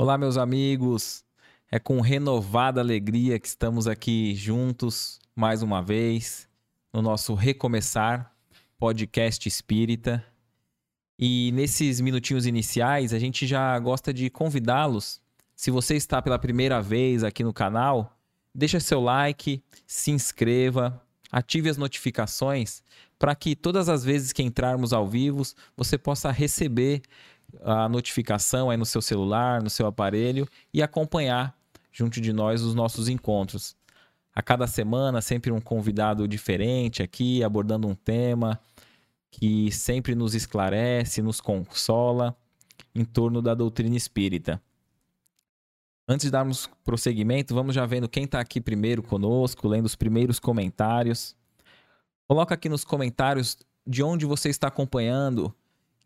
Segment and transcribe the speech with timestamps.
[0.00, 1.24] Olá, meus amigos.
[1.68, 6.48] É com renovada alegria que estamos aqui juntos mais uma vez
[6.92, 8.32] no nosso Recomeçar
[8.78, 10.24] podcast espírita.
[11.18, 15.20] E nesses minutinhos iniciais, a gente já gosta de convidá-los.
[15.56, 18.16] Se você está pela primeira vez aqui no canal,
[18.54, 22.84] deixa seu like, se inscreva, ative as notificações
[23.18, 25.42] para que todas as vezes que entrarmos ao vivo,
[25.76, 27.02] você possa receber
[27.62, 31.56] a notificação aí no seu celular, no seu aparelho e acompanhar
[31.92, 33.76] junto de nós os nossos encontros.
[34.34, 38.60] A cada semana, sempre um convidado diferente aqui, abordando um tema
[39.30, 42.36] que sempre nos esclarece, nos consola
[42.94, 44.62] em torno da doutrina espírita.
[46.06, 50.38] Antes de darmos prosseguimento, vamos já vendo quem está aqui primeiro conosco, lendo os primeiros
[50.38, 51.36] comentários.
[52.26, 55.54] Coloca aqui nos comentários de onde você está acompanhando,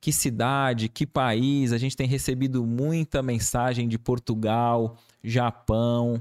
[0.03, 1.73] que cidade, que país.
[1.73, 6.21] A gente tem recebido muita mensagem de Portugal, Japão,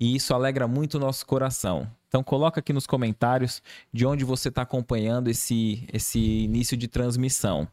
[0.00, 1.88] e isso alegra muito o nosso coração.
[2.08, 7.68] Então coloca aqui nos comentários de onde você está acompanhando esse, esse início de transmissão.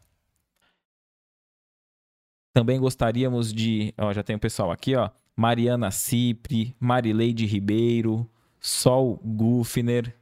[2.54, 3.92] Também gostaríamos de.
[3.98, 5.10] Ó, já tem o pessoal aqui, ó.
[5.34, 8.30] Mariana Cipri, Marileide Ribeiro,
[8.60, 10.14] Sol Gufner.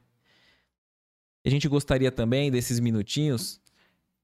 [1.45, 3.60] A gente gostaria também desses minutinhos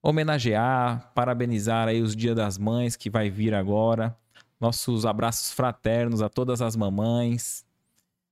[0.01, 4.17] homenagear, parabenizar aí os Dia das Mães que vai vir agora.
[4.59, 7.65] Nossos abraços fraternos a todas as mamães.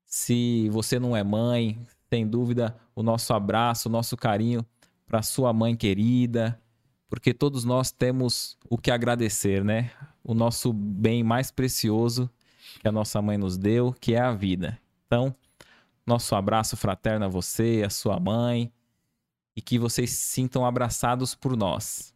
[0.05, 4.65] Se você não é mãe, sem dúvida, o nosso abraço, o nosso carinho
[5.05, 6.59] para sua mãe querida,
[7.09, 9.91] porque todos nós temos o que agradecer, né?
[10.23, 12.29] O nosso bem mais precioso
[12.79, 14.79] que a nossa mãe nos deu, que é a vida.
[15.05, 15.35] Então,
[16.05, 18.71] nosso abraço fraterno a você, a sua mãe,
[19.55, 22.13] e que vocês se sintam abraçados por nós.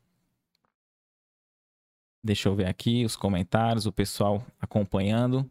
[2.23, 5.49] Deixa eu ver aqui os comentários, o pessoal acompanhando.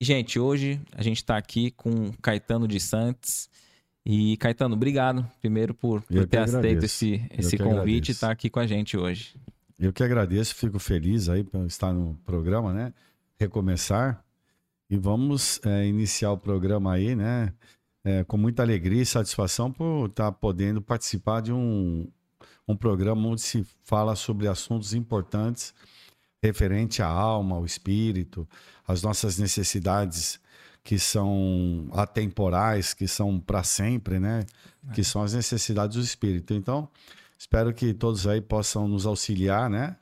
[0.00, 3.50] Gente, hoje a gente está aqui com Caetano de Santos.
[4.04, 8.48] E, Caetano, obrigado primeiro por, por ter aceito esse, esse convite e estar tá aqui
[8.48, 9.34] com a gente hoje.
[9.78, 12.94] Eu que agradeço, fico feliz aí por estar no programa, né?
[13.38, 14.24] Recomeçar.
[14.88, 17.52] E vamos é, iniciar o programa aí, né?
[18.06, 22.06] É, com muita alegria e satisfação por estar podendo participar de um,
[22.68, 25.74] um programa onde se fala sobre assuntos importantes
[26.40, 28.48] referente à alma, ao espírito,
[28.86, 30.38] às nossas necessidades
[30.84, 34.44] que são atemporais, que são para sempre, né?
[34.88, 34.92] É.
[34.92, 36.54] Que são as necessidades do espírito.
[36.54, 36.88] Então,
[37.36, 39.96] espero que todos aí possam nos auxiliar, né?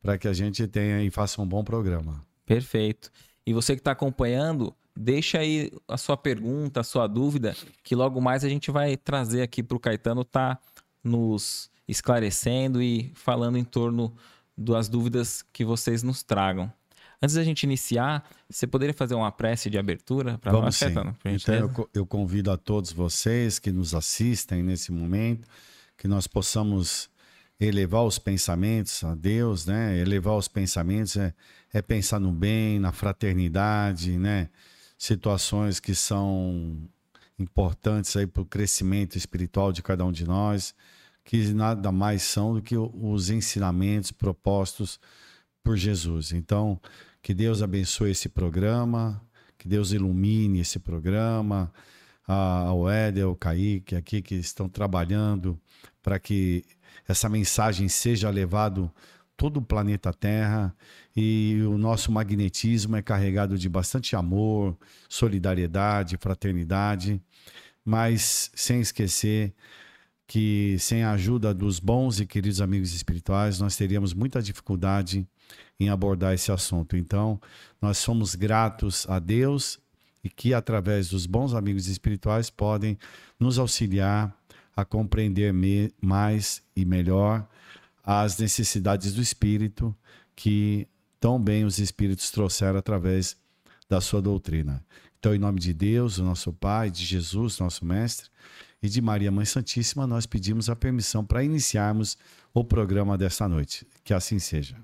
[0.00, 2.24] Para que a gente tenha e faça um bom programa.
[2.46, 3.10] Perfeito.
[3.44, 8.20] E você que está acompanhando, deixa aí a sua pergunta, a sua dúvida, que logo
[8.20, 10.58] mais a gente vai trazer aqui para o Caetano tá
[11.04, 14.12] nos esclarecendo e falando em torno
[14.56, 16.70] das dúvidas que vocês nos tragam.
[17.22, 20.86] Antes da gente iniciar, você poderia fazer uma prece de abertura para nós, sim.
[20.86, 21.16] Caetano?
[21.24, 25.48] Então eu, eu convido a todos vocês que nos assistem nesse momento,
[25.96, 27.08] que nós possamos
[27.60, 29.96] elevar os pensamentos a Deus, né?
[29.98, 31.32] Elevar os pensamentos é,
[31.72, 34.48] é pensar no bem, na fraternidade, né?
[34.98, 36.76] Situações que são
[37.38, 40.74] importantes aí para o crescimento espiritual de cada um de nós,
[41.24, 44.98] que nada mais são do que os ensinamentos propostos
[45.62, 46.32] por Jesus.
[46.32, 46.80] Então,
[47.22, 49.22] que Deus abençoe esse programa,
[49.56, 51.72] que Deus ilumine esse programa,
[52.26, 55.58] ao Éder, ao Kaique aqui que estão trabalhando
[56.02, 56.64] para que
[57.06, 58.92] essa mensagem seja levada
[59.38, 60.74] todo o planeta Terra
[61.16, 64.76] e o nosso magnetismo é carregado de bastante amor,
[65.08, 67.22] solidariedade, fraternidade,
[67.84, 69.54] mas sem esquecer
[70.26, 75.24] que sem a ajuda dos bons e queridos amigos espirituais, nós teríamos muita dificuldade
[75.78, 76.96] em abordar esse assunto.
[76.96, 77.40] Então,
[77.80, 79.78] nós somos gratos a Deus
[80.22, 82.98] e que através dos bons amigos espirituais podem
[83.38, 84.36] nos auxiliar
[84.76, 85.54] a compreender
[86.02, 87.48] mais e melhor
[88.10, 89.94] as necessidades do espírito
[90.34, 90.88] que
[91.20, 93.36] tão bem os espíritos trouxeram através
[93.86, 94.82] da sua doutrina.
[95.18, 98.30] Então, em nome de Deus, o nosso Pai, de Jesus, nosso Mestre,
[98.82, 102.16] e de Maria Mãe Santíssima, nós pedimos a permissão para iniciarmos
[102.54, 103.86] o programa desta noite.
[104.02, 104.74] Que assim seja.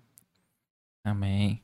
[1.03, 1.63] Amém.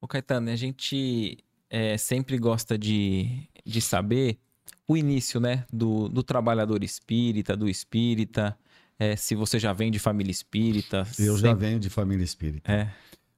[0.00, 1.38] O Caetano, a gente
[1.68, 4.38] é, sempre gosta de, de saber
[4.86, 8.56] o início né, do, do trabalhador espírita, do espírita,
[8.98, 10.98] é, se você já vem de família espírita.
[11.18, 11.40] Eu sempre...
[11.40, 12.72] já venho de família espírita.
[12.72, 12.92] É.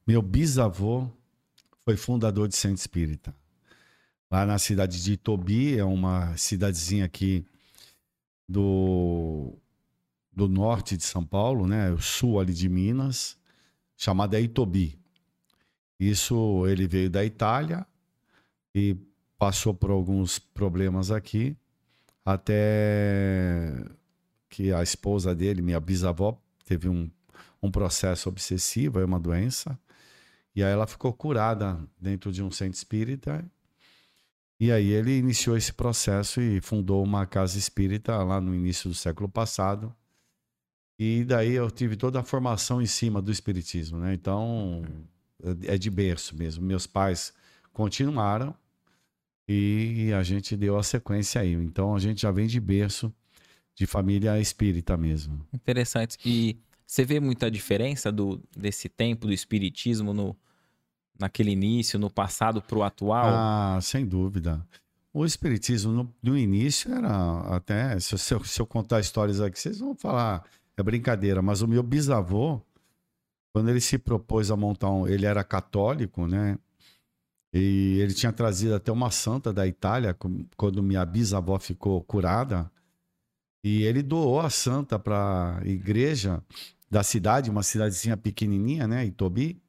[0.07, 1.09] Meu bisavô
[1.83, 3.35] foi fundador de centro espírita.
[4.31, 7.45] Lá na cidade de Itobi, é uma cidadezinha aqui
[8.47, 9.53] do,
[10.31, 11.91] do norte de São Paulo, né?
[11.91, 13.37] O sul ali de Minas,
[13.97, 14.99] chamada Itobi.
[15.99, 17.85] Isso ele veio da Itália
[18.73, 18.95] e
[19.37, 21.57] passou por alguns problemas aqui,
[22.23, 23.83] até
[24.49, 27.09] que a esposa dele, minha bisavó, teve um,
[27.61, 29.79] um processo obsessivo, é uma doença,
[30.55, 33.45] e aí ela ficou curada dentro de um centro espírita.
[34.59, 38.95] E aí ele iniciou esse processo e fundou uma casa espírita lá no início do
[38.95, 39.95] século passado.
[40.97, 44.13] E daí eu tive toda a formação em cima do espiritismo, né?
[44.13, 44.83] Então,
[45.63, 46.65] é de berço mesmo.
[46.65, 47.33] Meus pais
[47.71, 48.53] continuaram
[49.47, 51.53] e a gente deu a sequência aí.
[51.53, 53.13] Então, a gente já vem de berço
[53.79, 55.39] de família espírita mesmo.
[55.53, 56.17] Interessante.
[56.25, 60.35] E você vê muita diferença do, desse tempo do espiritismo no,
[61.17, 63.25] naquele início, no passado para o atual?
[63.25, 64.61] Ah, sem dúvida.
[65.13, 69.79] O espiritismo no, no início era até se eu, se eu, contar histórias aqui, vocês
[69.79, 70.43] vão falar
[70.75, 71.41] é brincadeira.
[71.41, 72.61] Mas o meu bisavô,
[73.53, 76.57] quando ele se propôs a montar um, ele era católico, né?
[77.53, 80.13] E ele tinha trazido até uma santa da Itália
[80.57, 82.69] quando minha bisavó ficou curada.
[83.63, 86.41] E ele doou a santa para a igreja
[86.89, 89.61] da cidade, uma cidadezinha pequenininha, né, Itobi.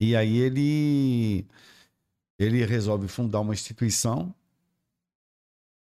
[0.00, 1.46] E aí ele
[2.38, 4.32] ele resolve fundar uma instituição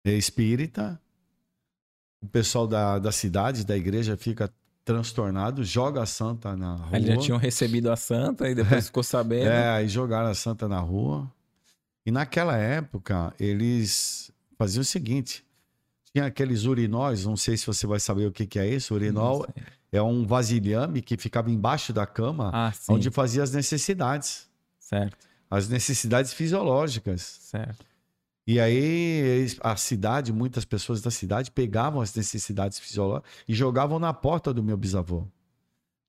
[0.05, 1.01] espírita.
[2.23, 4.53] O pessoal da, da cidade, da igreja, fica
[4.85, 6.97] transtornado, joga a santa na rua.
[6.97, 9.49] Eles já tinham recebido a santa e depois ficou sabendo.
[9.49, 11.31] É, aí jogaram a santa na rua.
[12.05, 15.45] E naquela época, eles faziam o seguinte:
[16.13, 18.95] tinha aqueles urinóis, não sei se você vai saber o que, que é isso.
[18.95, 19.47] Urinol
[19.93, 24.49] é um vasilhame que ficava embaixo da cama, ah, onde fazia as necessidades.
[24.79, 25.17] Certo.
[25.49, 27.21] As necessidades fisiológicas.
[27.23, 27.85] Certo.
[28.47, 34.13] E aí a cidade, muitas pessoas da cidade pegavam as necessidades fisiológicas e jogavam na
[34.13, 35.25] porta do meu bisavô.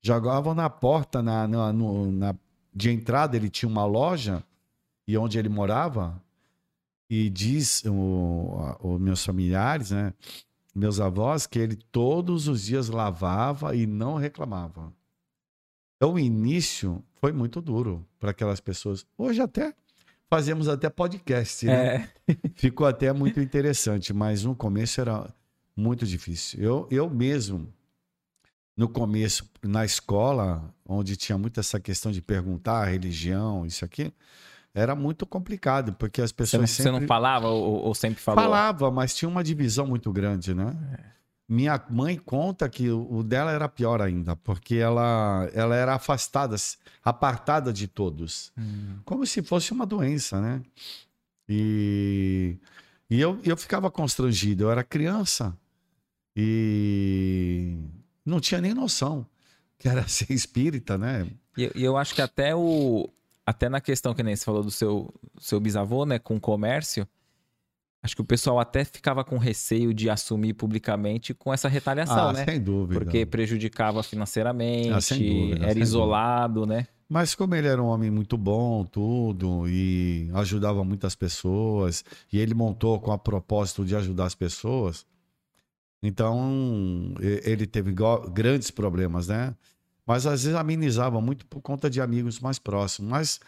[0.02, 2.34] Jogavam na porta, na, na, no, na
[2.74, 4.42] de entrada ele tinha uma loja
[5.06, 6.20] e onde ele morava
[7.12, 10.14] e diz os meus familiares, né,
[10.74, 14.90] meus avós, que ele todos os dias lavava e não reclamava.
[15.96, 19.04] Então o início foi muito duro para aquelas pessoas.
[19.18, 19.74] Hoje até
[20.30, 22.08] fazemos até podcast, né?
[22.26, 22.34] É.
[22.56, 25.28] Ficou até muito interessante, mas no começo era
[25.76, 26.62] muito difícil.
[26.62, 27.70] Eu, eu mesmo,
[28.74, 34.14] no começo, na escola, onde tinha muito essa questão de perguntar religião, isso aqui,
[34.74, 36.92] era muito complicado, porque as pessoas você não, sempre...
[36.92, 38.42] Você não falava ou, ou, sempre falou?
[38.42, 40.74] Falava, mas tinha uma divisão muito grande, né?
[40.98, 41.12] É.
[41.48, 46.56] Minha mãe conta que o dela era pior ainda, porque ela, ela era afastada,
[47.04, 48.50] apartada de todos.
[48.56, 49.00] Hum.
[49.04, 50.62] Como se fosse uma doença, né?
[51.46, 52.56] E,
[53.10, 54.64] e eu, eu ficava constrangido.
[54.64, 55.54] Eu era criança
[56.34, 57.76] e
[58.24, 59.26] não tinha nem noção
[59.78, 61.28] que era ser espírita, né?
[61.54, 63.10] E eu, eu acho que até o,
[63.46, 67.06] até na questão que nem você falou do seu, seu bisavô, né, com o comércio,
[68.02, 72.32] acho que o pessoal até ficava com receio de assumir publicamente com essa retaliação, ah,
[72.32, 72.44] né?
[72.44, 72.98] Sem dúvida.
[72.98, 76.74] Porque prejudicava financeiramente, ah, dúvida, era isolado, dúvida.
[76.74, 76.86] né?
[77.08, 82.02] Mas como ele era um homem muito bom, tudo, e ajudava muitas pessoas,
[82.32, 85.04] e ele montou com a propósito de ajudar as pessoas,
[86.02, 87.94] então ele teve
[88.32, 89.54] grandes problemas, né?
[90.06, 93.10] Mas às vezes amenizava muito por conta de amigos mais próximos.
[93.10, 93.40] Mas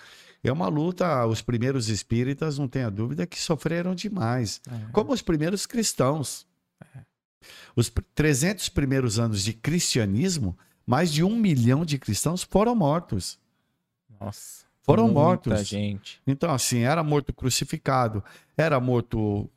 [0.42, 4.60] é uma luta, os primeiros espíritas, não tenha dúvida, que sofreram demais.
[4.70, 4.90] É.
[4.92, 6.46] Como os primeiros cristãos.
[6.94, 7.00] É.
[7.74, 13.38] Os 300 primeiros anos de cristianismo, mais de um milhão de cristãos foram mortos.
[14.20, 14.64] Nossa.
[14.82, 15.66] Foram mortos.
[15.66, 16.20] gente.
[16.26, 18.22] Então, assim, era morto crucificado,
[18.54, 19.50] era morto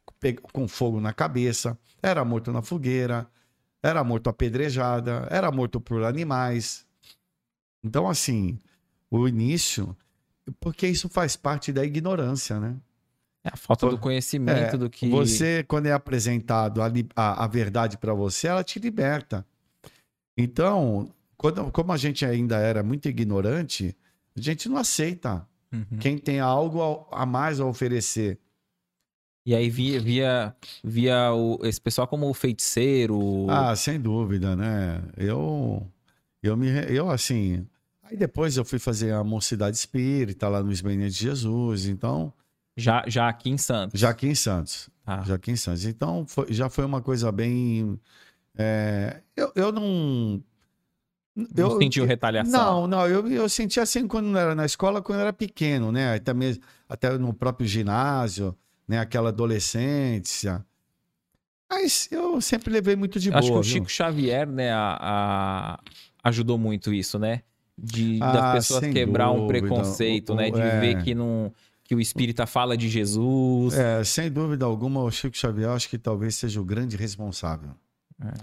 [0.54, 3.28] com fogo na cabeça, era morto na fogueira,
[3.84, 6.87] era morto apedrejada, era morto por animais.
[7.88, 8.60] Então, assim,
[9.10, 9.96] o início,
[10.60, 12.76] porque isso faz parte da ignorância, né?
[13.44, 15.10] É a falta do conhecimento é, do que.
[15.10, 19.46] Você, quando é apresentado a, a, a verdade para você, ela te liberta.
[20.38, 23.96] Então, quando, como a gente ainda era muito ignorante,
[24.36, 25.98] a gente não aceita uhum.
[25.98, 28.38] quem tem algo a mais a oferecer.
[29.46, 33.50] E aí via, via, via o, esse pessoal como o feiticeiro.
[33.50, 35.02] Ah, sem dúvida, né?
[35.16, 35.90] Eu,
[36.44, 37.66] eu me, eu assim.
[38.10, 42.34] Aí depois eu fui fazer a mocidade espírita lá no Esbenia de Jesus, então.
[42.76, 44.00] Já, já aqui em Santos.
[44.00, 44.90] Já aqui em Santos.
[45.06, 45.24] Ah.
[45.26, 45.86] Já aqui em Santos.
[45.86, 48.00] Então foi, já foi uma coisa bem.
[48.58, 50.44] É, eu, eu não.
[51.56, 52.52] Eu, não sentiu retaliação?
[52.52, 53.08] Não, não.
[53.08, 56.16] Eu, eu senti assim quando era na escola, quando eu era pequeno, né?
[56.16, 59.00] Até, mesmo, até no próprio ginásio né?
[59.00, 60.66] Aquela adolescência.
[61.70, 63.40] Mas eu sempre levei muito de boa.
[63.40, 63.74] Acho que o viu?
[63.74, 65.80] Chico Xavier, né, a, a,
[66.24, 67.44] ajudou muito isso, né?
[67.78, 69.60] De Ah, das pessoas quebrar um dúvida.
[69.60, 70.50] preconceito, O- o- né?
[70.50, 70.80] De é.
[70.80, 71.54] ver que não
[71.84, 73.74] que o espírita fala de Jesus.
[73.74, 77.70] É, sem dúvida alguma, o Chico Xavier acho que talvez seja o grande responsável.
[78.22, 78.34] É.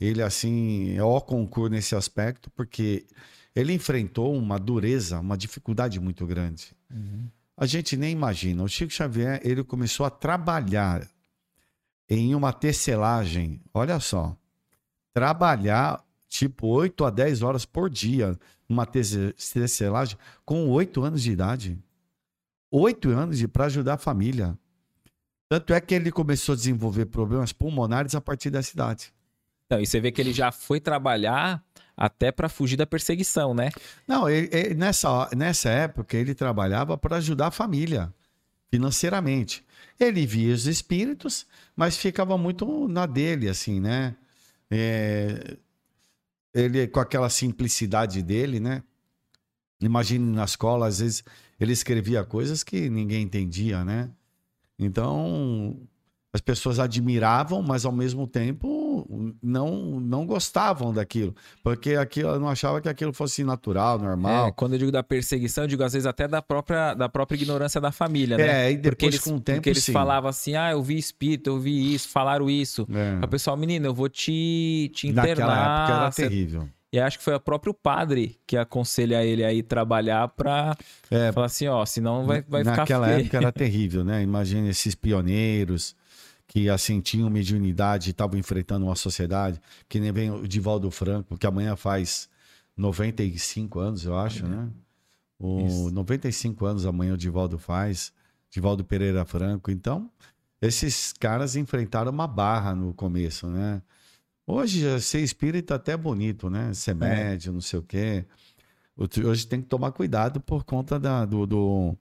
[0.00, 3.04] Ele, assim, é o concurso nesse aspecto, porque
[3.56, 6.72] ele enfrentou uma dureza, uma dificuldade muito grande.
[6.88, 7.26] Uhum.
[7.56, 8.62] A gente nem imagina.
[8.62, 11.04] O Chico Xavier, ele começou a trabalhar
[12.08, 14.36] em uma tecelagem, olha só,
[15.12, 18.38] trabalhar tipo 8 a 10 horas por dia
[18.86, 21.78] tece- tecelagem com 8 anos de idade.
[22.70, 24.58] 8 anos de para ajudar a família.
[25.48, 29.12] Tanto é que ele começou a desenvolver problemas pulmonares a partir dessa idade.
[29.66, 31.62] Então, e você vê que ele já foi trabalhar
[31.96, 33.70] até para fugir da perseguição, né?
[34.08, 38.12] Não, ele- ele- nessa, nessa época ele trabalhava para ajudar a família
[38.70, 39.62] financeiramente.
[40.00, 44.16] Ele via os espíritos, mas ficava muito na dele, assim, né?
[44.70, 45.56] É,
[46.54, 48.82] ele com aquela simplicidade dele, né?
[49.80, 51.24] Imagine na escola, às vezes
[51.58, 54.10] ele escrevia coisas que ninguém entendia, né?
[54.78, 55.80] Então
[56.34, 59.06] as pessoas admiravam, mas ao mesmo tempo
[59.42, 64.48] não não gostavam daquilo, porque aquilo não achava que aquilo fosse natural, normal.
[64.48, 67.36] É, quando eu digo da perseguição, eu digo às vezes até da própria, da própria
[67.36, 68.66] ignorância da família, né?
[68.68, 69.92] É, e porque depois eles, com o tempo porque eles sim.
[69.92, 72.86] falavam assim, ah, eu vi espírito, eu vi isso, falaram isso.
[72.90, 73.24] É.
[73.24, 75.46] O pessoal, menino, eu vou te, te internar.
[75.46, 76.68] Naquela época era Você- terrível.
[76.94, 80.76] E acho que foi o próprio padre que aconselha ele aí trabalhar pra
[81.10, 83.20] É, falar assim, ó, senão vai, vai ficar Naquela feio.
[83.20, 84.22] época era terrível, né?
[84.22, 85.96] Imagina esses pioneiros
[86.52, 91.38] que assim tinham mediunidade e estavam enfrentando uma sociedade, que nem vem o Divaldo Franco,
[91.38, 92.28] que amanhã faz
[92.76, 94.68] 95 anos, eu acho, né?
[95.38, 95.90] O Isso.
[95.92, 98.12] 95 anos amanhã o Divaldo faz,
[98.50, 99.70] Divaldo Pereira Franco.
[99.70, 100.10] Então,
[100.60, 103.80] esses caras enfrentaram uma barra no começo, né?
[104.46, 106.74] Hoje, ser espírita até é bonito, né?
[106.74, 108.26] Ser médio, não sei o quê.
[109.24, 111.96] Hoje tem que tomar cuidado por conta da- do, do-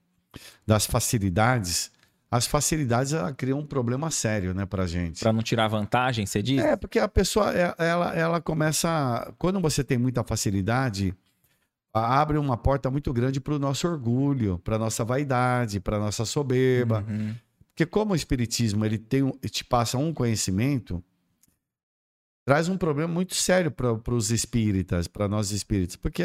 [0.67, 1.89] das facilidades.
[2.31, 5.19] As facilidades ela criam um problema sério, né, pra gente.
[5.19, 6.63] Pra não tirar vantagem, você diz?
[6.63, 9.33] É, porque a pessoa, é- ela, ela começa.
[9.38, 11.13] Quando você tem muita facilidade,
[11.93, 17.05] abre uma porta muito grande para o nosso orgulho, para nossa vaidade, para nossa soberba.
[17.05, 17.35] Uhum.
[17.67, 21.03] Porque como o espiritismo ele tem, te passa um conhecimento,
[22.45, 26.23] traz um problema muito sério para os espíritas, para nós espíritas, porque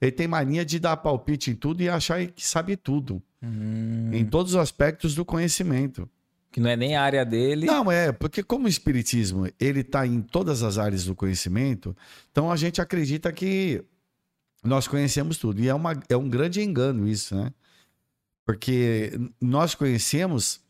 [0.00, 4.24] ele tem mania de dar palpite em tudo e achar que sabe tudo, Hum, em
[4.24, 6.08] todos os aspectos do conhecimento.
[6.50, 7.66] Que não é nem a área dele.
[7.66, 11.94] Não, é, porque como o espiritismo, ele está em todas as áreas do conhecimento,
[12.30, 13.84] então a gente acredita que
[14.64, 15.60] nós conhecemos tudo.
[15.60, 17.52] E é, uma, é um grande engano isso, né?
[18.44, 20.60] Porque nós conhecemos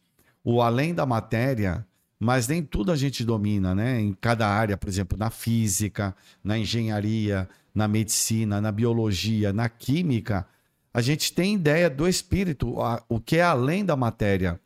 [0.43, 1.87] o além da matéria,
[2.19, 4.01] mas nem tudo a gente domina, né?
[4.01, 10.47] Em cada área, por exemplo, na física, na engenharia, na medicina, na biologia, na química,
[10.95, 14.59] a gente tem ideia do espírito, a- o que é além da matéria.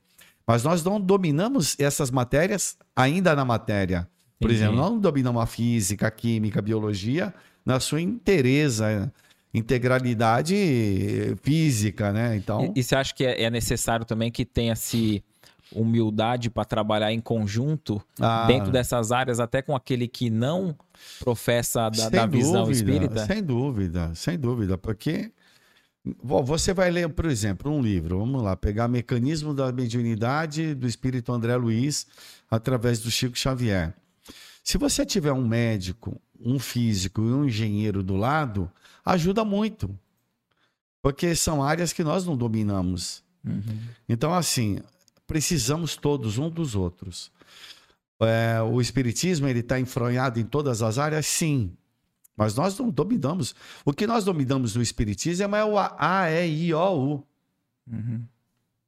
[0.46, 4.08] Mas nós não dominamos essas matérias ainda na matéria.
[4.38, 4.62] Por Entendi.
[4.62, 7.34] exemplo, nós não dominamos a física, a química, a biologia
[7.66, 9.12] na sua inteireza,
[9.52, 12.36] integralidade física, né?
[12.36, 15.22] Então, E, e você acha que é, é necessário também que tenha-se
[15.72, 20.76] humildade para trabalhar em conjunto ah, dentro dessas áreas, até com aquele que não
[21.18, 23.26] professa da, da visão dúvida, espírita?
[23.26, 25.32] Sem dúvida, sem dúvida, porque
[26.22, 30.86] Bom, você vai ler, por exemplo, um livro, vamos lá, pegar Mecanismo da Mediunidade do
[30.86, 32.06] Espírito André Luiz,
[32.50, 33.94] através do Chico Xavier.
[34.64, 38.70] Se você tiver um médico, um físico e um engenheiro do lado,
[39.04, 39.94] ajuda muito.
[41.02, 43.22] Porque são áreas que nós não dominamos.
[43.44, 43.62] Uhum.
[44.08, 44.78] Então, assim,
[45.30, 47.30] precisamos todos um dos outros.
[48.18, 51.24] É, o Espiritismo ele está enfronhado em todas as áreas?
[51.24, 51.70] Sim.
[52.36, 53.54] Mas nós não dominamos.
[53.84, 57.26] O que nós dominamos no Espiritismo é o A, E, I, O, U.
[57.88, 58.24] Uhum.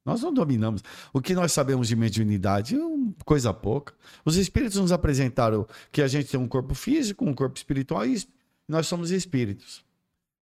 [0.04, 0.82] Nós não dominamos.
[1.12, 2.76] O que nós sabemos de mediunidade?
[2.76, 3.94] Hum, Coisa pouca.
[4.24, 8.20] Os espíritos nos apresentaram que a gente tem um corpo físico, um corpo espiritual e
[8.66, 9.84] nós somos espíritos.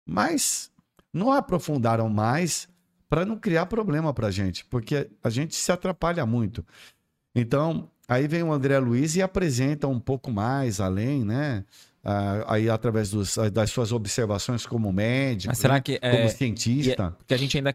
[0.06, 0.70] Mas
[1.12, 2.72] não aprofundaram mais
[3.14, 6.66] para não criar problema para a gente, porque a gente se atrapalha muito.
[7.32, 11.64] Então, aí vem o André Luiz e apresenta um pouco mais além, né?
[12.02, 15.80] Ah, aí através dos- das suas observações como médico, Mas será né?
[15.80, 17.12] que como é, cientista.
[17.16, 17.72] porque a gente ainda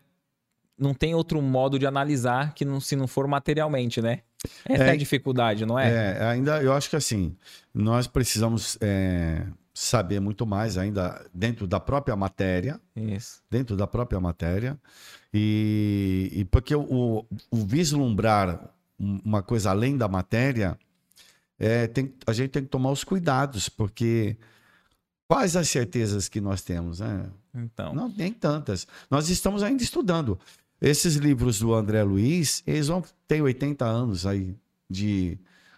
[0.77, 4.19] não tem outro modo de analisar que não, se não for materialmente, né?
[4.65, 6.17] Essa é, É, a dificuldade, não é?
[6.19, 7.33] É, ainda eu acho que assim,
[7.73, 13.41] nós precisamos é, saber muito mais ainda dentro da própria matéria, Isso.
[13.49, 14.77] dentro da própria matéria,
[15.33, 20.77] e, e porque o, o vislumbrar um- uma coisa além da matéria,
[21.57, 24.37] é, tem, a gente tem que tomar os cuidados, porque
[25.31, 27.01] Quais as certezas que nós temos?
[27.01, 27.27] Né?
[27.53, 27.93] Então.
[27.93, 28.87] Não, nem tantas.
[29.11, 30.39] Nós estamos ainda estudando.
[30.81, 34.55] Esses livros do André Luiz, eles vão ter 80 anos aí
[34.89, 35.37] de,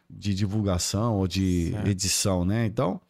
[0.09, 1.87] de divulgação ou de Certo.
[1.89, 2.65] edição, né?
[2.65, 3.01] Então,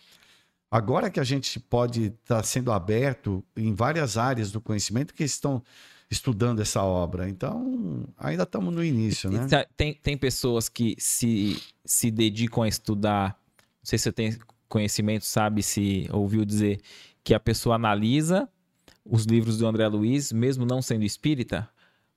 [0.71, 5.61] agora que a gente pode estar sendo aberto em várias áreas do conhecimento que estão
[6.11, 7.27] estudando essa obra.
[7.29, 9.47] Então, ainda estamos no início, né?
[9.77, 13.29] Tem, tem pessoas que se, se dedicam a estudar.
[13.59, 14.37] Não sei se você tem
[14.67, 16.81] conhecimento, sabe se ouviu dizer
[17.23, 18.47] que a pessoa analisa
[19.05, 21.67] os livros do André Luiz, mesmo não sendo espírita?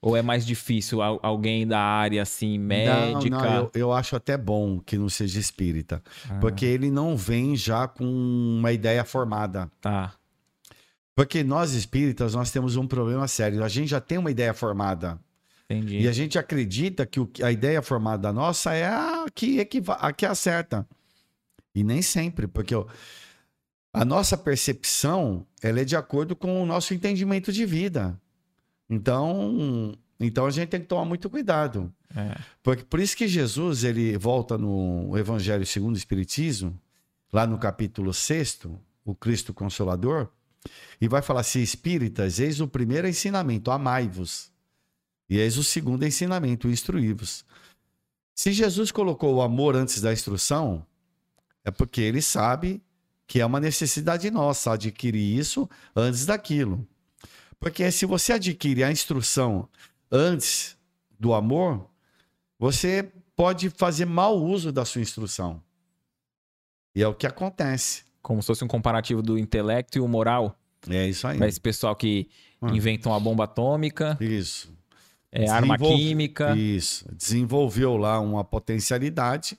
[0.03, 3.31] Ou é mais difícil al- alguém da área assim, médica?
[3.31, 7.17] Não, não, eu, eu acho até bom que não seja espírita, Ah, porque ele não
[7.17, 9.71] vem já com uma ideia formada.
[9.81, 10.13] Tá.
[11.14, 13.62] Porque nós espíritas, nós temos um problema sério.
[13.62, 15.18] A gente já tem uma ideia formada.
[15.71, 16.00] Entendi.
[16.00, 20.26] E a gente acredita que a ideia formada nossa é a que, equiva- a que
[20.26, 20.87] acerta.
[21.75, 22.75] E nem sempre, porque
[23.92, 28.21] a nossa percepção ela é de acordo com o nosso entendimento de vida.
[28.90, 31.92] Então, então a gente tem que tomar muito cuidado.
[32.14, 32.37] É.
[32.62, 36.78] Porque, por isso que Jesus ele volta no Evangelho segundo o Espiritismo,
[37.33, 38.61] lá no capítulo 6,
[39.04, 40.28] o Cristo Consolador,
[41.00, 44.52] e vai falar assim: Espíritas, eis o primeiro ensinamento, amai-vos.
[45.28, 47.44] E eis o segundo ensinamento, instruí-vos.
[48.35, 50.87] Se Jesus colocou o amor antes da instrução,
[51.64, 52.83] é porque ele sabe
[53.26, 56.87] que é uma necessidade nossa adquirir isso antes daquilo.
[57.59, 59.68] Porque se você adquire a instrução
[60.11, 60.76] antes
[61.18, 61.88] do amor,
[62.59, 65.62] você pode fazer mau uso da sua instrução.
[66.94, 68.04] E é o que acontece.
[68.25, 70.59] Como se fosse um comparativo do intelecto e o moral.
[70.88, 71.37] É isso aí.
[71.38, 72.26] Para esse pessoal que
[72.61, 72.71] Ah.
[72.71, 74.73] inventam a bomba atômica, Isso.
[75.31, 76.57] é, arma química.
[76.57, 77.04] Isso.
[77.14, 79.59] Desenvolveu lá uma potencialidade,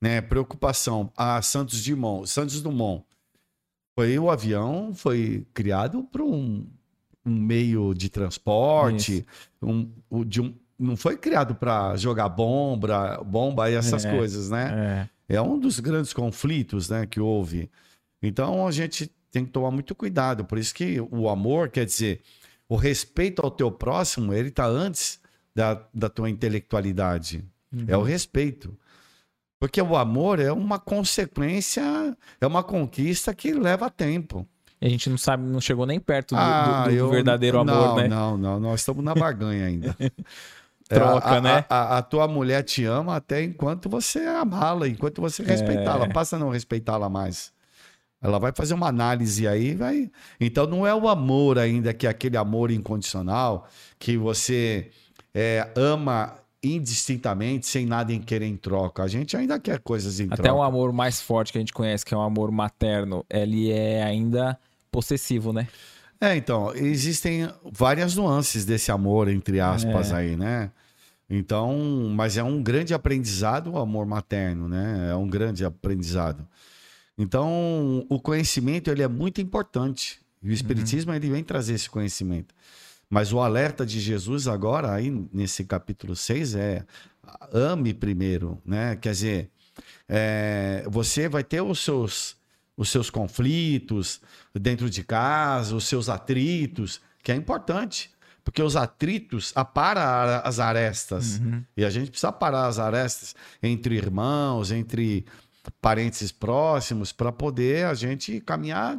[0.00, 0.20] né?
[0.22, 1.12] Preocupação.
[1.16, 3.04] A Santos Dumont, Santos Dumont.
[3.94, 6.66] Foi o avião foi criado para um,
[7.26, 9.26] um meio de transporte,
[9.60, 14.16] um, o- de um, não foi criado para jogar bomba, bomba e essas É.
[14.16, 15.08] coisas, né?
[15.28, 15.34] É.
[15.36, 17.68] É um dos grandes conflitos né, que houve.
[18.22, 20.44] Então a gente tem que tomar muito cuidado.
[20.44, 22.22] Por isso que o amor, quer dizer,
[22.68, 25.20] o respeito ao teu próximo, ele está antes
[25.54, 27.44] da, da tua intelectualidade.
[27.86, 28.02] É Uhum.
[28.02, 28.76] o respeito.
[29.60, 31.82] Porque o amor é uma consequência,
[32.40, 34.46] é uma conquista que leva tempo.
[34.80, 37.58] E a gente não sabe, não chegou nem perto do, Ah, do- do eu- verdadeiro
[37.58, 38.08] amor, não, né?
[38.08, 39.94] Não, não, nós estamos na barganha ainda.
[40.90, 41.66] É, Troca, a, né?
[41.68, 45.44] A, a- a tua mulher te ama até enquanto você amá-la, enquanto você É.
[45.44, 46.08] respeitá-la.
[46.08, 47.52] Passa a não respeitá-la mais.
[48.20, 50.10] Ela vai fazer uma análise aí, vai.
[50.40, 54.90] Então não é o amor ainda que é aquele amor incondicional que você
[55.32, 59.02] é, ama indistintamente, sem nada em querer em troca.
[59.02, 60.54] A gente ainda quer coisas em Até troca.
[60.54, 64.02] o amor mais forte que a gente conhece, que é o amor materno, ele é
[64.02, 64.58] ainda
[64.90, 65.68] possessivo, né?
[66.20, 70.72] É, então, existem várias nuances desse amor, entre aspas, aí, né?
[71.30, 75.10] Então, mas é um grande aprendizado o amor materno, né?
[75.12, 76.44] É um grande aprendizado.
[77.18, 80.20] Então, o conhecimento, ele é muito importante.
[80.40, 82.54] E o Espiritismo, ele vem trazer esse conhecimento.
[83.10, 86.86] Mas o alerta de Jesus agora, aí nesse capítulo 6, é
[87.52, 88.96] ame primeiro, né?
[88.96, 89.50] Quer dizer,
[90.08, 92.36] é, você vai ter os seus,
[92.76, 94.20] os seus conflitos
[94.54, 98.10] dentro de casa, os seus atritos, que é importante.
[98.44, 101.38] Porque os atritos aparam as arestas.
[101.38, 101.62] Uhum.
[101.76, 105.26] E a gente precisa parar as arestas entre irmãos, entre
[105.80, 108.98] parentes próximos, para poder a gente caminhar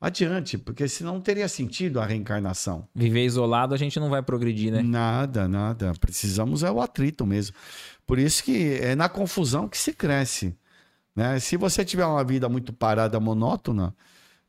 [0.00, 0.58] adiante.
[0.58, 2.88] Porque senão não teria sentido a reencarnação.
[2.94, 4.82] Viver isolado, a gente não vai progredir, né?
[4.82, 5.92] Nada, nada.
[6.00, 7.56] Precisamos é o atrito mesmo.
[8.06, 10.56] Por isso que é na confusão que se cresce.
[11.14, 11.38] Né?
[11.38, 13.94] Se você tiver uma vida muito parada, monótona,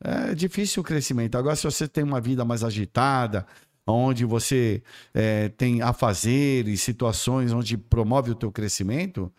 [0.04, 1.38] é difícil o crescimento.
[1.38, 3.46] Agora, se você tem uma vida mais agitada,
[3.88, 4.82] onde você
[5.14, 9.32] é, tem afazeres, situações onde promove o teu crescimento,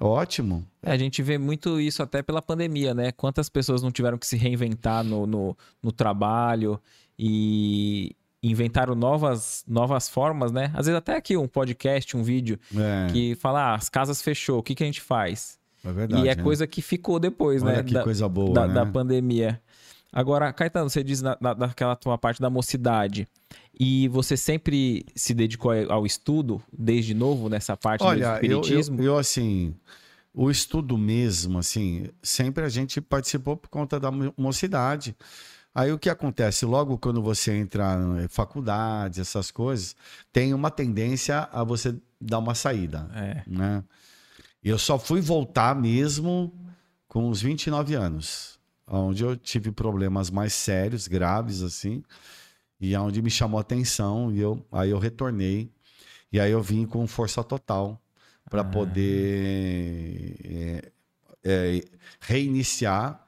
[0.00, 0.66] ótimo.
[0.82, 3.12] É, a gente vê muito isso até pela pandemia, né?
[3.12, 6.80] Quantas pessoas não tiveram que se reinventar no, no, no trabalho
[7.18, 10.66] e inventaram novas, novas formas, né?
[10.74, 14.58] Às vezes até aqui um podcast, um vídeo É, que fala, ah, as casas fechou,
[14.58, 15.58] o que, que a gente faz?
[15.84, 16.24] é verdade.
[16.24, 16.42] e é né?
[16.42, 17.82] coisa que ficou depois, Olha né?
[17.82, 18.74] que da, coisa boa, da, né?
[18.74, 19.60] da pandemia.
[20.16, 23.26] Agora, Caetano, você diz na, na, naquela tua parte da mocidade.
[23.78, 29.00] E você sempre se dedicou ao estudo, desde novo, nessa parte Olha, do eu, espiritismo?
[29.00, 29.74] eu, eu, assim,
[30.32, 35.16] o estudo mesmo, assim, sempre a gente participou por conta da mo- mocidade.
[35.74, 36.64] Aí o que acontece?
[36.64, 39.96] Logo quando você entra em faculdade, essas coisas,
[40.32, 43.42] tem uma tendência a você dar uma saída, É.
[43.44, 43.82] né?
[44.62, 46.52] Eu só fui voltar mesmo
[47.08, 48.53] com uns 29 anos.
[48.86, 52.02] Onde eu tive problemas mais sérios, graves, assim,
[52.80, 55.70] e onde me chamou a atenção, e eu, aí eu retornei,
[56.32, 58.00] e aí eu vim com força total
[58.50, 58.64] para ah.
[58.64, 60.92] poder é,
[61.44, 61.84] é,
[62.20, 63.24] reiniciar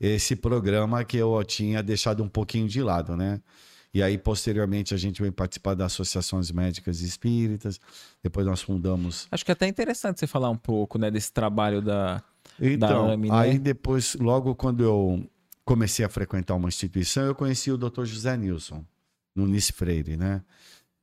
[0.00, 3.40] esse programa que eu tinha deixado um pouquinho de lado, né?
[3.96, 7.80] E aí, posteriormente, a gente veio participar das associações médicas e espíritas.
[8.22, 9.26] Depois nós fundamos.
[9.30, 12.22] Acho que é até interessante você falar um pouco, né, desse trabalho da,
[12.60, 13.34] então, da AMI, né?
[13.34, 15.26] Aí depois, logo quando eu
[15.64, 18.04] comecei a frequentar uma instituição, eu conheci o Dr.
[18.04, 18.84] José Nilson,
[19.34, 20.42] no Nice Freire, né?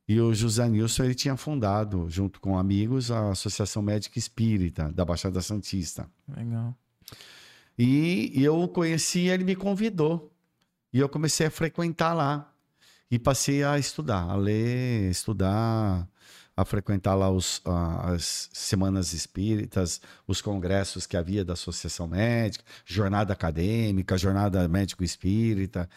[0.06, 5.04] E o José Nilson ele tinha fundado, junto com amigos, a Associação Médica Espírita da
[5.04, 6.08] Baixada Santista.
[6.28, 6.72] Legal.
[7.76, 10.30] E eu o conheci, ele me convidou.
[10.92, 12.53] E eu comecei a frequentar lá.
[13.14, 16.04] E passei a estudar, a ler, estudar,
[16.56, 23.32] a frequentar lá os, as semanas espíritas, os congressos que havia da Associação Médica, jornada
[23.32, 25.88] acadêmica, jornada médico espírita.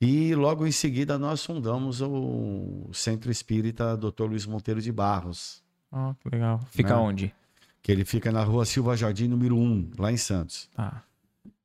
[0.00, 4.24] E logo em seguida nós fundamos o Centro Espírita Dr.
[4.24, 5.62] Luiz Monteiro de Barros.
[5.92, 6.60] Oh, que legal.
[6.72, 7.00] Fica né?
[7.00, 7.34] onde?
[7.80, 10.68] Que ele fica na rua Silva Jardim, número 1, lá em Santos.
[10.76, 11.00] Ah.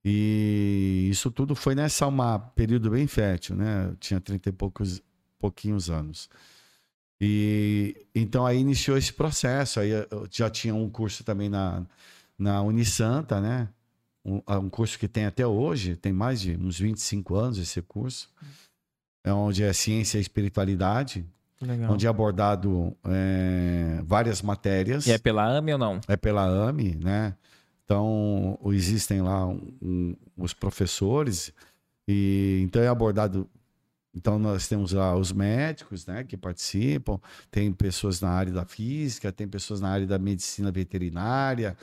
[0.03, 3.87] E isso tudo foi nessa uma período bem fértil, né?
[3.89, 5.01] Eu tinha 30 e poucos
[5.39, 6.29] pouquinhos anos.
[7.19, 9.79] E então aí iniciou esse processo.
[9.79, 11.85] Aí eu já tinha um curso também na,
[12.37, 13.69] na Unisanta, né?
[14.25, 18.29] Um, um curso que tem até hoje, tem mais de uns 25 anos esse curso.
[19.23, 21.23] É onde é ciência e espiritualidade.
[21.61, 21.93] Legal.
[21.93, 25.05] Onde é abordado é, várias matérias.
[25.05, 26.01] E é pela AME ou não?
[26.07, 27.35] É pela AME, né?
[27.91, 31.51] Então, existem lá um, os professores,
[32.07, 33.49] e então é abordado.
[34.15, 39.29] Então, nós temos lá os médicos né, que participam, tem pessoas na área da física,
[39.29, 41.75] tem pessoas na área da medicina veterinária,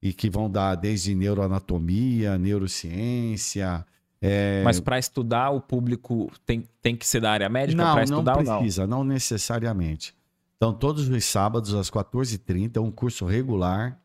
[0.00, 3.84] e que vão dar desde neuroanatomia, neurociência.
[4.22, 4.62] É...
[4.64, 8.58] Mas para estudar, o público tem, tem que ser da área médica para estudar não
[8.58, 8.98] precisa, não?
[8.98, 10.14] não necessariamente.
[10.56, 14.00] Então, todos os sábados, às 14h30, é um curso regular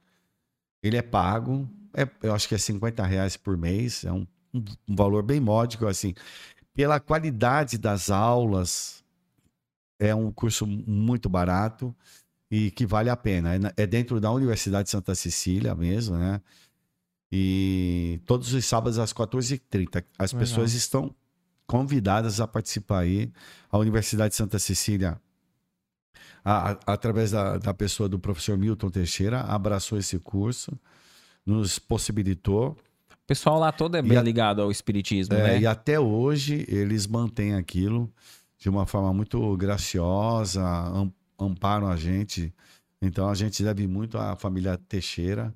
[0.81, 4.63] ele é pago, é, eu acho que é 50 reais por mês, é um, um
[4.87, 6.13] valor bem módico, assim.
[6.73, 9.03] Pela qualidade das aulas,
[9.99, 11.93] é um curso muito barato
[12.49, 13.55] e que vale a pena.
[13.55, 16.41] É, é dentro da Universidade de Santa Cecília mesmo, né?
[17.31, 20.03] E todos os sábados às 14h30.
[20.17, 20.47] As Legal.
[20.47, 21.13] pessoas estão
[21.67, 23.31] convidadas a participar aí.
[23.69, 25.21] A Universidade de Santa Cecília
[26.43, 30.71] a, a, através da, da pessoa do professor Milton Teixeira, abraçou esse curso,
[31.45, 32.77] nos possibilitou.
[33.11, 35.59] O pessoal lá todo é bem a, ligado ao espiritismo, é, né?
[35.61, 38.11] E até hoje eles mantêm aquilo
[38.57, 40.61] de uma forma muito graciosa,
[41.39, 42.53] amparam a gente.
[43.01, 45.55] Então a gente deve muito à família Teixeira,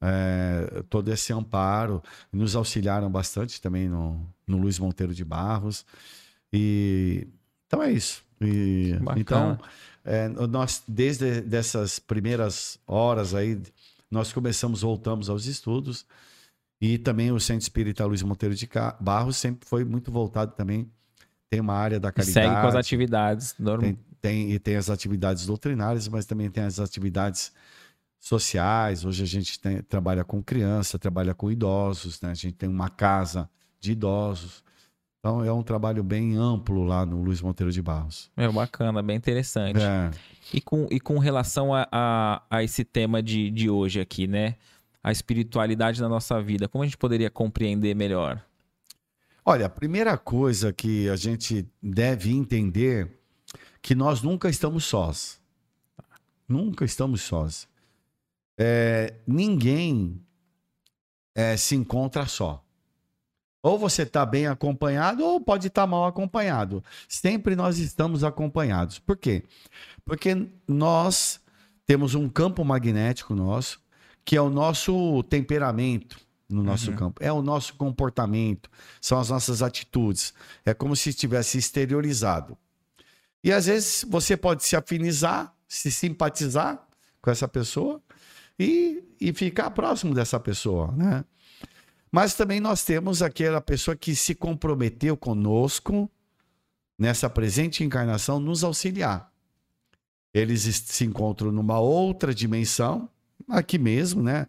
[0.00, 2.02] é, todo esse amparo.
[2.32, 5.86] Nos auxiliaram bastante também no, no Luiz Monteiro de Barros.
[6.52, 7.28] E
[7.66, 8.24] então é isso.
[8.40, 9.56] E, então
[10.04, 13.60] é, nós, desde dessas primeiras horas aí,
[14.10, 16.06] nós começamos, voltamos aos estudos.
[16.80, 20.90] E também o Centro Espírita Luiz Monteiro de Barros sempre foi muito voltado também.
[21.50, 22.32] Tem uma área da caridade.
[22.32, 23.54] segue com as atividades.
[23.82, 27.52] Tem, tem, e tem as atividades doutrinárias, mas também tem as atividades
[28.18, 29.04] sociais.
[29.04, 32.30] Hoje a gente tem, trabalha com criança, trabalha com idosos, né?
[32.30, 34.62] A gente tem uma casa de idosos.
[35.20, 38.30] Então é um trabalho bem amplo lá no Luiz Monteiro de Barros.
[38.34, 39.78] É bacana, bem interessante.
[39.78, 40.10] É.
[40.52, 44.56] E, com, e com relação a, a, a, esse tema de, de hoje aqui, né?
[45.02, 48.42] A espiritualidade na nossa vida, como a gente poderia compreender melhor?
[49.44, 53.20] Olha, a primeira coisa que a gente deve entender
[53.82, 55.38] que nós nunca estamos sós.
[56.48, 57.68] Nunca estamos sós.
[58.56, 60.20] É, ninguém
[61.34, 62.64] é, se encontra só.
[63.62, 66.82] Ou você está bem acompanhado, ou pode estar tá mal acompanhado.
[67.08, 68.98] Sempre nós estamos acompanhados.
[68.98, 69.44] Por quê?
[70.04, 71.40] Porque nós
[71.86, 73.80] temos um campo magnético nosso,
[74.24, 76.18] que é o nosso temperamento
[76.48, 76.96] no nosso uhum.
[76.96, 78.68] campo, é o nosso comportamento,
[79.00, 80.34] são as nossas atitudes.
[80.64, 82.58] É como se estivesse exteriorizado.
[83.42, 86.84] E às vezes você pode se afinizar, se simpatizar
[87.22, 88.02] com essa pessoa
[88.58, 91.24] e, e ficar próximo dessa pessoa, né?
[92.10, 96.10] Mas também nós temos aquela pessoa que se comprometeu conosco
[96.98, 99.32] nessa presente encarnação nos auxiliar.
[100.34, 103.08] Eles se encontram numa outra dimensão,
[103.48, 104.46] aqui mesmo, né?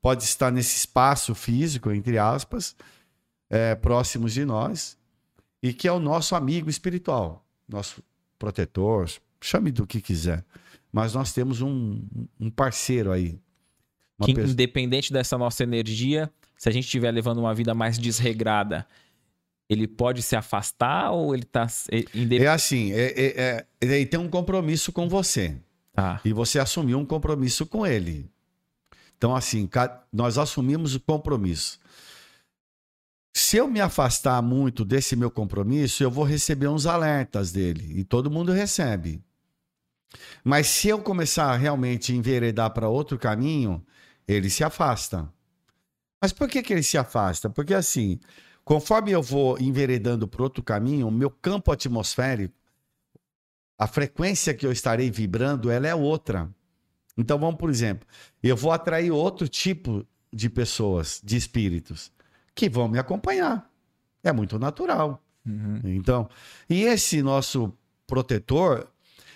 [0.00, 2.74] Pode estar nesse espaço físico, entre aspas,
[3.48, 4.96] é, próximos de nós,
[5.62, 8.02] e que é o nosso amigo espiritual, nosso
[8.38, 9.08] protetor,
[9.40, 10.44] chame do que quiser.
[10.90, 12.02] Mas nós temos um,
[12.40, 13.38] um parceiro aí.
[14.24, 14.52] Que, pessoa...
[14.52, 16.30] independente dessa nossa energia,
[16.62, 18.86] se a gente estiver levando uma vida mais desregrada,
[19.68, 21.66] ele pode se afastar ou ele está
[22.44, 25.56] É assim, é, é, é, ele tem um compromisso com você.
[25.92, 26.20] Tá.
[26.24, 28.30] E você assumiu um compromisso com ele.
[29.18, 29.68] Então, assim,
[30.12, 31.80] nós assumimos o compromisso.
[33.34, 37.98] Se eu me afastar muito desse meu compromisso, eu vou receber uns alertas dele.
[37.98, 39.20] E todo mundo recebe.
[40.44, 43.84] Mas se eu começar a realmente enveredar para outro caminho,
[44.28, 45.28] ele se afasta.
[46.22, 47.50] Mas por que, que ele se afasta?
[47.50, 48.20] Porque assim,
[48.64, 52.54] conforme eu vou enveredando para outro caminho, o meu campo atmosférico,
[53.76, 56.48] a frequência que eu estarei vibrando, ela é outra.
[57.18, 58.06] Então vamos, por exemplo,
[58.40, 62.12] eu vou atrair outro tipo de pessoas, de espíritos,
[62.54, 63.68] que vão me acompanhar.
[64.22, 65.20] É muito natural.
[65.44, 65.80] Uhum.
[65.84, 66.30] Então,
[66.70, 68.88] e esse nosso protetor,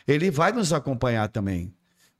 [0.07, 1.75] ele vai nos acompanhar também.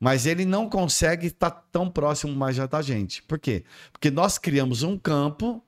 [0.07, 3.25] Mas ele não consegue estar tão próximo mais da gente.
[3.25, 3.65] Por quê?
[3.91, 5.61] Porque nós criamos um campo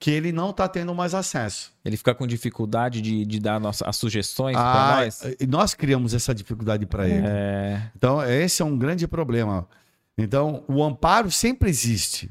[0.00, 1.72] que ele não está tendo mais acesso.
[1.84, 5.22] Ele fica com dificuldade de, de dar nossa, as sugestões ah, para nós?
[5.38, 7.24] E nós criamos essa dificuldade para ele.
[7.24, 7.88] É...
[7.94, 9.64] Então, esse é um grande problema.
[10.18, 12.28] Então, o amparo sempre existe.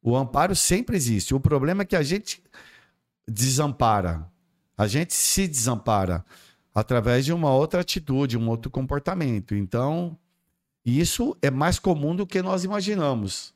[0.00, 1.34] O amparo sempre existe.
[1.34, 2.40] O problema é que a gente
[3.26, 4.28] desampara.
[4.78, 6.24] A gente se desampara
[6.72, 9.56] através de uma outra atitude, um outro comportamento.
[9.56, 10.16] Então,
[10.84, 13.54] isso é mais comum do que nós imaginamos.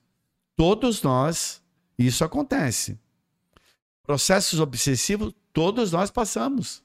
[0.57, 1.63] Todos nós,
[1.99, 2.99] isso acontece.
[4.03, 6.83] Processos obsessivos, todos nós passamos.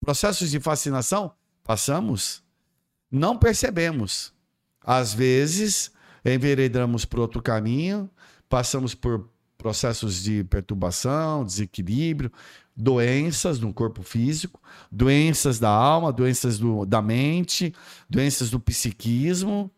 [0.00, 1.32] Processos de fascinação,
[1.64, 2.42] passamos.
[3.10, 4.32] Não percebemos.
[4.82, 5.90] Às vezes,
[6.24, 8.10] enveredamos por outro caminho,
[8.48, 12.32] passamos por processos de perturbação, desequilíbrio,
[12.80, 17.74] doenças no corpo físico, doenças da alma, doenças do, da mente,
[18.08, 19.70] doenças do psiquismo.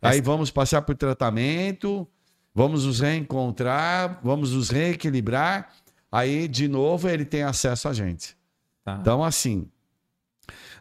[0.00, 2.06] Aí vamos passar por tratamento,
[2.54, 5.72] vamos nos reencontrar, vamos nos reequilibrar.
[6.10, 8.36] Aí, de novo, ele tem acesso a gente.
[8.84, 8.98] Tá.
[9.00, 9.68] Então, assim,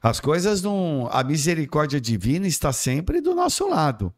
[0.01, 1.09] as coisas não.
[1.11, 4.13] A misericórdia divina está sempre do nosso lado.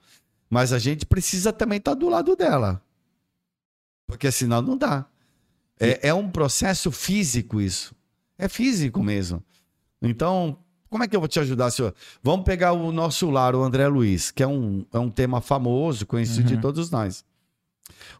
[0.50, 2.82] Mas a gente precisa também estar do lado dela.
[4.06, 5.06] Porque senão não dá.
[5.80, 7.96] É, é um processo físico isso.
[8.38, 9.44] É físico mesmo.
[10.02, 10.58] Então,
[10.90, 11.94] como é que eu vou te ajudar, senhor?
[12.22, 16.06] Vamos pegar o nosso lar, o André Luiz, que é um, é um tema famoso,
[16.06, 16.56] conhecido uhum.
[16.56, 17.26] de todos nós.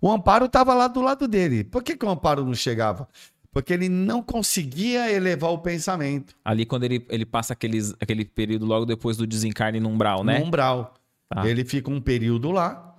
[0.02, 1.64] O Amparo estava lá do lado dele.
[1.64, 3.08] Por que, que o Amparo não chegava?
[3.52, 6.36] Porque ele não conseguia elevar o pensamento.
[6.44, 10.40] Ali, quando ele, ele passa aqueles, aquele período logo depois do desencarne no umbral, né?
[10.40, 10.94] No umbral.
[11.30, 11.48] Tá.
[11.48, 12.96] Ele fica um período lá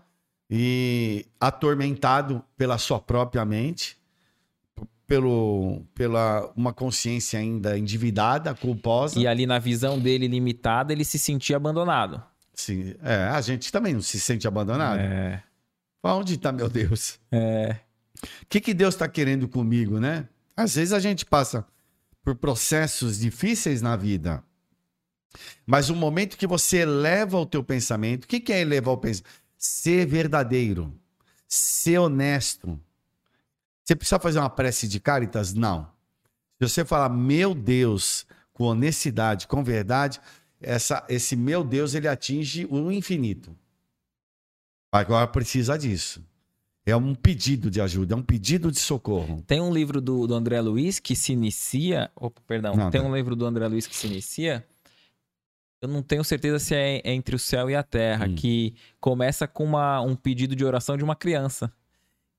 [0.51, 3.98] e atormentado pela sua própria mente
[5.09, 9.19] pelo, pela uma consciência ainda endividada, culposa.
[9.19, 12.23] E ali na visão dele limitada, ele se sentia abandonado.
[12.53, 15.01] Sim, é, a gente também não se sente abandonado.
[15.01, 15.43] É.
[16.03, 17.19] Onde está meu Deus?
[17.33, 17.77] É.
[18.43, 20.29] O que, que Deus está querendo comigo, né?
[20.55, 21.65] Às vezes a gente passa
[22.23, 24.45] por processos difíceis na vida.
[25.67, 28.99] Mas o momento que você eleva o teu pensamento, o que, que é elevar o
[28.99, 29.31] pensamento?
[29.57, 30.93] Ser verdadeiro,
[31.49, 32.79] ser honesto,
[33.89, 35.55] você precisa fazer uma prece de caritas?
[35.55, 35.91] Não.
[36.61, 40.21] Se você falar, meu Deus, com honestidade, com verdade,
[40.61, 43.57] essa, esse meu Deus, ele atinge o infinito.
[44.93, 46.23] Agora precisa disso.
[46.85, 49.43] É um pedido de ajuda, é um pedido de socorro.
[49.47, 52.11] Tem um livro do, do André Luiz que se inicia.
[52.15, 52.77] Opa, perdão.
[52.77, 54.67] Não, tem um livro do André Luiz que se inicia.
[55.81, 58.35] Eu não tenho certeza se é entre o céu e a terra, hum.
[58.35, 61.73] que começa com uma, um pedido de oração de uma criança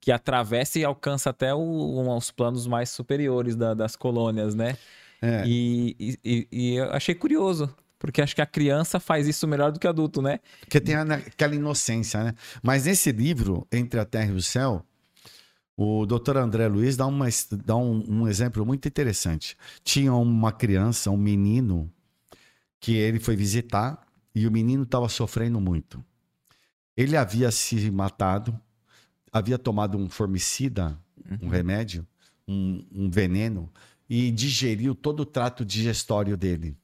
[0.01, 4.77] que atravessa e alcança até o, os planos mais superiores da, das colônias, né?
[5.21, 5.43] É.
[5.45, 9.79] E, e, e, eu achei curioso, porque acho que a criança faz isso melhor do
[9.79, 10.39] que adulto, né?
[10.62, 12.33] Porque tem aquela inocência, né?
[12.63, 14.85] Mas nesse livro, Entre a Terra e o Céu,
[15.75, 17.27] o doutor André Luiz dá, uma,
[17.65, 19.57] dá um, um exemplo muito interessante.
[19.83, 21.91] Tinha uma criança, um menino,
[22.79, 24.01] que ele foi visitar
[24.33, 26.03] e o menino estava sofrendo muito.
[26.95, 28.59] Ele havia se matado
[29.31, 31.47] havia tomado um formicida, uhum.
[31.47, 32.05] um remédio,
[32.47, 33.71] um, um, veneno,
[34.09, 36.75] e digeriu todo o trato digestório dele.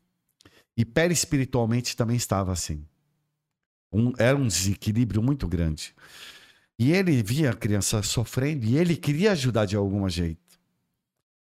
[0.77, 2.85] E perispiritualmente também estava assim.
[3.91, 5.95] Um, era um desequilíbrio muito grande.
[6.77, 10.43] E ele via a criança sofrendo e ele queria ajudar de algum jeito.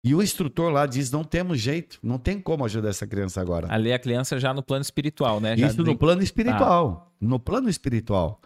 [0.03, 3.71] E o instrutor lá diz: não temos jeito, não tem como ajudar essa criança agora.
[3.71, 5.55] Ali a criança já no plano espiritual, né?
[5.55, 7.07] Já Isso no plano espiritual.
[7.07, 7.15] Ah.
[7.21, 8.41] No plano espiritual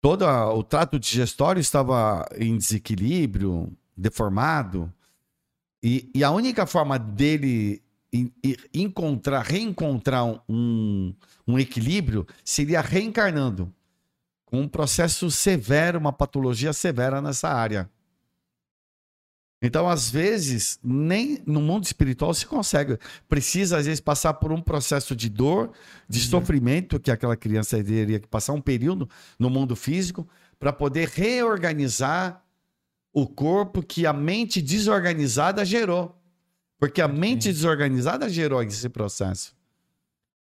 [0.00, 4.92] todo o trato digestório estava em desequilíbrio, deformado.
[5.82, 7.82] E, e a única forma dele
[8.74, 11.14] encontrar, reencontrar um,
[11.46, 13.72] um equilíbrio seria reencarnando.
[14.52, 17.88] Um processo severo, uma patologia severa nessa área.
[19.62, 22.98] Então, às vezes, nem no mundo espiritual se consegue.
[23.28, 25.72] Precisa, às vezes, passar por um processo de dor,
[26.08, 26.24] de uhum.
[26.26, 30.26] sofrimento, que aquela criança teria que passar um período no mundo físico,
[30.58, 32.42] para poder reorganizar
[33.12, 36.16] o corpo que a mente desorganizada gerou.
[36.78, 39.54] Porque a mente desorganizada gerou esse processo.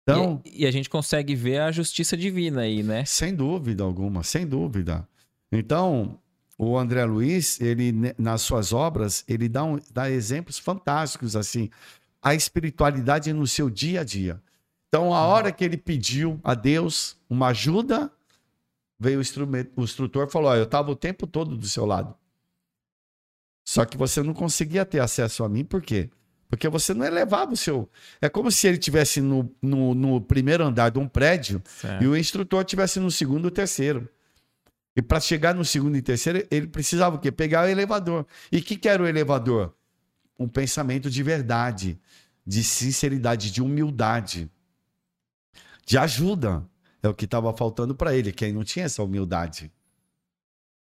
[0.02, 3.06] Então, e, e, a gente consegue ver a justiça divina aí, né?
[3.06, 5.08] Sem dúvida alguma, sem dúvida.
[5.52, 6.20] Então,
[6.58, 11.70] o André Luiz, ele nas suas obras, ele dá, um, dá exemplos fantásticos assim,
[12.22, 14.42] a espiritualidade no seu dia a dia.
[14.88, 18.12] Então, a hora que ele pediu a Deus uma ajuda,
[18.98, 22.16] veio o, o instrutor e falou: oh, Eu estava o tempo todo do seu lado.
[23.64, 26.10] Só que você não conseguia ter acesso a mim, por quê?
[26.48, 27.90] Porque você não elevava o seu.
[28.22, 32.04] É como se ele tivesse no, no, no primeiro andar de um prédio certo.
[32.04, 34.08] e o instrutor tivesse no segundo ou terceiro.
[34.96, 37.32] E para chegar no segundo e terceiro, ele precisava o quê?
[37.32, 38.26] Pegar o elevador.
[38.52, 39.76] E o que, que era o elevador?
[40.40, 42.00] Um pensamento de verdade,
[42.46, 44.50] de sinceridade, de humildade,
[45.86, 46.66] de ajuda.
[47.04, 49.72] É o que estava faltando para ele, que aí não tinha essa humildade.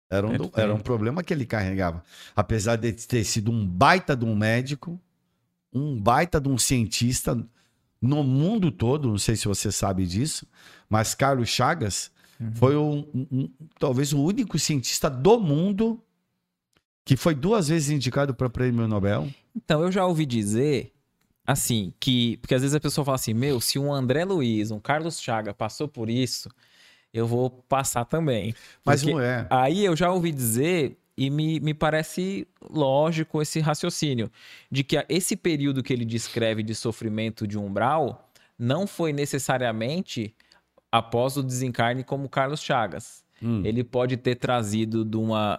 [0.09, 2.03] Era um, era um problema que ele carregava.
[2.35, 4.99] Apesar de ter sido um baita de um médico,
[5.71, 7.37] um baita de um cientista
[8.01, 10.47] no mundo todo, não sei se você sabe disso,
[10.89, 12.55] mas Carlos Chagas Uhum.
[12.55, 16.01] Foi um, um, talvez o único cientista do mundo
[17.03, 19.27] que foi duas vezes indicado para prêmio Nobel.
[19.55, 20.93] Então, eu já ouvi dizer,
[21.45, 22.37] assim, que.
[22.37, 25.53] Porque às vezes a pessoa fala assim: meu, se um André Luiz, um Carlos Chaga
[25.53, 26.49] passou por isso,
[27.13, 28.53] eu vou passar também.
[28.85, 29.47] Mas não é.
[29.49, 30.97] Aí eu já ouvi dizer.
[31.17, 34.31] E me, me parece lógico esse raciocínio
[34.71, 40.33] de que esse período que ele descreve de sofrimento de umbral não foi necessariamente
[40.91, 43.23] após o desencarne como Carlos Chagas.
[43.41, 43.61] Hum.
[43.65, 45.57] Ele pode ter trazido de uma,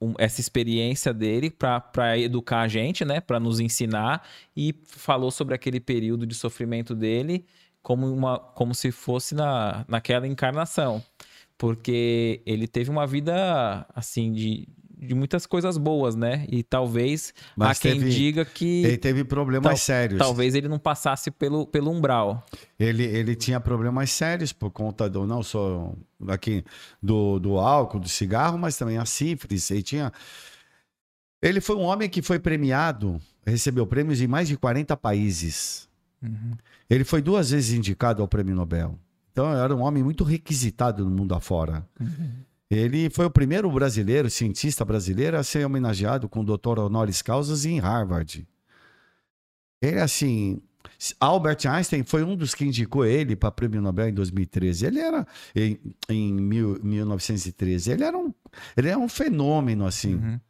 [0.00, 3.20] um, essa experiência dele para educar a gente, né?
[3.20, 7.46] Para nos ensinar e falou sobre aquele período de sofrimento dele
[7.82, 11.02] como, uma, como se fosse na, naquela encarnação.
[11.56, 14.68] Porque ele teve uma vida, assim, de,
[15.02, 16.46] de muitas coisas boas, né?
[16.48, 18.84] E talvez Mas há quem teve, diga que.
[18.84, 20.18] Ele teve problemas tal, sérios.
[20.18, 22.46] Talvez ele não passasse pelo, pelo umbral.
[22.78, 25.26] Ele, ele tinha problemas sérios por conta do.
[25.26, 25.92] Não só
[26.28, 26.64] aqui
[27.02, 29.70] do, do álcool, do cigarro, mas também a sífilis.
[29.70, 30.12] Ele tinha.
[31.42, 35.88] Ele foi um homem que foi premiado, recebeu prêmios em mais de 40 países.
[36.22, 36.52] Uhum.
[36.88, 38.96] Ele foi duas vezes indicado ao prêmio Nobel.
[39.32, 41.84] Então, era um homem muito requisitado no mundo afora.
[41.98, 42.30] Uhum.
[42.72, 47.68] Ele foi o primeiro brasileiro, cientista brasileiro, a ser homenageado com o doutor honoris causa
[47.68, 48.48] em Harvard.
[49.82, 50.58] Ele, assim,
[51.20, 54.86] Albert Einstein foi um dos que indicou ele para o Prêmio Nobel em 2013.
[54.86, 58.32] Ele era, em, em mil, 1913, ele era um,
[58.74, 60.40] ele era um fenômeno, assim, uhum.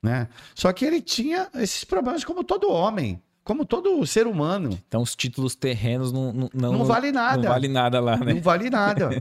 [0.00, 0.28] né?
[0.54, 3.20] Só que ele tinha esses problemas como todo homem.
[3.42, 4.78] Como todo ser humano.
[4.86, 7.42] Então, os títulos terrenos não, não, não, não vale nada.
[7.42, 8.34] Não vale nada lá, né?
[8.34, 9.20] Não vale nada.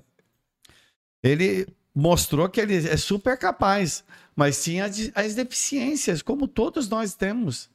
[1.23, 4.03] ele mostrou que ele é super capaz,
[4.35, 7.69] mas tinha as deficiências, como todos nós temos.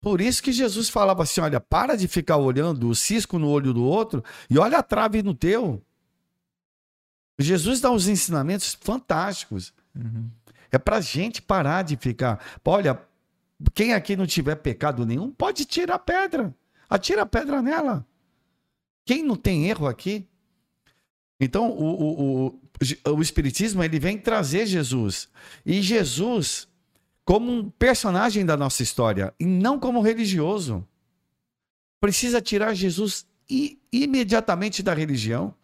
[0.00, 3.72] Por isso que Jesus falava assim: olha, para de ficar olhando o cisco no olho
[3.72, 5.82] do outro e olha a trave no teu.
[7.38, 9.72] Jesus dá uns ensinamentos fantásticos.
[9.94, 10.28] Uhum.
[10.70, 12.44] É para gente parar de ficar.
[12.64, 13.00] Olha,
[13.74, 16.54] quem aqui não tiver pecado nenhum, pode tirar a pedra.
[16.88, 18.06] Atira a pedra nela.
[19.04, 20.26] Quem não tem erro aqui?
[21.40, 22.60] Então, o, o, o,
[23.06, 25.28] o Espiritismo ele vem trazer Jesus.
[25.64, 26.68] E Jesus
[27.24, 30.82] como um personagem da nossa história e não como religioso.
[32.00, 33.26] Precisa tirar Jesus
[33.92, 35.54] imediatamente da religião.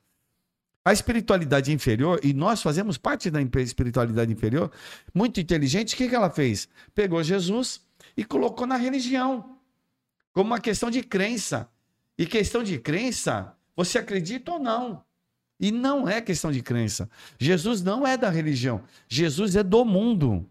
[0.84, 4.70] A espiritualidade inferior, e nós fazemos parte da espiritualidade inferior,
[5.14, 6.68] muito inteligente, o que, que ela fez?
[6.94, 7.80] Pegou Jesus
[8.14, 9.56] e colocou na religião,
[10.34, 11.66] como uma questão de crença.
[12.18, 15.02] E questão de crença, você acredita ou não?
[15.58, 17.08] E não é questão de crença.
[17.38, 18.82] Jesus não é da religião.
[19.08, 20.48] Jesus é do mundo.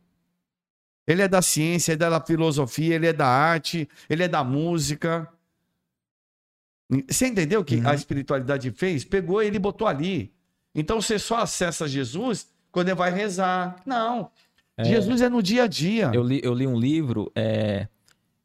[1.05, 4.43] Ele é da ciência, ele é da filosofia, ele é da arte, ele é da
[4.43, 5.27] música.
[7.07, 7.89] Você entendeu o que uhum.
[7.89, 9.03] a espiritualidade fez?
[9.03, 10.33] Pegou ele e botou ali.
[10.73, 13.81] Então você só acessa Jesus quando ele vai rezar.
[13.85, 14.31] Não.
[14.77, 16.11] É, Jesus é no dia a dia.
[16.13, 17.87] Eu li, eu li um livro, é,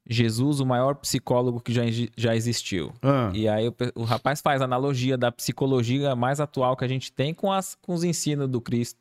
[0.08, 1.82] Jesus, o maior psicólogo que já,
[2.16, 2.92] já existiu.
[3.02, 3.30] Ah.
[3.34, 7.34] E aí o, o, rapaz faz analogia da psicologia mais atual que a gente tem
[7.34, 8.98] com, as, com os ensinos do Cristo.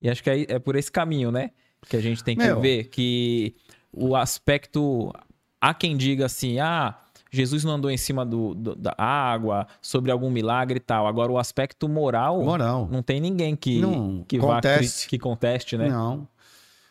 [0.00, 1.50] E acho que é, é por esse caminho, né?
[1.86, 2.60] Que a gente tem que Meu.
[2.60, 3.54] ver que
[3.92, 5.12] o aspecto.
[5.60, 6.98] Há quem diga assim, ah,
[7.30, 11.06] Jesus não andou em cima do, do, da água, sobre algum milagre e tal.
[11.06, 12.88] Agora, o aspecto moral, moral.
[12.90, 15.04] não tem ninguém que, não, que conteste.
[15.04, 15.88] vá que conteste, né?
[15.88, 16.26] Não.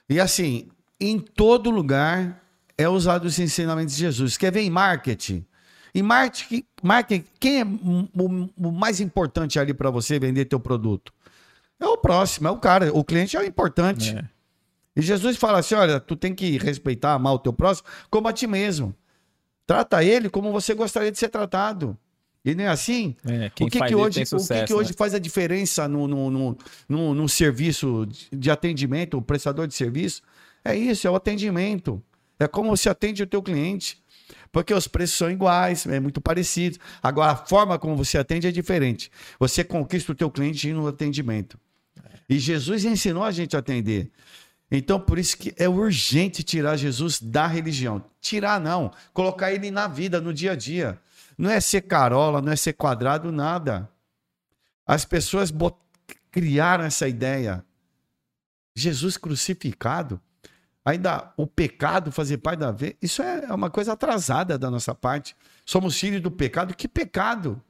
[0.08, 0.70] E assim,
[1.00, 2.42] em todo lugar
[2.82, 4.38] é usado os ensinamentos de Jesus.
[4.38, 5.46] Quer ver em marketing?
[5.94, 11.14] Em marketing, marketing quem é o, mais importante ali para você vender teu produto?
[11.80, 12.92] É o próximo, é o cara.
[12.94, 14.16] O cliente é o importante.
[14.16, 14.24] É.
[14.96, 18.34] E Jesus fala assim: olha, tu tem que respeitar, amar o teu próximo como a
[18.34, 18.96] ti mesmo.
[19.66, 21.98] Trata ele como você gostaria de ser tratado.
[22.44, 23.16] E não é assim?
[23.24, 24.96] É, o que, que hoje, tem o que, sucesso, que hoje né?
[24.98, 26.58] faz a diferença no, no, no,
[26.90, 30.24] no, no serviço de atendimento, o prestador de serviço?
[30.66, 32.02] É isso, é o atendimento.
[32.44, 34.02] É como você atende o teu cliente.
[34.52, 36.78] Porque os preços são iguais, é muito parecido.
[37.02, 39.12] Agora, a forma como você atende é diferente.
[39.40, 41.58] Você conquista o teu cliente no atendimento.
[42.28, 44.12] E Jesus ensinou a gente a atender.
[44.70, 48.04] Então, por isso que é urgente tirar Jesus da religião.
[48.22, 51.00] Tirar não, colocar ele na vida, no dia a dia.
[51.38, 53.90] Não é ser carola, não é ser quadrado, nada.
[54.86, 55.54] As pessoas
[56.30, 57.66] criaram essa ideia.
[58.76, 60.22] Jesus crucificado,
[60.84, 65.36] ainda o pecado fazer parte da vida, isso é uma coisa atrasada da nossa parte.
[65.66, 66.76] Somos filhos do pecado.
[66.76, 67.62] Que pecado?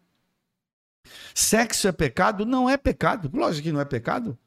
[1.33, 2.45] Sexo é pecado?
[2.45, 3.29] Não é pecado.
[3.33, 4.37] Lógico que não é pecado.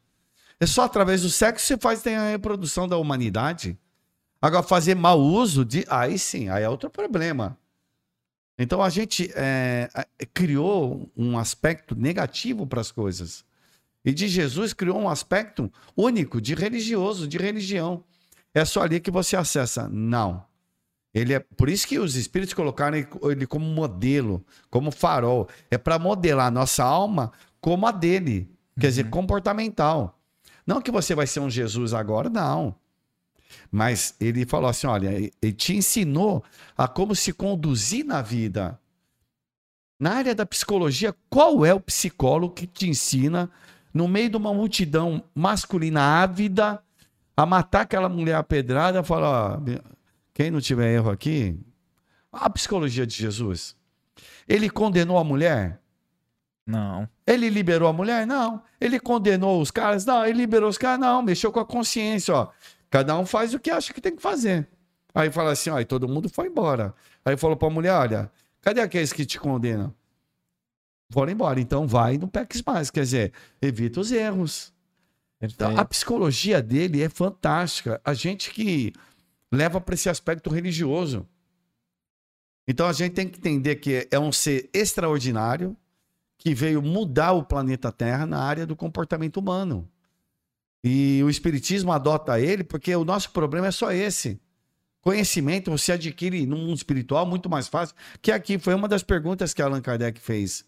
[0.58, 3.78] É só através do sexo que você faz tem a reprodução da humanidade.
[4.40, 5.84] Agora, fazer mau uso de.
[5.88, 7.58] Aí sim, aí é outro problema.
[8.58, 9.88] Então a gente é,
[10.32, 13.44] criou um aspecto negativo para as coisas.
[14.04, 18.04] E de Jesus criou um aspecto único, de religioso, de religião.
[18.54, 19.88] É só ali que você acessa.
[19.88, 20.44] Não.
[21.12, 22.96] Ele é por isso que os espíritos colocaram
[23.30, 25.48] ele como modelo, como farol.
[25.70, 28.50] É para modelar a nossa alma como a dele.
[28.78, 30.18] Quer dizer, comportamental.
[30.66, 32.74] Não que você vai ser um Jesus agora, não.
[33.70, 36.42] Mas ele falou assim: olha, ele te ensinou
[36.76, 38.78] a como se conduzir na vida.
[39.98, 43.48] Na área da psicologia, qual é o psicólogo que te ensina,
[43.92, 46.82] no meio de uma multidão masculina ávida,
[47.36, 49.02] a matar aquela mulher apedrada?
[49.02, 49.60] Fala, ó,
[50.32, 51.58] quem não tiver erro aqui,
[52.32, 53.76] a psicologia de Jesus.
[54.48, 55.80] Ele condenou a mulher?
[56.66, 57.08] Não.
[57.26, 58.26] Ele liberou a mulher?
[58.26, 58.62] Não.
[58.80, 60.04] Ele condenou os caras?
[60.04, 60.24] Não.
[60.24, 60.98] Ele liberou os caras?
[60.98, 61.22] Não.
[61.22, 62.48] Mexeu com a consciência, ó.
[62.90, 64.68] Cada um faz o que acha que tem que fazer.
[65.14, 66.94] Aí fala assim, ó, e todo mundo foi embora.
[67.24, 68.30] Aí falou pra mulher, olha,
[68.60, 69.94] cadê aqueles que te condenam?
[71.10, 71.60] Foram embora.
[71.60, 72.90] Então vai e não peques mais.
[72.90, 73.32] Quer dizer,
[73.62, 74.73] evita os erros.
[75.40, 78.00] Então, a psicologia dele é fantástica.
[78.04, 78.92] A gente que
[79.54, 81.26] leva para esse aspecto religioso.
[82.66, 85.76] Então a gente tem que entender que é um ser extraordinário
[86.38, 89.88] que veio mudar o planeta Terra na área do comportamento humano.
[90.82, 94.40] E o Espiritismo adota ele porque o nosso problema é só esse.
[95.00, 98.58] Conhecimento você adquire no mundo espiritual muito mais fácil que aqui.
[98.58, 100.64] Foi uma das perguntas que Allan Kardec fez.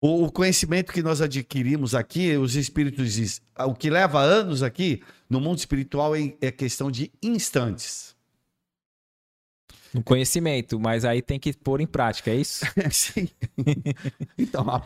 [0.00, 5.40] O conhecimento que nós adquirimos aqui, os espíritos dizem, o que leva anos aqui, no
[5.40, 8.16] mundo espiritual é, é questão de instantes.
[9.92, 12.64] No conhecimento, mas aí tem que pôr em prática, é isso?
[12.92, 13.28] Sim.
[14.38, 14.82] então, a,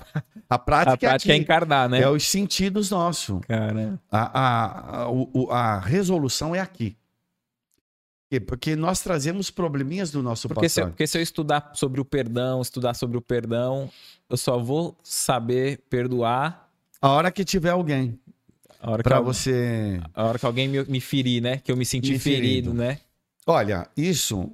[0.48, 2.00] a prática, A prática é, é encarnar, né?
[2.02, 3.40] é os sentidos nossos.
[3.46, 6.96] Cara, A, a, a, o- a resolução é aqui.
[8.40, 10.90] Porque nós trazemos probleminhas do nosso porque se, passado.
[10.92, 13.90] porque se eu estudar sobre o perdão, estudar sobre o perdão,
[14.28, 16.68] eu só vou saber perdoar
[17.00, 18.18] A hora que tiver alguém
[18.80, 20.00] a hora, que, para você.
[20.14, 21.58] a hora que alguém me, me ferir, né?
[21.58, 22.74] Que eu me senti Me ferido, ferido.
[22.74, 22.98] né?
[23.46, 24.50] Olha, isso.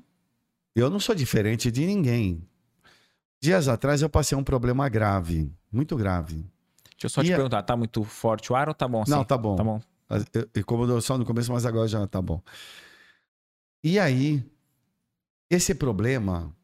[0.74, 2.42] Eu não sou diferente de ninguém.
[3.40, 6.44] Dias atrás eu passei um problema grave, muito grave.
[6.92, 9.02] Deixa eu só E te a- perguntar, tá muito forte o ar ou tá bom
[9.02, 9.10] assim?
[9.12, 9.56] Não, tá bom.
[9.56, 9.80] Tá bom.
[10.56, 12.40] Incomodou só no começo, mas agora já tá bom.
[13.82, 14.44] E aí,
[15.50, 16.54] esse problema,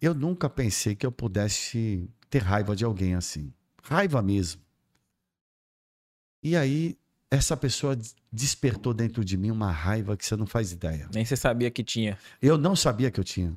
[0.00, 3.52] eu nunca pensei que eu pudesse ter raiva de alguém assim.
[3.82, 4.60] Raiva mesmo.
[6.42, 6.98] E aí,
[7.30, 11.08] essa pessoa des- despertou dentro de mim uma raiva que você não faz ideia.
[11.12, 12.18] Nem você sabia que tinha.
[12.40, 13.56] Eu não sabia que eu tinha.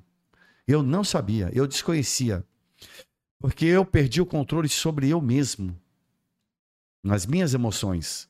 [0.67, 2.45] Eu não sabia, eu desconhecia.
[3.39, 5.79] Porque eu perdi o controle sobre eu mesmo,
[7.03, 8.27] nas minhas emoções.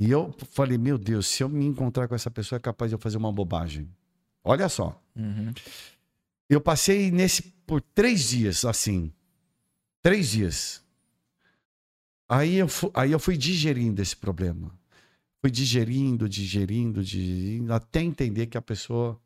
[0.00, 2.94] E eu falei, meu Deus, se eu me encontrar com essa pessoa, é capaz de
[2.94, 3.86] eu fazer uma bobagem.
[4.42, 4.98] Olha só.
[5.14, 5.52] Uhum.
[6.48, 9.12] Eu passei nesse por três dias assim.
[10.00, 10.82] Três dias.
[12.26, 14.74] Aí eu, aí eu fui digerindo esse problema.
[15.42, 19.20] Fui digerindo, digerindo, digerindo, até entender que a pessoa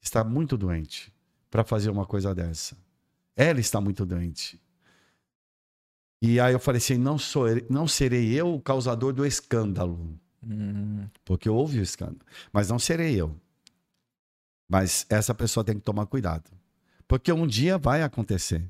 [0.00, 1.12] está muito doente
[1.50, 2.78] para fazer uma coisa dessa.
[3.36, 4.58] Ela está muito doente.
[6.20, 10.18] E aí eu falei assim: não, sou, não serei eu o causador do escândalo.
[10.42, 11.08] Uhum.
[11.24, 12.20] Porque houve o escândalo.
[12.52, 13.34] Mas não serei eu.
[14.68, 16.50] Mas essa pessoa tem que tomar cuidado.
[17.06, 18.62] Porque um dia vai acontecer.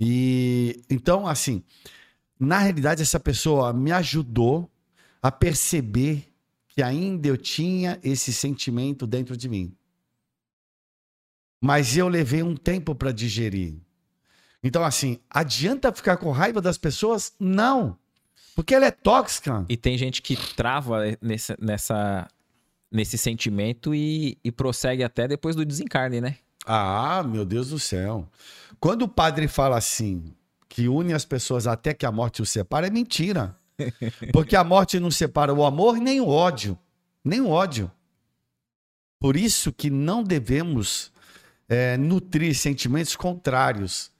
[0.00, 1.62] E então, assim,
[2.38, 4.70] na realidade, essa pessoa me ajudou
[5.20, 6.28] a perceber
[6.68, 9.74] que ainda eu tinha esse sentimento dentro de mim.
[11.60, 13.74] Mas eu levei um tempo para digerir.
[14.62, 17.32] Então, assim, adianta ficar com raiva das pessoas?
[17.38, 17.96] Não.
[18.54, 19.64] Porque ela é tóxica.
[19.68, 22.28] E tem gente que trava nessa, nessa
[22.90, 26.36] nesse sentimento e, e prossegue até depois do desencarne, né?
[26.66, 28.28] Ah, meu Deus do céu.
[28.80, 30.34] Quando o padre fala assim,
[30.68, 33.56] que une as pessoas até que a morte os separa, é mentira.
[34.32, 36.78] Porque a morte não separa o amor nem o ódio.
[37.24, 37.90] Nem o ódio.
[39.18, 41.12] Por isso que não devemos
[41.68, 44.10] é, nutrir sentimentos contrários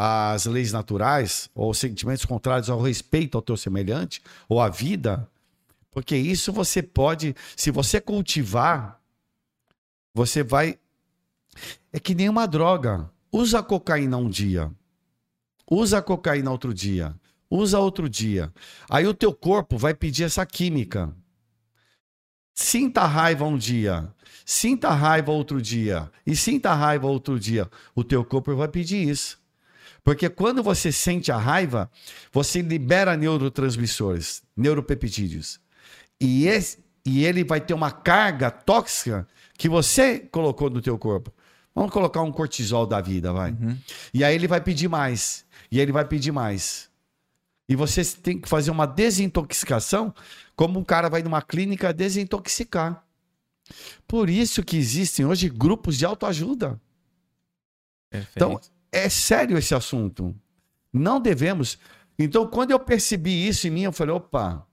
[0.00, 5.28] às leis naturais, ou sentimentos contrários ao respeito ao teu semelhante, ou à vida,
[5.90, 9.02] porque isso você pode, se você cultivar,
[10.14, 10.78] você vai.
[11.92, 13.10] É que nem uma droga.
[13.32, 14.70] Usa cocaína um dia,
[15.68, 17.14] usa cocaína outro dia,
[17.50, 18.52] usa outro dia.
[18.88, 21.12] Aí o teu corpo vai pedir essa química.
[22.54, 24.08] Sinta raiva um dia,
[24.46, 27.68] sinta raiva outro dia e sinta raiva outro dia.
[27.94, 29.38] O teu corpo vai pedir isso.
[30.02, 31.90] Porque quando você sente a raiva,
[32.32, 35.60] você libera neurotransmissores, neuropeptídeos.
[36.20, 39.26] E, esse, e ele vai ter uma carga tóxica
[39.56, 41.32] que você colocou no teu corpo.
[41.74, 43.52] Vamos colocar um cortisol da vida, vai.
[43.52, 43.76] Uhum.
[44.12, 45.44] E aí ele vai pedir mais.
[45.70, 46.88] E ele vai pedir mais.
[47.68, 50.14] E você tem que fazer uma desintoxicação,
[50.56, 53.04] como um cara vai numa clínica desintoxicar.
[54.06, 56.80] Por isso que existem hoje grupos de autoajuda.
[58.10, 58.32] Perfeito.
[58.34, 58.60] Então,
[58.92, 60.34] é sério esse assunto.
[60.92, 61.78] Não devemos.
[62.18, 64.68] Então, quando eu percebi isso em mim, eu falei: opa,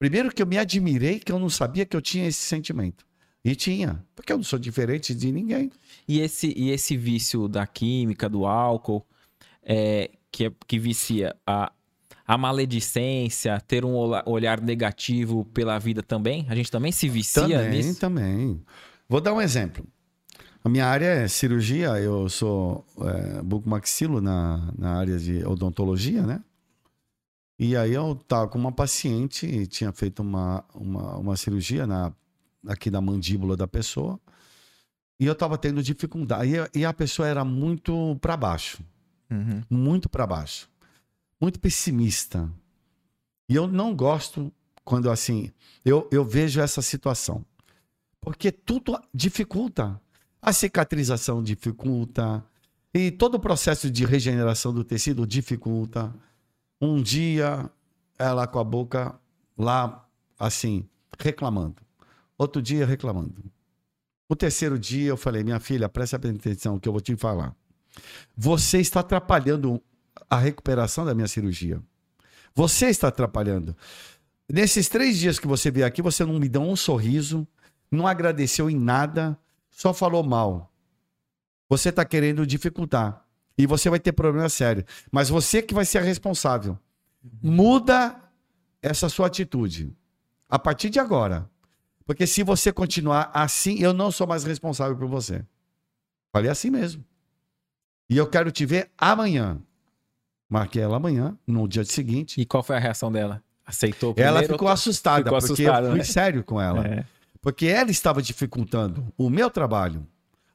[0.00, 3.04] Primeiro que eu me admirei que eu não sabia que eu tinha esse sentimento.
[3.44, 5.70] E tinha, porque eu não sou diferente de ninguém.
[6.08, 9.06] E esse, e esse vício da química, do álcool,
[9.62, 11.70] é, que, é, que vicia a,
[12.26, 16.46] a maledicência, ter um olhar negativo pela vida também?
[16.48, 18.00] A gente também se vicia também, nisso?
[18.00, 18.62] Também,
[19.06, 19.86] Vou dar um exemplo.
[20.62, 26.42] A minha área é cirurgia, eu sou é, bucomaxilo na, na área de odontologia, né?
[27.58, 32.12] E aí eu tava com uma paciente, tinha feito uma, uma, uma cirurgia na,
[32.66, 34.20] aqui na mandíbula da pessoa,
[35.18, 36.52] e eu tava tendo dificuldade.
[36.74, 38.82] E, e a pessoa era muito para baixo,
[39.30, 39.62] uhum.
[39.68, 40.70] muito para baixo,
[41.40, 42.50] muito pessimista.
[43.48, 44.52] E eu não gosto
[44.84, 45.50] quando assim,
[45.84, 47.44] eu, eu vejo essa situação.
[48.20, 50.00] Porque tudo dificulta.
[50.42, 52.44] A cicatrização dificulta,
[52.92, 56.12] e todo o processo de regeneração do tecido dificulta.
[56.80, 57.70] Um dia,
[58.18, 59.14] ela com a boca
[59.56, 60.04] lá,
[60.38, 60.88] assim,
[61.18, 61.76] reclamando.
[62.36, 63.44] Outro dia, reclamando.
[64.28, 67.54] O terceiro dia, eu falei: minha filha, preste atenção que eu vou te falar.
[68.36, 69.80] Você está atrapalhando
[70.28, 71.80] a recuperação da minha cirurgia.
[72.54, 73.76] Você está atrapalhando.
[74.48, 77.46] Nesses três dias que você veio aqui, você não me deu um sorriso,
[77.90, 79.38] não agradeceu em nada,
[79.70, 80.72] só falou mal.
[81.68, 83.24] Você está querendo dificultar.
[83.56, 84.84] E você vai ter problema sério.
[85.10, 86.78] Mas você que vai ser responsável.
[87.42, 88.16] Muda
[88.82, 89.94] essa sua atitude.
[90.48, 91.48] A partir de agora.
[92.04, 95.44] Porque se você continuar assim, eu não sou mais responsável por você.
[96.32, 97.04] Falei assim mesmo.
[98.08, 99.60] E eu quero te ver amanhã.
[100.48, 102.40] Marquei ela amanhã, no dia seguinte.
[102.40, 103.40] E qual foi a reação dela?
[103.64, 104.38] Aceitou primeiro?
[104.38, 106.04] Ela ficou assustada, ficou porque assustada, eu fui né?
[106.04, 106.84] sério com ela.
[106.84, 107.04] É.
[107.40, 110.06] Porque ela estava dificultando o meu trabalho.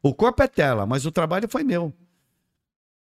[0.02, 1.94] O corpo é tela, mas o trabalho foi meu.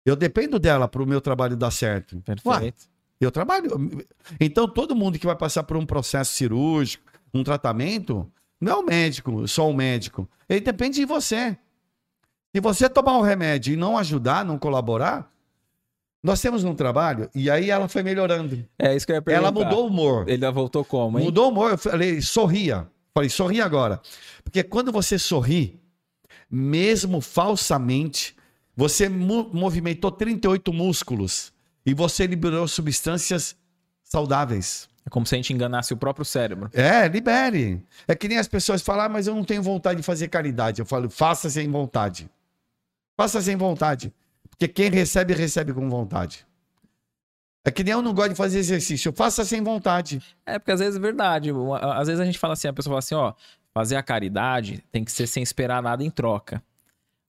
[0.04, 2.20] Eu dependo dela para o meu trabalho dar certo.
[2.20, 2.48] Perfeito.
[2.48, 2.72] Ué,
[3.20, 4.06] eu trabalho.
[4.38, 7.02] Então, todo mundo que vai passar por um processo cirúrgico,
[7.34, 10.28] um tratamento, não é o médico, só o médico.
[10.48, 11.58] Ele depende de você.
[12.54, 15.30] Se você tomar o um remédio e não ajudar, não colaborar,
[16.22, 18.64] nós temos um trabalho e aí ela foi melhorando.
[18.78, 19.48] É isso que eu ia perguntar.
[19.48, 20.28] Ela mudou o humor.
[20.28, 21.24] Ele voltou como, hein?
[21.24, 21.72] Mudou o humor.
[21.72, 22.88] Eu falei, sorria.
[23.16, 23.98] Falei, sorri agora.
[24.44, 25.80] Porque quando você sorri,
[26.50, 28.36] mesmo falsamente,
[28.76, 31.50] você movimentou 38 músculos
[31.86, 33.56] e você liberou substâncias
[34.04, 34.86] saudáveis.
[35.06, 36.68] É como se a gente enganasse o próprio cérebro.
[36.74, 37.82] É, libere.
[38.06, 40.82] É que nem as pessoas falam, ah, mas eu não tenho vontade de fazer caridade.
[40.82, 42.28] Eu falo, faça sem vontade.
[43.16, 44.12] Faça sem vontade.
[44.50, 46.46] Porque quem recebe, recebe com vontade.
[47.66, 49.12] É que nem eu não gosto de fazer exercício.
[49.12, 50.22] Faça sem vontade.
[50.46, 51.50] É, porque às vezes é verdade.
[51.80, 53.34] Às vezes a gente fala assim, a pessoa fala assim, ó,
[53.74, 56.62] fazer a caridade tem que ser sem esperar nada em troca.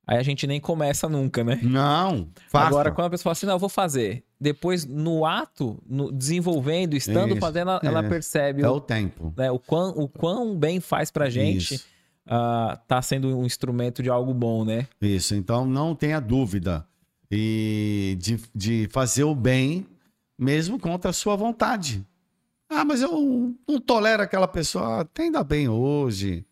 [0.05, 1.59] Aí a gente nem começa nunca, né?
[1.63, 2.67] Não, faça.
[2.67, 4.23] Agora, quando a pessoa fala assim, não, eu vou fazer.
[4.39, 7.87] Depois, no ato, no, desenvolvendo, estando Isso, fazendo, ela, é.
[7.87, 8.61] ela percebe.
[8.61, 9.33] É o, o tempo.
[9.35, 11.75] Né, o, quão, o quão bem faz pra gente
[12.27, 14.87] uh, tá sendo um instrumento de algo bom, né?
[15.01, 16.85] Isso, então não tenha dúvida
[17.29, 19.85] e de, de fazer o bem,
[20.37, 22.05] mesmo contra a sua vontade.
[22.69, 25.01] Ah, mas eu não tolero aquela pessoa.
[25.01, 26.45] Atenda bem hoje.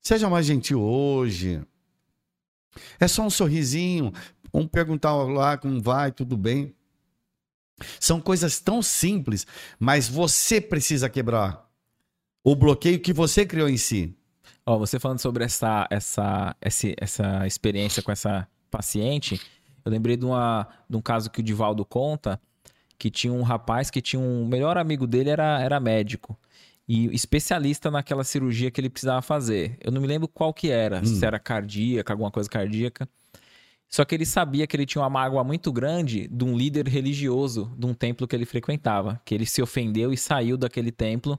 [0.00, 1.62] Seja mais gentil hoje.
[2.98, 4.12] É só um sorrisinho.
[4.52, 6.74] Vamos perguntar lá como vai, tudo bem.
[8.00, 9.46] São coisas tão simples,
[9.78, 11.68] mas você precisa quebrar
[12.42, 14.16] o bloqueio que você criou em si.
[14.64, 19.40] Ó, você falando sobre essa, essa, essa, essa experiência com essa paciente,
[19.84, 22.40] eu lembrei de, uma, de um caso que o Divaldo conta,
[22.98, 26.38] que tinha um rapaz que tinha um melhor amigo dele era, era médico
[26.88, 29.76] e especialista naquela cirurgia que ele precisava fazer.
[29.82, 31.04] Eu não me lembro qual que era, hum.
[31.04, 33.08] se era cardíaca, alguma coisa cardíaca.
[33.88, 37.72] Só que ele sabia que ele tinha uma mágoa muito grande de um líder religioso
[37.76, 41.38] de um templo que ele frequentava, que ele se ofendeu e saiu daquele templo.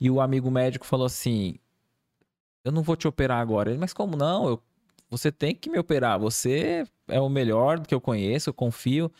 [0.00, 1.56] E o amigo médico falou assim:
[2.64, 3.70] "Eu não vou te operar agora".
[3.70, 4.48] Ele, mas como não?
[4.48, 4.62] Eu,
[5.10, 6.18] você tem que me operar.
[6.18, 9.10] Você é o melhor que eu conheço, eu confio.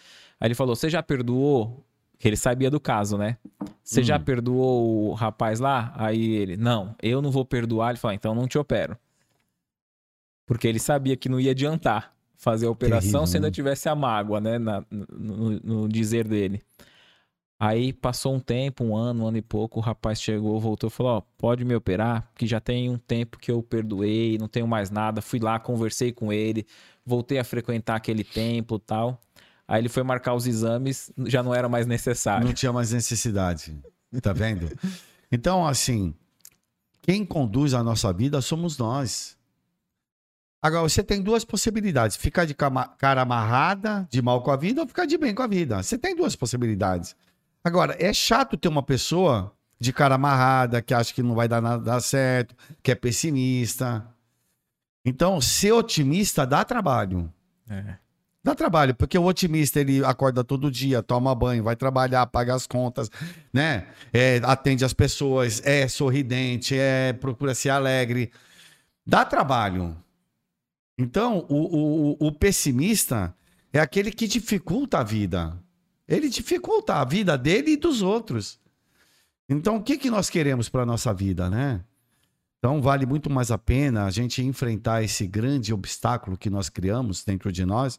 [0.40, 1.84] Aí ele falou: "Você já perdoou
[2.18, 3.36] que ele sabia do caso, né?
[3.82, 4.04] Você hum.
[4.04, 5.92] já perdoou o rapaz lá?
[5.96, 7.90] Aí ele, não, eu não vou perdoar.
[7.90, 8.96] Ele falou, então não te opero.
[10.46, 13.52] Porque ele sabia que não ia adiantar fazer a operação Terrível, se ainda né?
[13.52, 14.58] tivesse a mágoa, né?
[14.58, 16.62] Na, no, no, dizer dele.
[17.58, 20.90] Aí passou um tempo, um ano, um ano e pouco, o rapaz chegou, voltou e
[20.90, 24.68] falou: Ó, pode me operar, que já tem um tempo que eu perdoei, não tenho
[24.68, 25.22] mais nada.
[25.22, 26.66] Fui lá, conversei com ele,
[27.04, 29.20] voltei a frequentar aquele templo tal.
[29.68, 32.46] Aí ele foi marcar os exames, já não era mais necessário.
[32.46, 33.76] Não tinha mais necessidade.
[34.22, 34.70] Tá vendo?
[35.30, 36.14] Então, assim,
[37.02, 39.36] quem conduz a nossa vida somos nós.
[40.62, 44.86] Agora, você tem duas possibilidades: ficar de cara amarrada, de mal com a vida, ou
[44.86, 45.82] ficar de bem com a vida.
[45.82, 47.16] Você tem duas possibilidades.
[47.62, 51.60] Agora, é chato ter uma pessoa de cara amarrada, que acha que não vai dar
[51.60, 54.06] nada dar certo, que é pessimista.
[55.04, 57.32] Então, ser otimista dá trabalho.
[57.68, 57.96] É.
[58.46, 62.64] Dá trabalho, porque o otimista ele acorda todo dia, toma banho, vai trabalhar, paga as
[62.64, 63.10] contas,
[63.52, 63.88] né?
[64.12, 68.30] É, atende as pessoas, é sorridente, é procura ser alegre.
[69.04, 69.96] Dá trabalho.
[70.96, 73.34] Então, o, o, o pessimista
[73.72, 75.60] é aquele que dificulta a vida.
[76.06, 78.60] Ele dificulta a vida dele e dos outros.
[79.48, 81.80] Então, o que, que nós queremos para a nossa vida, né?
[82.60, 87.24] Então, vale muito mais a pena a gente enfrentar esse grande obstáculo que nós criamos
[87.24, 87.98] dentro de nós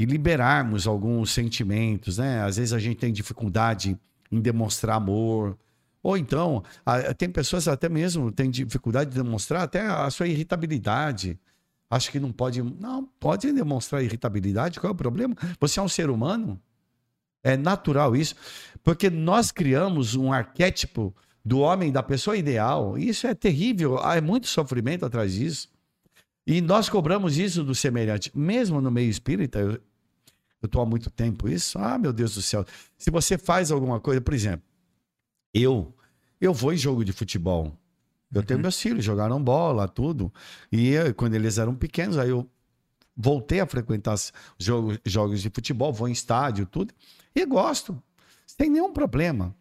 [0.00, 2.42] e liberarmos alguns sentimentos, né?
[2.42, 4.00] Às vezes a gente tem dificuldade
[4.32, 5.58] em demonstrar amor,
[6.02, 6.64] ou então
[7.18, 11.38] tem pessoas até mesmo têm dificuldade de demonstrar até a sua irritabilidade.
[11.90, 14.80] Acho que não pode, não pode demonstrar irritabilidade.
[14.80, 15.36] Qual é o problema?
[15.60, 16.58] Você é um ser humano.
[17.44, 18.34] É natural isso,
[18.82, 22.96] porque nós criamos um arquétipo do homem, da pessoa ideal.
[22.96, 23.98] Isso é terrível.
[23.98, 25.68] Há muito sofrimento atrás disso.
[26.46, 28.32] E nós cobramos isso do semelhante.
[28.34, 29.78] Mesmo no meio espírita, eu,
[30.62, 31.78] eu estou há muito tempo isso.
[31.78, 32.64] Ah, meu Deus do céu.
[32.98, 34.64] Se você faz alguma coisa, por exemplo,
[35.54, 35.94] eu
[36.40, 37.76] eu vou em jogo de futebol.
[38.32, 38.62] Eu tenho uhum.
[38.62, 40.32] meus filhos, jogaram bola, tudo.
[40.70, 42.48] E eu, quando eles eram pequenos, aí eu
[43.16, 44.16] voltei a frequentar
[44.58, 46.94] jogos, jogos de futebol, vou em estádio, tudo.
[47.34, 48.00] E gosto,
[48.46, 49.54] sem nenhum problema.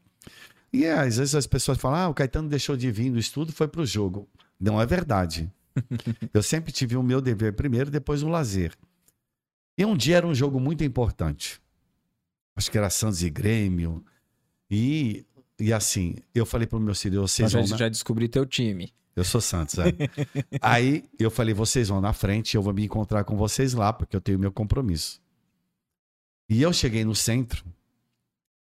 [0.72, 3.52] E é, às vezes as pessoas falam: ah, o Caetano deixou de vir do estudo,
[3.52, 4.30] foi para o jogo.
[4.60, 5.52] Não é verdade.
[6.34, 8.74] eu sempre tive o meu dever primeiro, depois o lazer.
[9.80, 11.62] E um dia era um jogo muito importante.
[12.54, 14.04] Acho que era Santos e Grêmio.
[14.70, 15.26] E,
[15.58, 17.80] e assim, eu falei para o meu filho, vocês Mas vão...
[17.80, 18.94] já descobri teu time.
[19.16, 19.86] Eu sou Santos, é.
[20.62, 24.14] Aí eu falei, vocês vão na frente, eu vou me encontrar com vocês lá, porque
[24.14, 25.22] eu tenho meu compromisso.
[26.50, 27.64] E eu cheguei no centro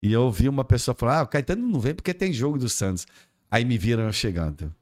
[0.03, 2.69] e eu vi uma pessoa falar, ah, o Caetano não vem porque tem jogo do
[2.69, 3.07] Santos.
[3.49, 4.75] Aí me viram eu chegando.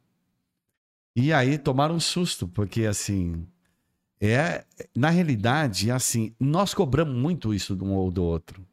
[1.15, 3.47] E aí tomaram um susto, porque assim,
[4.25, 4.65] é,
[4.95, 8.65] na realidade, assim, nós cobramos muito isso de um ou do outro.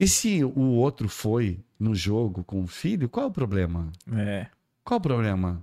[0.00, 3.92] E se o outro foi no jogo com o filho, qual é o problema?
[4.12, 4.48] É.
[4.82, 5.62] Qual é o problema?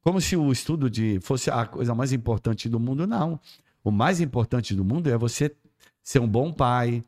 [0.00, 3.40] Como se o estudo de fosse a coisa mais importante do mundo, não.
[3.82, 5.52] O mais importante do mundo é você
[6.00, 7.02] ser um bom pai,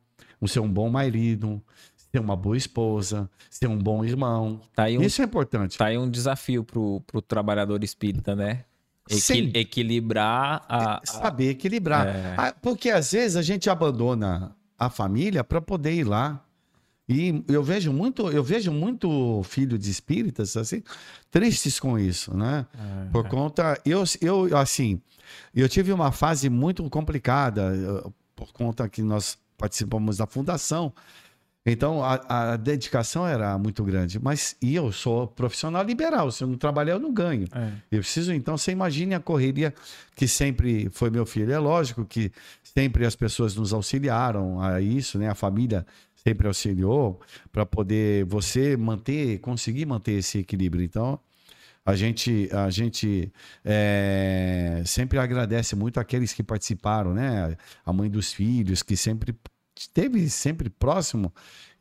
[0.45, 1.63] ser um bom marido,
[1.95, 4.61] ser uma boa esposa, ser um bom irmão.
[4.75, 5.79] Tá um, Isso é importante.
[5.79, 8.65] Tá aí um desafio pro, pro trabalhador espírita, né?
[9.09, 11.01] Equi equilibrar a.
[11.05, 12.07] Saber equilibrar.
[12.07, 12.35] É...
[12.37, 16.45] Ah, porque às vezes a gente abandona a família para poder ir lá.
[17.09, 20.83] E eu vejo muito, eu vejo muito filho de espíritas assim,
[21.31, 22.67] tristes com isso, né?
[22.75, 25.01] É, Por conta eu eu assim,
[25.55, 27.73] eu tive uma fase muito complicada
[28.37, 30.93] por conta que nós participamos da fundação
[31.71, 34.19] então a, a, dedicação era muito grande.
[34.19, 36.31] Mas e eu sou profissional liberal.
[36.31, 37.47] Se eu não trabalhar, eu não ganho.
[37.53, 37.73] É.
[37.91, 39.75] Eu preciso, então, você imagine a correria
[40.15, 41.53] que sempre foi meu filho.
[41.53, 45.29] É lógico que sempre as pessoas nos auxiliaram a isso, né?
[45.29, 47.21] A família sempre auxiliou
[47.53, 50.85] para poder você manter, conseguir manter esse equilíbrio.
[50.85, 51.19] Então,
[51.85, 53.33] a gente, a gente
[53.65, 57.57] é, sempre agradece muito aqueles que participaram, né?
[57.85, 59.35] A mãe dos filhos, que sempre
[59.81, 61.33] esteve sempre próximo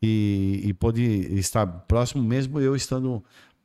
[0.02, 1.02] e, e pôde
[1.38, 3.22] estar próximo, mesmo eu estando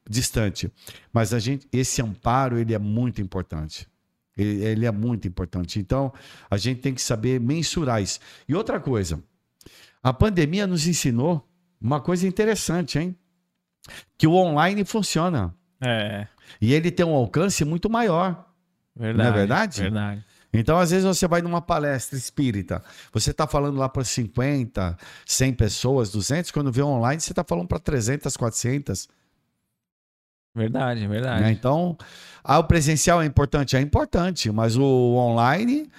[0.09, 0.71] distante.
[1.11, 3.88] Mas a gente, esse amparo ele é muito importante.
[4.38, 5.79] Ele, ele é muito importante.
[5.79, 6.11] Então,
[6.49, 8.19] a gente tem que saber mensurar isso.
[8.47, 9.23] E outra coisa,
[10.01, 11.47] a pandemia nos ensinou
[11.79, 13.15] uma coisa interessante, hein?
[14.17, 15.53] Que o online funciona.
[15.81, 16.27] É.
[16.61, 18.49] E ele tem um alcance muito maior.
[18.95, 19.17] Verdade.
[19.17, 19.81] Não é verdade?
[19.81, 20.25] Verdade.
[20.54, 24.95] Então, às vezes, você vai numa palestra espírita, você está falando lá para 50,
[25.26, 29.10] 100 pessoas, 200, quando vê online, você está falando para 300, 400.
[30.56, 31.41] Verdade, verdade.
[31.41, 31.51] Né?
[31.51, 31.97] Então,
[32.43, 33.76] ah, o presencial é importante?
[33.76, 35.89] É importante, mas o online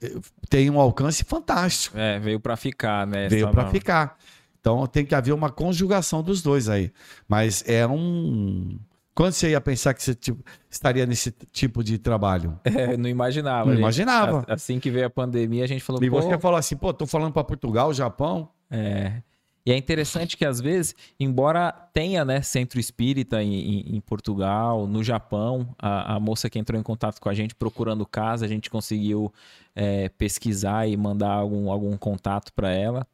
[0.00, 0.12] eh,
[0.48, 1.98] tem um alcance fantástico.
[1.98, 3.28] É, veio para ficar, né?
[3.28, 4.16] Veio para ficar.
[4.60, 6.92] Então, tem que haver uma conjugação dos dois aí.
[7.28, 8.78] Mas é um.
[9.14, 12.58] Quando você ia pensar que você tipo, estaria nesse tipo de trabalho?
[12.64, 13.66] É, não imaginava.
[13.66, 13.80] Não gente.
[13.80, 14.44] imaginava.
[14.48, 17.06] A- Assim que veio a pandemia, a gente falou, E você falou assim, pô, tô
[17.06, 18.48] falando para Portugal, Japão.
[18.70, 19.22] É.
[19.66, 24.86] E é interessante que, às vezes, embora tenha né, centro espírita em, em- em Portugal,
[24.86, 28.48] no Japão, a, a moça que entrou em contato com a gente procurando casa, a
[28.48, 29.32] gente conseguiu
[29.74, 33.06] é, pesquisar e mandar algum, algum contato para ela.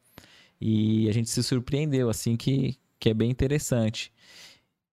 [0.59, 4.11] E a gente se surpreendeu, assim, que, que é bem interessante.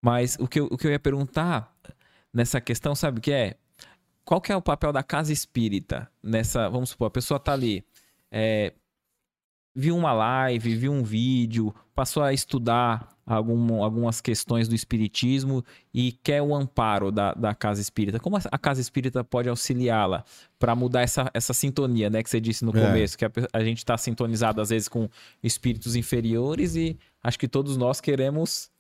[0.00, 1.74] Mas o que, eu, o que eu ia perguntar
[2.32, 3.56] nessa questão, sabe o que é?
[4.24, 6.68] Qual que é o papel da casa espírita nessa.
[6.68, 7.84] Vamos supor, a pessoa tá ali.
[8.30, 8.72] é,
[9.74, 16.10] viu uma live, viu um vídeo, passou a estudar algum, algumas questões do espiritismo e
[16.12, 18.18] quer o amparo da, da casa espírita.
[18.18, 20.24] Como a casa espírita pode auxiliá-la
[20.58, 22.22] para mudar essa, essa sintonia, né?
[22.22, 22.80] Que você disse no É.
[22.86, 25.08] começo, que a, a gente está sintonizado às vezes com
[25.42, 28.70] espíritos inferiores e acho que todos nós queremos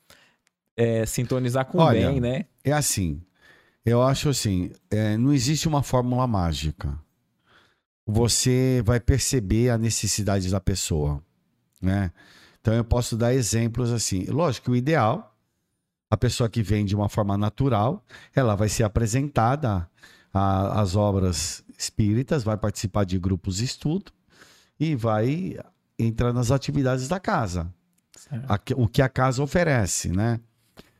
[0.78, 2.44] é, sintonizar com o Olha, bem, né?
[2.62, 3.20] É assim.
[3.84, 6.96] Eu acho assim, é, não existe uma fórmula mágica.
[8.06, 11.22] Você vai perceber a necessidade da pessoa,
[11.82, 12.12] né?
[12.60, 14.24] Então eu posso dar exemplos assim.
[14.26, 15.36] Lógico que o ideal,
[16.10, 18.04] a pessoa que vem de uma forma natural,
[18.34, 19.88] ela vai ser apresentada
[20.32, 24.12] às obras espíritas, vai participar de grupos de estudo
[24.78, 25.58] e vai
[25.98, 27.72] entrar nas atividades da casa
[28.48, 30.40] a o que a casa oferece, né?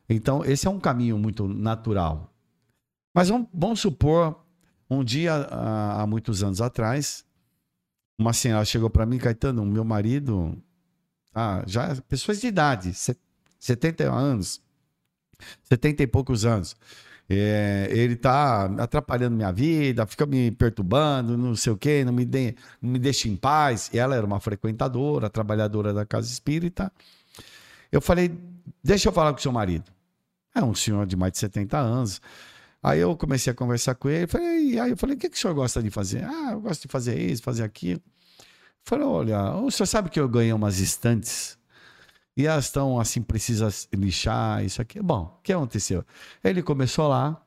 [0.09, 2.33] Então, esse é um caminho muito natural.
[3.15, 4.45] Mas vamos, vamos supor,
[4.89, 7.25] um dia, há, muitos anos atrás,
[8.19, 10.57] uma senhora chegou para mim, Caetano, meu marido,
[11.35, 13.17] ah, já pessoas de idade, se-
[13.59, 14.61] 70 anos,
[15.65, 16.77] 70 e poucos anos.
[17.31, 22.25] É, ele tá atrapalhando minha vida, fica me perturbando, não sei o quê, não me,
[22.25, 23.91] de, não me deixa em paz.
[23.93, 26.91] E ela era uma frequentadora, trabalhadora da casa espírita.
[27.93, 28.33] Eu falei,
[28.83, 29.93] deixa eu falar com seu marido.
[30.59, 32.21] É um senhor de mais de 70 anos.
[32.83, 34.27] Aí eu comecei a conversar com ele.
[34.27, 36.25] Falei, aí eu falei, o que, que o senhor gosta de fazer?
[36.25, 38.01] Ah, eu gosto de fazer isso, fazer aquilo.
[38.83, 41.59] Falei, olha, o senhor sabe que eu ganhei umas estantes
[42.37, 45.01] e elas estão assim, precisa lixar, isso aqui.
[45.01, 46.05] Bom, o que aconteceu?
[46.43, 47.41] Ele começou lá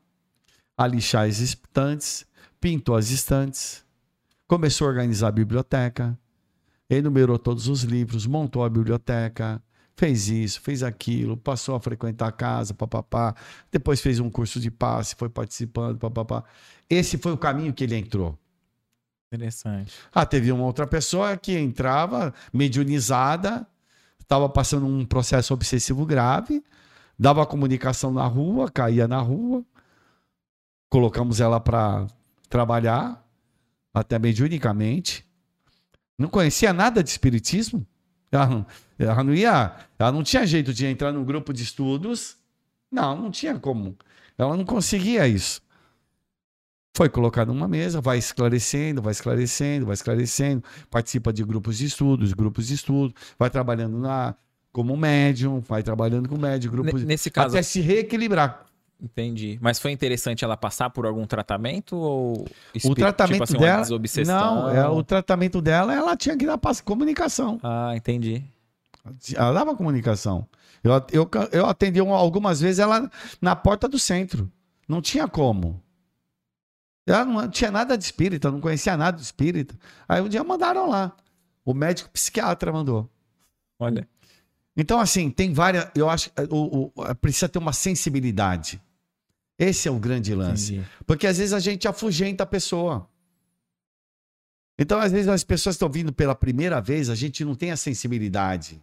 [0.78, 2.26] a lixar as estantes,
[2.60, 3.86] pintou as estantes,
[4.48, 6.18] começou a organizar a biblioteca,
[6.90, 9.62] enumerou todos os livros, montou a biblioteca,
[10.02, 13.36] fez isso, fez aquilo, passou a frequentar a casa, papapá,
[13.72, 16.44] depois fez um curso de passe, foi participando, papapá.
[16.90, 18.36] Esse foi o caminho que ele entrou.
[19.32, 19.94] Interessante.
[20.12, 23.68] Ah, teve uma outra pessoa que entrava mediunizada,
[24.20, 26.64] estava passando um processo obsessivo grave,
[27.18, 29.64] dava comunicação na rua, caía na rua,
[30.90, 32.08] colocamos ela para
[32.50, 33.24] trabalhar,
[33.94, 35.24] até mediunicamente.
[36.18, 37.86] Não conhecia nada de espiritismo.
[38.32, 38.66] Ela não,
[38.98, 42.38] ela não ia, ela não tinha jeito de entrar num grupo de estudos.
[42.92, 43.98] Não, não tinha como.
[44.38, 45.62] Ela não conseguia isso.
[46.96, 52.34] Foi colocado numa mesa, vai esclarecendo, vai esclarecendo, vai esclarecendo, participa de grupos de estudos,
[52.34, 54.36] grupos de estudo, vai trabalhando na,
[54.74, 58.66] como médium, vai trabalhando com médium, grupos Ne- Nesse caso, até se reequilibrar.
[59.02, 59.58] Entendi.
[59.62, 62.46] Mas foi interessante ela passar por algum tratamento ou
[62.86, 63.86] O tratamento tipo assim, dela,
[64.26, 67.60] não, é, o tratamento dela, ela tinha que dar comunicação.
[67.64, 68.44] Ah, entendi.
[69.36, 70.48] Ela dava comunicação.
[70.84, 73.10] Eu, eu, eu atendi um- algumas vezes ela
[73.42, 74.52] na porta do centro.
[74.88, 75.82] Não tinha como.
[77.08, 79.76] Ela não tinha nada de espírita, não conhecia nada de espírita.
[80.08, 81.12] Aí um dia mandaram lá.
[81.66, 83.10] O médico psiquiatra mandou.
[83.80, 84.08] Olha.
[84.78, 85.90] Então, assim, tem várias.
[85.96, 86.36] Eu acho que
[87.20, 88.82] precisa ter uma sensibilidade.
[89.62, 90.74] Esse é o grande lance.
[90.74, 90.90] Entendi.
[91.06, 93.08] Porque às vezes a gente afugenta a pessoa.
[94.80, 97.78] Então, às vezes, as pessoas estão vindo pela primeira vez, a gente não tem a
[97.78, 98.82] sensibilidade.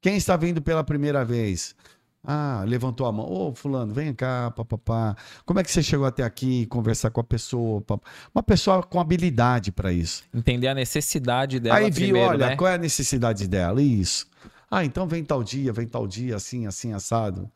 [0.00, 1.74] Quem está vindo pela primeira vez?
[2.22, 3.28] Ah, levantou a mão.
[3.28, 5.16] Ô, fulano, vem cá, papapá.
[5.44, 7.80] Como é que você chegou até aqui, conversar com a pessoa?
[7.80, 8.08] Papá.
[8.32, 10.22] Uma pessoa com habilidade para isso.
[10.32, 12.56] Entender a necessidade dela Aí viu, primeiro, olha, né?
[12.56, 13.82] qual é a necessidade dela?
[13.82, 14.28] Isso.
[14.70, 17.50] Ah, então vem tal dia, vem tal dia, assim, assim, assado.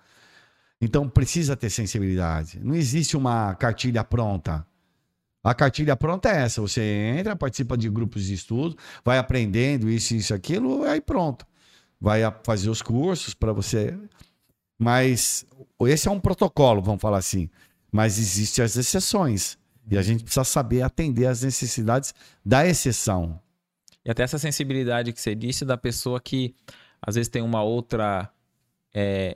[0.80, 2.60] Então precisa ter sensibilidade.
[2.62, 4.66] Não existe uma cartilha pronta.
[5.42, 6.60] A cartilha pronta é essa.
[6.60, 11.46] Você entra, participa de grupos de estudo, vai aprendendo isso, isso, aquilo, aí pronto.
[12.00, 13.98] Vai fazer os cursos para você.
[14.78, 15.44] Mas
[15.82, 17.50] esse é um protocolo, vamos falar assim.
[17.90, 19.58] Mas existem as exceções.
[19.90, 22.14] E a gente precisa saber atender às necessidades
[22.44, 23.40] da exceção.
[24.04, 26.54] E até essa sensibilidade que você disse da pessoa que
[27.00, 28.30] às vezes tem uma outra
[28.94, 29.34] é,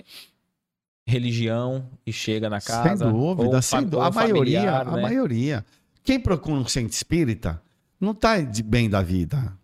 [1.07, 3.05] religião e chega na casa.
[3.05, 5.03] sem dúvida, ou sem fa- dú- ou A maioria, familiar, a né?
[5.03, 5.67] maioria.
[6.05, 7.63] Quem procura um centro espírita
[8.01, 9.57] não tá de bem da vida.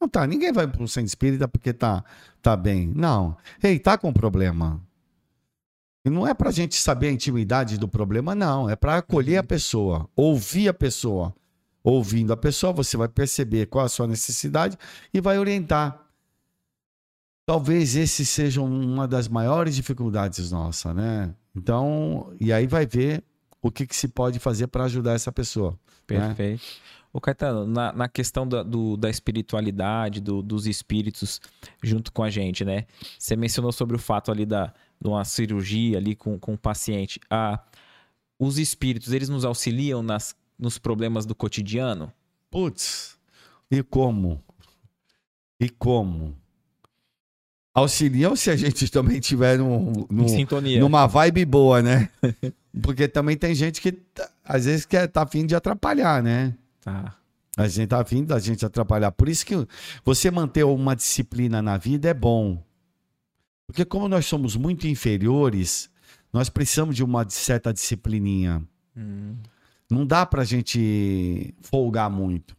[0.00, 0.26] Não tá.
[0.26, 2.04] Ninguém vai para um centro espírita porque tá,
[2.42, 2.92] tá bem.
[2.94, 3.36] Não.
[3.62, 4.80] Ei, tá com problema.
[6.04, 8.68] E não é pra gente saber a intimidade do problema, não.
[8.70, 11.34] É para acolher a pessoa, ouvir a pessoa.
[11.82, 14.76] Ouvindo a pessoa, você vai perceber qual a sua necessidade
[15.14, 16.00] e vai orientar.
[17.46, 21.32] Talvez esse seja uma das maiores dificuldades nossa, né?
[21.54, 23.22] Então, e aí vai ver
[23.62, 25.70] o que, que se pode fazer para ajudar essa pessoa.
[26.10, 26.26] né?
[26.28, 26.62] Perfeito.
[27.12, 31.40] Ô, Caetano, na, na questão da, do- da espiritualidade, do- dos espíritos
[31.82, 32.84] junto com a gente, né?
[33.18, 37.20] Você mencionou sobre o fato ali da, de uma cirurgia ali com, com o paciente.
[37.30, 37.62] Ah,
[38.38, 42.12] os espíritos, eles nos auxiliam nas, nos problemas do cotidiano?
[42.50, 43.16] Putz,
[43.70, 44.42] e como?
[45.60, 46.36] E como?
[47.76, 50.80] Auxiliam se a gente também tiver num, num- sintonia.
[50.80, 52.08] numa vibe boa, né?
[52.82, 56.54] Porque também tem gente que tá- às vezes quer tá afim de atrapalhar, né?
[56.80, 57.14] Tá.
[57.56, 59.10] A gente tá afim da gente atrapalhar.
[59.12, 59.54] Por isso que
[60.04, 62.62] você manter uma disciplina na vida é bom.
[63.66, 65.90] Porque como nós somos muito inferiores,
[66.32, 68.62] nós precisamos de uma certa disciplininha.
[68.96, 69.36] Hum,
[69.90, 72.56] Não dá pra gente folgar muito.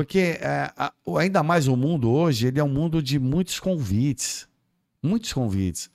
[0.00, 4.48] Porque é, a- ainda mais o mundo hoje, ele é um mundo de muitos convites.
[5.02, 5.90] Muitos convites.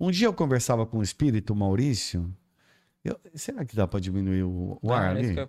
[0.00, 2.28] Um dia eu conversava com o espírito Maurício.
[3.04, 5.36] eu- será que dá pra diminuir o, o ar Ah, ali?
[5.38, 5.48] eu-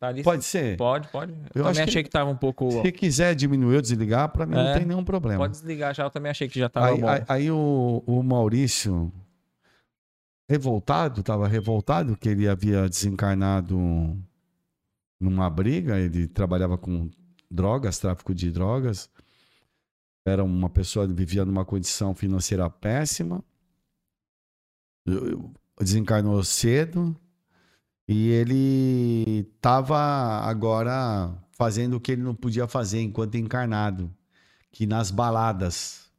[0.00, 0.78] tá ali- Pode ser?
[0.78, 1.32] Pode, pode.
[1.54, 2.70] Eu, Eu também achei que tava um pouco.
[2.82, 5.38] Se quiser diminuir ou desligar, pra mim não É, tem nenhum problema.
[5.38, 7.06] Pode desligar já, eu também achei que já tava Aí, bom.
[7.08, 9.12] aí- aí o, o Maurício,
[10.48, 13.76] revoltado, estava revoltado que ele havia desencarnado
[15.20, 15.98] numa briga.
[15.98, 17.10] Ele trabalhava com
[17.50, 19.10] drogas, tráfico de drogas.
[20.26, 23.44] Era uma pessoa que vivia numa condição financeira péssima.
[25.80, 27.16] Desencarnou cedo.
[28.08, 29.98] E ele estava
[30.42, 34.14] agora fazendo o que ele não podia fazer enquanto encarnado,
[34.70, 36.10] que nas baladas.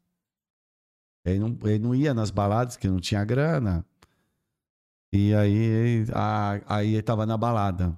[1.23, 3.85] Ele não, ele não ia nas baladas, que não tinha grana.
[5.13, 7.97] E aí, a- aí ele estava na balada.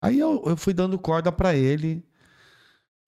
[0.00, 2.04] Aí eu, eu fui dando corda para ele,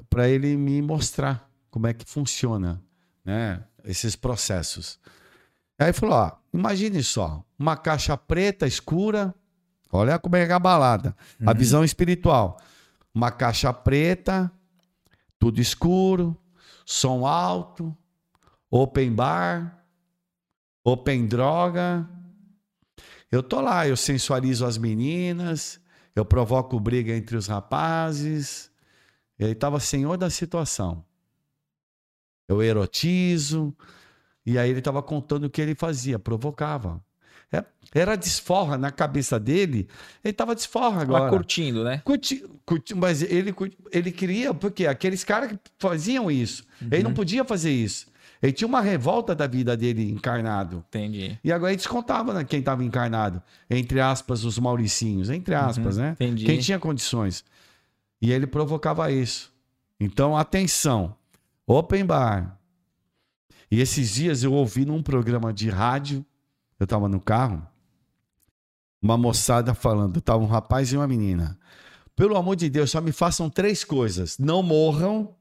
[0.08, 2.82] para ele me mostrar como é que funciona,
[3.24, 3.62] né?
[3.84, 4.98] Esses processos.
[5.78, 9.34] Aí falou: ó, imagine só, uma caixa preta escura.
[9.90, 11.16] Olha como é que é a balada.
[11.44, 11.56] A Uhum.
[11.56, 12.60] visão espiritual.
[13.14, 14.50] Uma caixa preta,
[15.38, 16.36] tudo escuro,
[16.84, 17.96] som alto,
[18.70, 19.82] open bar,
[20.84, 22.06] open droga.
[23.30, 25.80] Eu tô lá, eu sensualizo as meninas,
[26.14, 28.70] eu provoco briga entre os rapazes.
[29.38, 31.04] Ele estava senhor da situação.
[32.48, 33.74] Eu erotizo.
[34.44, 37.02] E aí ele estava contando o que ele fazia, provocava.
[37.52, 37.64] É-
[37.94, 39.88] Era desforra na cabeça dele.
[40.24, 41.30] Ele estava desforra Tava agora.
[41.30, 42.00] curtindo, né?
[42.04, 43.54] Curti, curti- mas ele,
[43.92, 48.06] ele queria, porque aqueles caras que faziam isso, ele não podia fazer isso.
[48.40, 50.84] Ele tinha uma revolta da vida dele encarnado.
[50.88, 51.38] Entendi.
[51.42, 53.42] E agora ele descontava né, quem estava encarnado.
[53.68, 55.28] Entre aspas, os mauricinhos.
[55.28, 56.10] Entre aspas, né?
[56.12, 56.44] Entendi.
[56.46, 57.44] Quem tinha condições.
[58.20, 59.52] E ele provocava isso.
[60.00, 61.16] Então, atenção.
[61.66, 62.58] Open bar.
[63.70, 66.24] E esses dias eu ouvi num programa de rádio,
[66.80, 67.66] eu estava no carro,
[69.00, 71.58] uma moçada falando, tava um rapaz e uma menina.
[72.16, 74.38] Pelo amor de Deus, só me façam três coisas.
[74.38, 75.34] Não morram.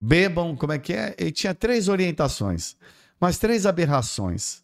[0.00, 1.14] Bebam, como é que é?
[1.18, 2.76] Ele tinha três orientações,
[3.18, 4.62] mas três aberrações.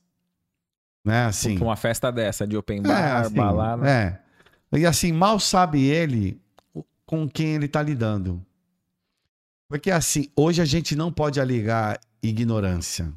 [1.05, 1.59] Né, assim.
[1.59, 3.89] Uma festa dessa, de open bar, assim, balada.
[3.89, 4.22] É.
[4.73, 6.41] E assim, mal sabe ele
[7.05, 8.45] com quem ele está lidando.
[9.69, 13.13] Porque assim, hoje a gente não pode alegar ignorância.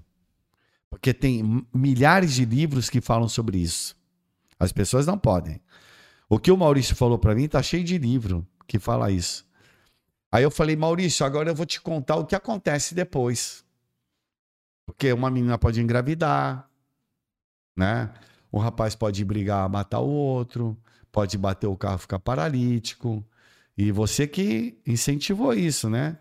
[0.89, 3.95] Porque tem milhares de livros que falam sobre isso.
[4.59, 5.61] As pessoas não podem.
[6.29, 9.45] O que o Maurício falou para mim tá cheio de livro que fala isso.
[10.31, 13.63] Aí eu falei, Maurício, agora eu vou te contar o que acontece depois.
[14.85, 16.69] Porque uma menina pode engravidar,
[17.75, 18.13] né?
[18.51, 20.77] Um rapaz pode brigar, matar o outro,
[21.15, 23.25] pode bater o carro, ficar paralítico.
[23.77, 26.17] E você que incentivou isso, né?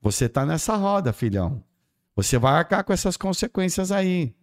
[0.00, 1.62] Você tá nessa roda, filhão.
[2.16, 4.34] Você vai arcar com essas consequências aí.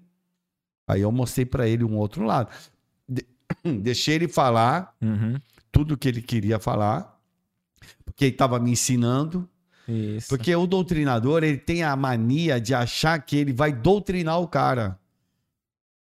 [0.88, 2.52] Aí eu mostrei para ele um outro lado.
[3.10, 3.26] De
[3.82, 5.42] deixei ele falar Uhum.
[5.72, 7.20] tudo que ele queria falar,
[8.06, 9.50] porque ele estava me ensinando.
[9.88, 10.30] Isso.
[10.30, 15.00] Porque o doutrinador, ele tem a mania de achar que ele vai doutrinar o cara.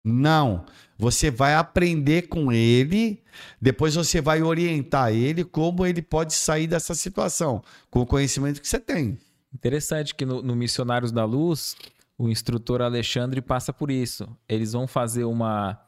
[0.07, 0.65] Não.
[0.97, 3.21] Você vai aprender com ele,
[3.61, 8.67] depois você vai orientar ele como ele pode sair dessa situação, com o conhecimento que
[8.67, 9.17] você tem.
[9.53, 11.75] Interessante que no, no Missionários da Luz,
[12.17, 14.27] o instrutor Alexandre passa por isso.
[14.49, 15.79] Eles vão fazer uma,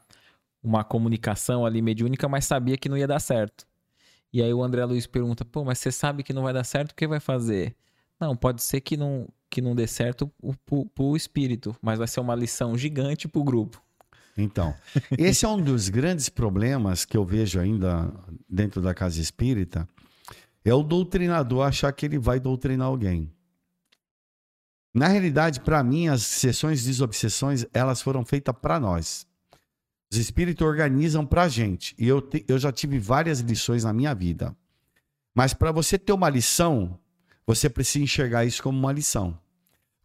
[0.62, 3.66] uma comunicação ali mediúnica, mas sabia que não ia dar certo.
[4.32, 6.92] E aí o André Luiz pergunta: pô, mas você sabe que não vai dar certo,
[6.92, 7.76] o que vai fazer?
[8.20, 12.08] Não, pode ser que não, que não dê certo o- pro, pro espírito, mas vai
[12.08, 13.82] ser uma lição gigante pro grupo.
[14.38, 14.74] Então,
[15.18, 18.14] esse é um dos grandes problemas que eu vejo ainda
[18.50, 19.88] dentro da casa espírita,
[20.64, 23.32] é o doutrinador achar que ele vai doutrinar alguém.
[24.94, 29.28] Na realidade, para mim, as sessões de desobsessões, elas foram feitas para nós.
[30.12, 31.94] Os espíritos organizam para gente.
[31.98, 34.56] E eu, te- eu já tive várias lições na minha vida.
[35.36, 36.98] Mas para você ter uma lição,
[37.46, 39.40] você precisa enxergar isso como uma lição.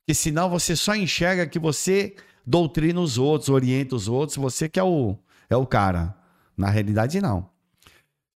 [0.00, 2.14] Porque senão você só enxerga que você
[2.46, 5.16] doutrina os outros, orienta os outros, você que é o,
[5.48, 6.16] é o cara.
[6.56, 7.50] Na realidade, não.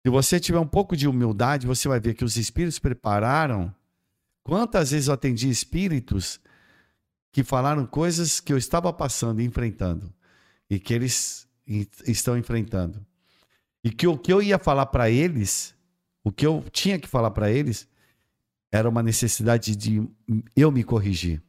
[0.04, 3.74] Se você tiver um pouco de humildade, você vai ver que os espíritos prepararam.
[4.42, 6.40] Quantas vezes eu atendi espíritos
[7.32, 10.12] que falaram coisas que eu estava passando e enfrentando
[10.68, 11.46] e que eles
[12.06, 13.04] estão enfrentando.
[13.84, 15.74] E que o que eu ia falar para eles,
[16.24, 17.88] o que eu tinha que falar para eles,
[18.70, 20.06] era uma necessidade de
[20.56, 21.42] eu me corrigir.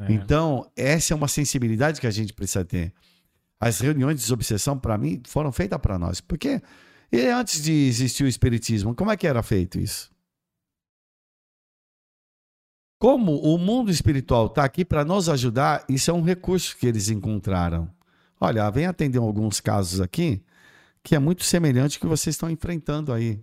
[0.00, 0.12] É.
[0.12, 2.92] Então, essa é uma sensibilidade que a gente precisa ter.
[3.58, 6.20] As reuniões de desobsessão, para mim, foram feitas para nós.
[6.20, 6.62] Porque
[7.12, 10.10] e antes de existir o Espiritismo, como é que era feito isso?
[12.98, 17.08] Como o mundo espiritual está aqui para nos ajudar, isso é um recurso que eles
[17.08, 17.90] encontraram.
[18.38, 20.42] Olha, vem atender alguns casos aqui
[21.02, 23.42] que é muito semelhante ao que vocês estão enfrentando aí.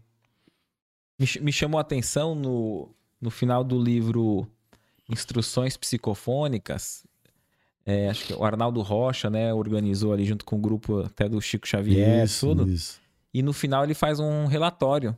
[1.20, 4.48] Me, ch- me chamou a atenção no, no final do livro
[5.10, 7.06] Instruções Psicofônicas.
[7.86, 11.42] é, acho que o Arnaldo Rocha, né, organizou ali junto com o grupo até do
[11.42, 12.70] Chico Xavier, isso, tudo.
[12.70, 13.00] isso.
[13.34, 15.18] E no final ele faz um relatório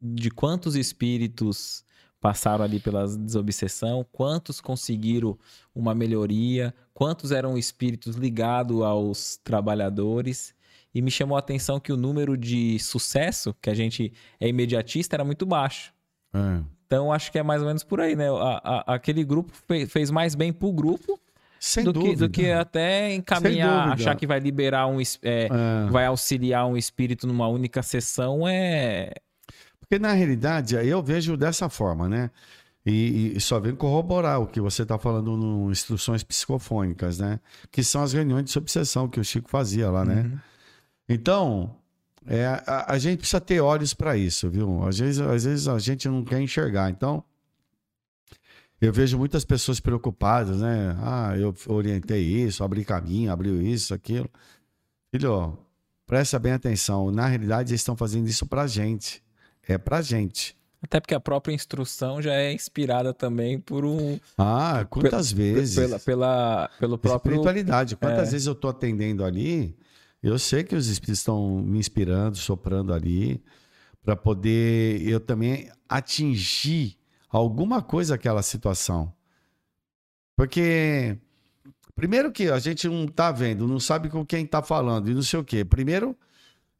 [0.00, 1.84] de quantos espíritos
[2.20, 5.38] passaram ali pela desobsessão, quantos conseguiram
[5.74, 10.54] uma melhoria, quantos eram espíritos ligados aos trabalhadores.
[10.94, 15.16] E me chamou a atenção que o número de sucesso, que a gente é imediatista,
[15.16, 15.94] era muito baixo.
[16.34, 16.62] É.
[16.90, 18.28] Então acho que é mais ou menos por aí, né?
[18.28, 21.20] A- a- aquele grupo fe- fez mais bem pro grupo
[21.60, 22.26] Sem do que, dúvida.
[22.26, 25.48] do que até encaminhar, achar que vai liberar um, é, É.
[25.88, 29.12] vai auxiliar um espírito numa única sessão é
[29.78, 32.28] Porque na realidade, aí eu vejo dessa forma, né?
[32.84, 37.38] E, e só vem corroborar o que você está falando no Instruções Psicofônicas, né?
[37.70, 40.22] Que são as reuniões de obsessão que o Chico fazia lá, né?
[40.22, 40.38] Uhum.
[41.08, 41.76] Então,
[42.30, 44.86] é, a, a gente precisa ter olhos para isso, viu?
[44.86, 46.88] Às vezes, às vezes a gente não quer enxergar.
[46.88, 47.24] Então,
[48.80, 50.96] eu vejo muitas pessoas preocupadas, né?
[51.00, 54.30] Ah, eu orientei isso, abri caminho, abriu isso, aquilo.
[55.12, 55.58] Filho,
[56.06, 57.10] presta bem atenção.
[57.10, 59.22] Na realidade, eles estão fazendo isso pra gente.
[59.68, 60.56] É pra gente.
[60.82, 65.74] Até porque a própria instrução já é inspirada também por um Ah, quantas vezes?
[65.74, 67.96] pela, pela pelo próprio Espiritualidade.
[67.96, 68.30] Quantas É.
[68.30, 69.76] vezes eu estou atendendo ali,
[70.22, 73.42] eu sei que os espíritos estão me inspirando, soprando ali,
[74.02, 76.96] para poder eu também atingir
[77.28, 79.12] alguma coisa aquela situação.
[80.36, 81.16] Porque,
[81.94, 85.22] primeiro que a gente não está vendo, não sabe com quem está falando e não
[85.22, 85.64] sei o quê.
[85.64, 86.16] Primeiro,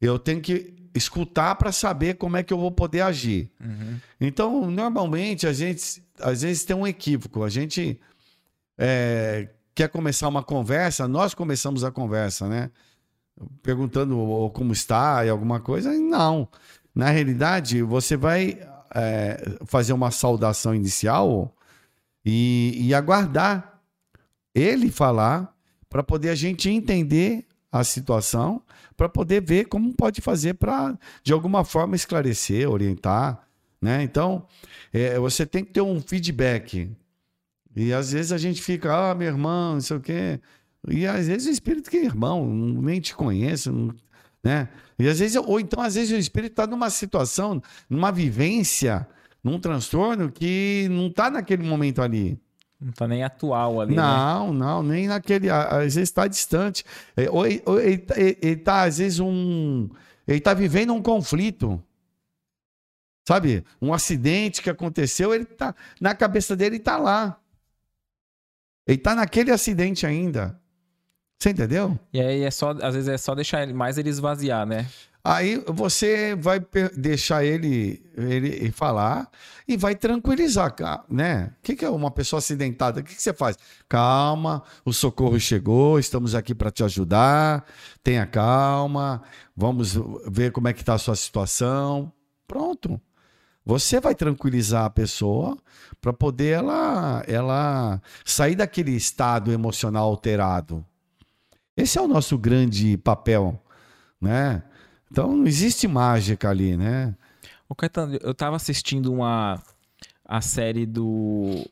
[0.01, 3.51] eu tenho que escutar para saber como é que eu vou poder agir.
[3.61, 3.99] Uhum.
[4.21, 7.45] Então, normalmente, a gente às vezes tem um equívoco.
[7.45, 8.01] A gente
[8.79, 12.71] é, quer começar uma conversa, nós começamos a conversa, né?
[13.63, 15.93] Perguntando como está e alguma coisa.
[15.93, 16.49] Não.
[16.95, 18.59] Na realidade, você vai
[18.95, 21.55] é, fazer uma saudação inicial
[22.25, 23.81] e, e aguardar
[24.55, 25.55] ele falar
[25.89, 28.63] para poder a gente entender a situação,
[28.97, 33.47] para poder ver como pode fazer para, de alguma forma, esclarecer, orientar.
[33.81, 34.03] Né?
[34.03, 34.47] Então,
[34.93, 36.91] é, você tem que ter um feedback.
[37.75, 40.41] E às vezes a gente fica, ah, meu irmão, não sei o quê.
[40.89, 43.71] E às vezes o espírito que é irmão, nem te conhece,
[44.43, 44.69] né?
[44.99, 49.07] E às vezes, ou então às vezes o espírito está numa situação, numa vivência
[49.43, 52.39] num transtorno que não está naquele momento ali.
[52.81, 53.95] Não está nem atual ali.
[53.95, 54.03] Né?
[54.03, 54.59] Não, né?
[54.59, 55.51] não, nem naquele.
[55.51, 56.85] Às vezes está distante.
[57.17, 58.07] É, ou, ou ele,
[58.41, 59.89] está, às vezes, um.
[60.27, 61.83] Ele está vivendo um conflito.
[63.27, 63.65] Sabe?
[63.81, 65.75] Um acidente que aconteceu, ele tá.
[66.01, 67.39] Na cabeça dele está lá.
[68.87, 70.60] Ele está naquele acidente ainda.
[71.41, 71.99] Você entendeu?
[72.13, 74.87] E aí é só, às vezes é só deixar mais ele esvaziar, né?
[75.25, 76.61] Aí você vai
[76.95, 79.31] deixar ele, ele falar
[79.67, 80.75] e vai tranquilizar,
[81.09, 81.53] né?
[81.59, 83.01] O que, é uma pessoa acidentada?
[83.01, 83.57] O que, que você faz?
[83.89, 87.65] Calma, o socorro chegou, estamos aqui para te ajudar.
[88.03, 89.23] Tenha calma,
[89.57, 92.13] vamos ver como é que está a sua situação.
[92.47, 93.01] Pronto.
[93.65, 95.57] Você vai tranquilizar a pessoa
[96.01, 100.85] para poder ela, ela sair daquele estado emocional alterado.
[101.81, 103.59] Esse é o nosso grande papel,
[104.21, 104.63] né?
[105.11, 107.17] Então não existe mágica ali, né?
[107.67, 109.63] O Caetano, eu tava assistindo uma
[110.23, 111.67] a série do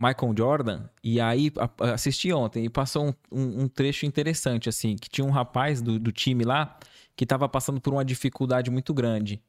[0.00, 1.52] Michael Jordan e aí
[1.92, 5.98] assisti ontem e passou um, um, um trecho interessante assim, que tinha um rapaz do,
[5.98, 6.78] do time lá
[7.14, 9.42] que estava passando por uma dificuldade muito grande.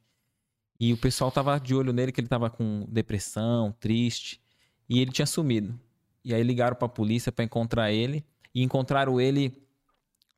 [0.78, 4.42] E o pessoal tava de olho nele que ele tava com depressão, triste,
[4.90, 5.80] e ele tinha sumido.
[6.26, 9.62] E aí ligaram para a polícia para encontrar ele e encontraram ele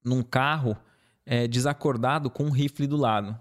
[0.03, 0.78] num carro
[1.26, 3.38] é, desacordado com um rifle do lado.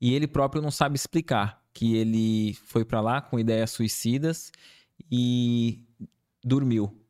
[0.00, 4.52] E ele próprio não sabe explicar que ele foi para lá com ideias suicidas
[5.10, 5.82] e
[6.42, 7.00] dormiu.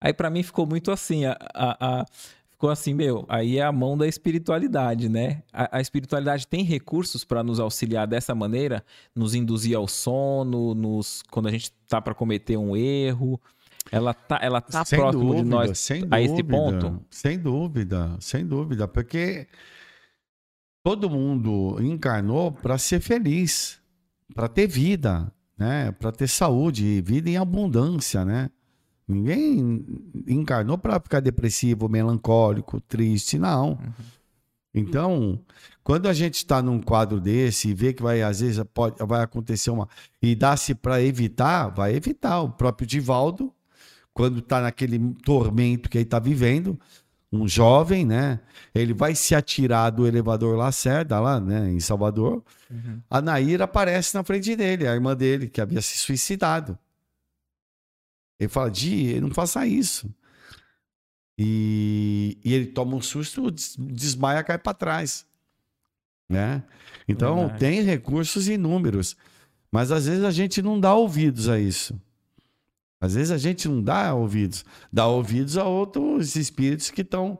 [0.00, 2.06] Aí para mim ficou muito assim, a, a, a,
[2.48, 5.42] ficou assim, meu, aí é a mão da espiritualidade, né?
[5.52, 11.48] A, espiritualidade tem recursos para nos auxiliar dessa maneira, nos induzir ao sono, nos quando
[11.48, 13.40] a gente tá para cometer um erro,
[13.90, 17.04] ela tá, ela tá sem próximo dúvida, de nós sem a esse ponto?
[17.10, 19.48] Sem dúvida, sem dúvida, porque
[20.82, 23.80] todo mundo encarnou para ser feliz,
[24.34, 25.92] para ter vida, né?
[25.92, 28.50] Para ter saúde, vida em abundância, né?
[29.06, 29.84] Ninguém
[30.26, 33.72] encarnou para ficar depressivo, melancólico, triste, não.
[33.72, 33.92] Uhum.
[34.74, 35.38] Então,
[35.84, 39.22] quando a gente está num quadro desse e vê que vai, às vezes, pode, vai
[39.22, 39.88] acontecer uma.
[40.20, 42.40] E dá-se para evitar, vai evitar.
[42.40, 43.52] O próprio Divaldo
[44.14, 46.78] quando está naquele tormento que ele está vivendo,
[47.32, 48.40] um jovem, né?
[48.74, 52.44] Ele vai se atirar do elevador Lacerda, lá, né, em Salvador.
[52.70, 53.00] Uhum.
[53.08, 56.78] A Naira aparece na frente dele, a irmã dele, que havia se suicidado.
[58.38, 60.14] Ele fala: Di, não faça isso.
[61.38, 65.24] E, e ele toma um susto, desmaia, cai para trás.
[66.28, 66.62] Né?
[67.08, 67.58] Então, Verdade.
[67.58, 69.16] tem recursos inúmeros.
[69.70, 71.98] Mas às vezes a gente não dá ouvidos a isso.
[73.02, 77.36] Às vezes a gente não dá ouvidos, dá ouvidos a outros espíritos que estão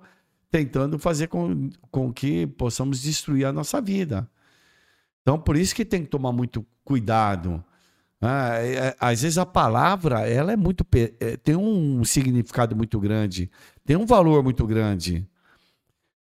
[0.50, 4.28] tentando fazer com, com que possamos destruir a nossa vida.
[5.22, 7.64] Então, por isso que tem que tomar muito cuidado.
[8.20, 10.84] Ah, é, é, às vezes a palavra ela é muito
[11.20, 13.48] é, tem um significado muito grande,
[13.84, 15.24] tem um valor muito grande.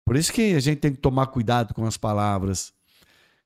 [0.02, 2.72] Por isso que a gente tem que tomar cuidado com as palavras.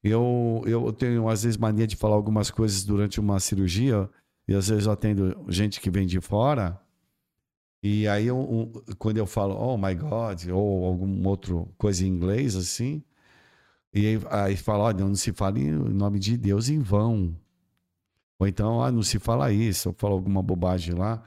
[0.05, 4.09] Eu, eu tenho às vezes mania de falar algumas coisas durante uma cirurgia
[4.49, 6.80] e às vezes eu atendo gente que vem de fora.
[7.82, 12.55] E aí, eu, quando eu falo, oh my God, ou alguma outra coisa em inglês,
[12.55, 13.03] assim,
[13.93, 17.36] e aí, fala, olha, não se fala em nome de Deus em vão.
[18.39, 21.23] Ou então, ah, não se fala isso, ou fala alguma bobagem lá.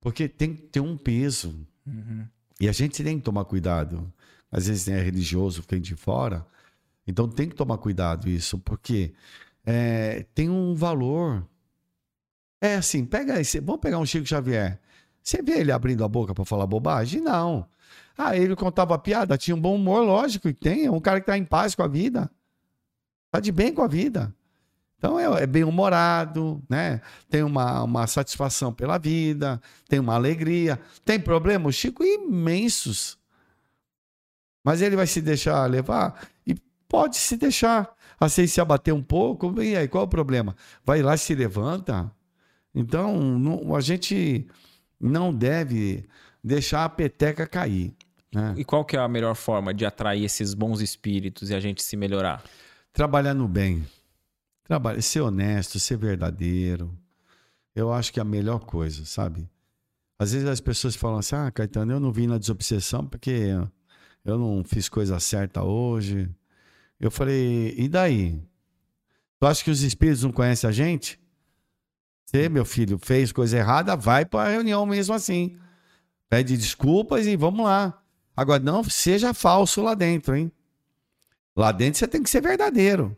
[0.00, 1.66] Porque tem que ter um peso.
[1.86, 2.26] Uhum.
[2.60, 4.12] E a gente tem que tomar cuidado.
[4.50, 6.46] Às vezes é religioso, vem de fora.
[7.06, 9.14] Então tem que tomar cuidado isso, porque
[9.64, 11.46] é, tem um valor.
[12.66, 13.60] É assim, pega esse.
[13.60, 14.80] Vamos pegar um Chico Xavier.
[15.22, 17.20] Você vê ele abrindo a boca para falar bobagem?
[17.20, 17.66] Não.
[18.18, 20.86] Ah, ele contava piada, tinha um bom humor, lógico que tem.
[20.86, 22.28] É um cara que tá em paz com a vida.
[23.30, 24.34] Tá de bem com a vida.
[24.98, 27.00] Então é, é bem humorado, né?
[27.28, 30.80] Tem uma, uma satisfação pela vida, tem uma alegria.
[31.04, 33.16] Tem problemas, Chico, imensos.
[34.64, 36.26] Mas ele vai se deixar levar?
[36.44, 36.56] E
[36.88, 37.94] pode se deixar.
[38.18, 40.56] Assim, se abater um pouco, e aí, qual é o problema?
[40.84, 42.10] Vai lá, se levanta,
[42.76, 44.46] então, não, a gente
[45.00, 46.04] não deve
[46.44, 47.94] deixar a peteca cair.
[48.30, 48.54] Né?
[48.58, 51.82] E qual que é a melhor forma de atrair esses bons espíritos e a gente
[51.82, 52.44] se melhorar?
[52.92, 53.82] Trabalhar no bem.
[54.62, 56.94] Trabalhar, ser honesto, ser verdadeiro.
[57.74, 59.48] Eu acho que é a melhor coisa, sabe?
[60.18, 63.54] Às vezes as pessoas falam assim: ah, Caetano, eu não vim na desobsessão porque
[64.22, 66.28] eu não fiz coisa certa hoje.
[67.00, 68.38] Eu falei: e daí?
[69.40, 71.18] Tu acha que os espíritos não conhecem a gente?
[72.26, 75.56] Você, meu filho, fez coisa errada, vai para a reunião mesmo assim.
[76.28, 78.02] Pede desculpas e vamos lá.
[78.36, 80.50] Agora, não seja falso lá dentro, hein?
[81.56, 83.16] Lá dentro você tem que ser verdadeiro.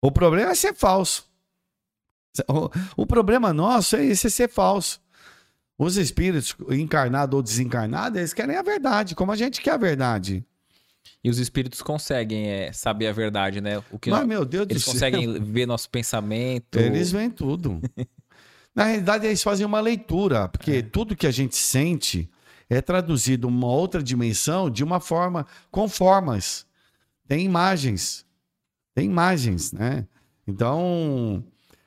[0.00, 1.30] O problema é ser falso.
[2.96, 4.98] O, problema nosso é esse ser falso.
[5.78, 10.44] Os espíritos, encarnado ou desencarnado, eles querem a verdade, como a gente quer a verdade.
[11.24, 13.82] E os espíritos conseguem é, saber a verdade, né?
[13.90, 14.92] O que Mas, meu Deus eles do céu.
[14.94, 16.78] conseguem ver nosso pensamento.
[16.78, 17.80] Eles veem tudo.
[18.74, 20.82] Na realidade, eles fazem uma leitura, porque É.
[20.82, 22.28] tudo que a gente sente
[22.70, 26.66] é traduzido uma outra dimensão de uma forma com formas.
[27.28, 28.24] Tem imagens.
[28.94, 30.06] Tem imagens, né?
[30.46, 31.44] Então,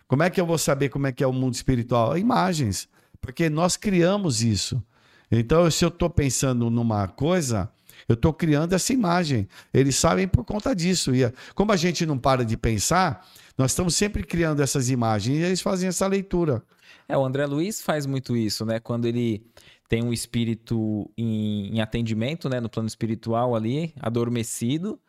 [0.07, 2.17] como é que eu vou saber como é que é o mundo espiritual?
[2.17, 2.87] Imagens.
[3.19, 4.81] Porque nós criamos isso.
[5.31, 7.69] Então, se eu estou pensando numa coisa,
[8.07, 9.47] eu estou criando essa imagem.
[9.73, 11.15] Eles sabem por conta disso.
[11.15, 13.27] E como a gente não para de pensar,
[13.57, 16.63] nós estamos sempre criando essas imagens e eles fazem essa leitura.
[17.07, 18.79] É, o André Luiz faz muito isso, né?
[18.79, 19.43] Quando ele
[19.87, 22.59] tem um espírito em, em atendimento, né?
[22.59, 24.99] No plano espiritual ali, adormecido.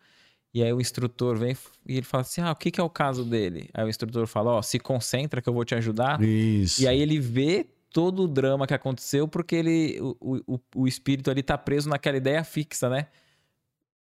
[0.54, 1.54] E aí o instrutor vem
[1.86, 3.68] e ele fala assim: Ah, o que, que é o caso dele?
[3.74, 6.22] Aí o instrutor fala: Ó, se concentra que eu vou te ajudar.
[6.22, 6.82] Isso.
[6.82, 7.66] E aí ele vê
[7.96, 12.18] todo o drama que aconteceu porque ele, o, o, o espírito ali tá preso naquela
[12.18, 13.06] ideia fixa, né?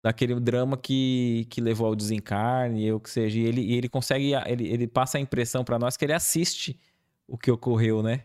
[0.01, 3.37] Daquele drama que, que levou ao desencarne, ou que seja.
[3.37, 6.79] E ele, e ele consegue, ele, ele passa a impressão para nós que ele assiste
[7.27, 8.23] o que ocorreu, né?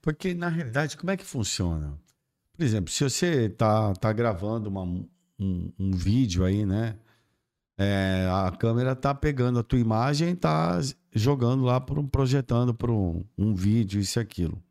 [0.00, 1.98] Porque, na realidade, como é que funciona?
[2.56, 6.94] Por exemplo, se você tá, tá gravando uma- um, um vídeo aí, né?
[7.76, 10.78] É, a câmera tá pegando a tua imagem tá
[11.12, 14.62] jogando lá, por um, projetando para um, um vídeo, isso e aquilo.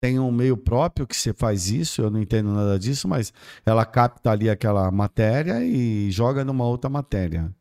[0.00, 3.32] Tem um meio próprio que você faz isso, eu não entendo nada disso, mas
[3.66, 7.54] ela capta ali aquela matéria e joga numa outra matéria.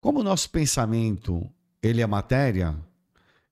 [0.00, 1.48] Como o nosso pensamento
[1.82, 2.76] ele é matéria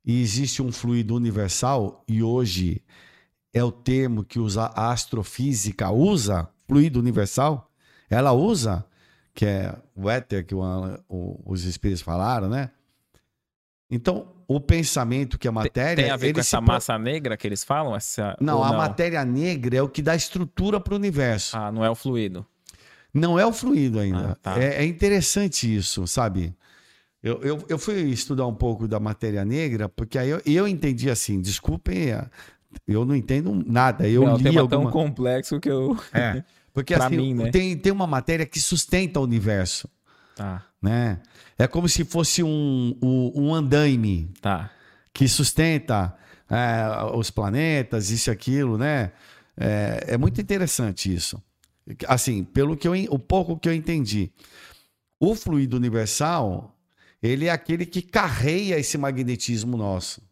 [0.05, 2.83] e existe um fluido universal e hoje
[3.53, 7.71] é o termo que usa a astrofísica usa fluido universal,
[8.09, 8.85] ela usa
[9.33, 10.61] que é o éter que o-
[11.09, 12.71] o- os espíritos falaram, né?
[13.91, 17.47] Então o pensamento que é matéria Tem a ver com essa pro- massa negra que
[17.47, 17.95] eles falam?
[17.95, 21.57] Essa, não, ou a matéria negra é o que dá estrutura para o universo.
[21.57, 22.45] Ah, não é o fluido.
[23.15, 24.33] Não é o fluido ainda.
[24.33, 24.61] Ah, tá.
[24.61, 26.53] é, é interessante isso, sabe?
[27.23, 31.09] Eu, eu, eu fui estudar um pouco da matéria negra, porque aí eu, eu entendi
[31.09, 32.27] assim, desculpem, é,
[32.89, 34.09] eu não entendo nada.
[34.09, 34.83] Eu é um li tema alguma...
[34.83, 35.97] tão complexo que eu.
[36.13, 36.43] É,
[36.75, 37.51] porque assim, mim, né?
[37.53, 39.89] tem, tem uma matéria que sustenta o universo,
[40.35, 41.21] Tá, né?
[41.61, 44.71] É como se fosse um, um, um andaime tá.
[45.13, 46.17] que sustenta
[46.49, 49.13] é, os planetas, isso e aquilo, né?
[49.55, 51.39] É, é muito interessante isso.
[52.09, 54.33] Assim, pelo que eu, o pouco que eu entendi.
[55.21, 56.75] O fluido universal,
[57.23, 60.23] ele é aquele que carreia esse magnetismo nosso.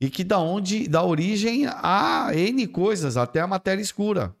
[0.00, 4.32] E que dá onde dá origem a N coisas, até a matéria escura.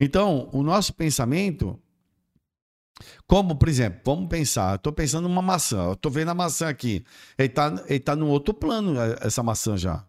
[0.00, 1.78] Então, o nosso pensamento,
[3.26, 6.68] como, por exemplo, vamos pensar, eu estou pensando numa maçã, eu estou vendo a maçã
[6.68, 7.04] aqui.
[7.36, 10.04] Ele está ele tá num outro plano, eh, essa maçã já.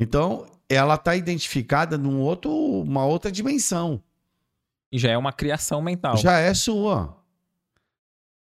[0.00, 4.02] Então, ela está identificada num outro, uma outra dimensão.
[4.90, 6.16] E já é uma criação mental.
[6.16, 7.16] Já é sua.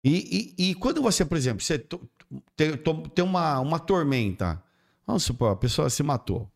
[0.05, 1.79] E, e, e quando você, por exemplo, você
[2.57, 2.77] tem,
[3.15, 4.63] tem uma, uma tormenta,
[5.07, 6.52] vamos supor, a pessoa se matou.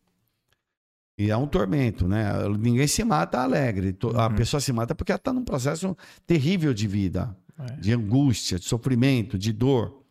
[1.17, 2.31] E é um tormento, né?
[2.59, 3.97] Ninguém se mata alegre.
[4.15, 4.35] A Uhum.
[4.35, 7.71] pessoa se mata porque ela está num processo terrível de vida, É.
[7.77, 10.03] de angústia, de sofrimento, de dor.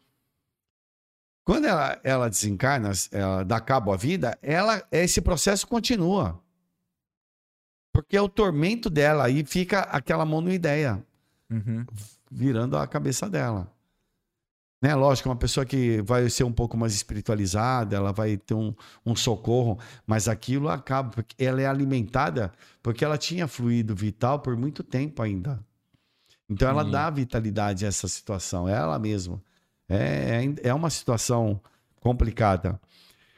[1.45, 6.43] Quando ela, ela desencarna, ela dá cabo à vida, ela, esse processo continua.
[7.93, 11.07] Porque é o tormento dela aí fica aquela monoideia
[11.49, 11.87] Uhum.
[12.29, 13.73] virando a cabeça dela.
[14.81, 14.95] Né?
[14.95, 18.75] Lógico, uma pessoa que vai ser um pouco mais espiritualizada, ela vai ter um,
[19.05, 24.57] um socorro, mas aquilo acaba, porque ela é alimentada porque ela tinha fluido vital por
[24.57, 25.59] muito tempo ainda.
[26.49, 26.93] Então ela Entendi.
[26.93, 29.43] dá vitalidade a essa situação, ela mesma.
[29.89, 31.61] É, é, é uma situação
[32.01, 32.81] complicada.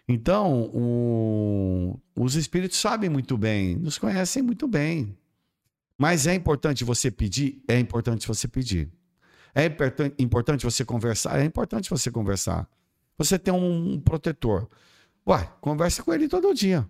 [0.06, 5.16] Então, o- os espíritos sabem muito bem, nos conhecem muito bem.
[5.96, 7.62] Mas é importante você pedir?
[7.68, 8.90] É importante você pedir.
[9.58, 11.40] É importan- importante você conversar?
[11.40, 12.68] É importante você conversar.
[13.16, 14.68] Você tem um protetor.
[15.26, 16.88] Ué, conversa com ele todo dia.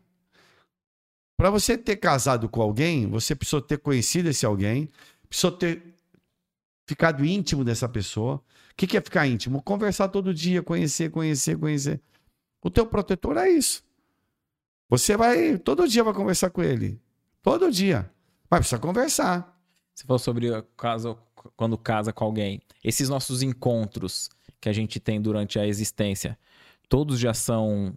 [1.34, 4.90] Para você ter casado com alguém, você precisou ter conhecido esse alguém,
[5.26, 5.82] precisou ter
[6.86, 8.34] ficado íntimo dessa pessoa.
[8.36, 8.42] O
[8.76, 9.62] que que é ficar íntimo?
[9.62, 12.02] Conversar todo dia, conhecer, conhecer, conhecer.
[12.62, 13.82] O teu protetor é isso.
[14.90, 17.00] Você vai, todo dia vai conversar com ele.
[17.42, 18.10] Todo dia.
[18.50, 19.58] Mas precisa conversar.
[19.94, 21.18] Você falou sobre o caso
[21.56, 22.60] quando casa com alguém.
[22.82, 24.28] Esses nossos encontros
[24.60, 26.38] que a gente tem durante a existência,
[26.88, 27.96] todos já são Quanto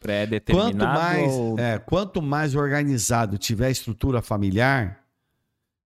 [0.00, 0.94] pré-determinados?
[0.94, 5.02] mais, ou- é, quanto mais organizado tiver a estrutura familiar,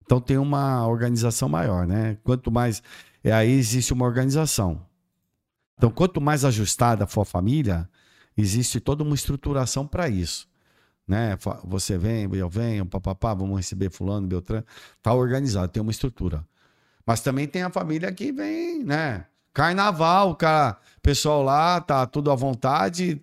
[0.03, 2.17] então tem uma organização maior, né?
[2.23, 2.81] Quanto mais.
[3.23, 4.85] é, aí existe uma organização.
[5.77, 7.89] Então, quanto mais ajustada for a família,
[8.37, 10.47] existe toda uma estruturação para isso.
[11.07, 11.37] Né?
[11.65, 14.65] Você vem, eu venho, papapá, vamos receber fulano, Beltrano.
[15.01, 16.45] Tá organizado, tem uma estrutura.
[17.05, 19.25] Mas também tem a família que vem, né?
[19.53, 23.21] Carnaval, cara, pessoal lá tá tudo à vontade.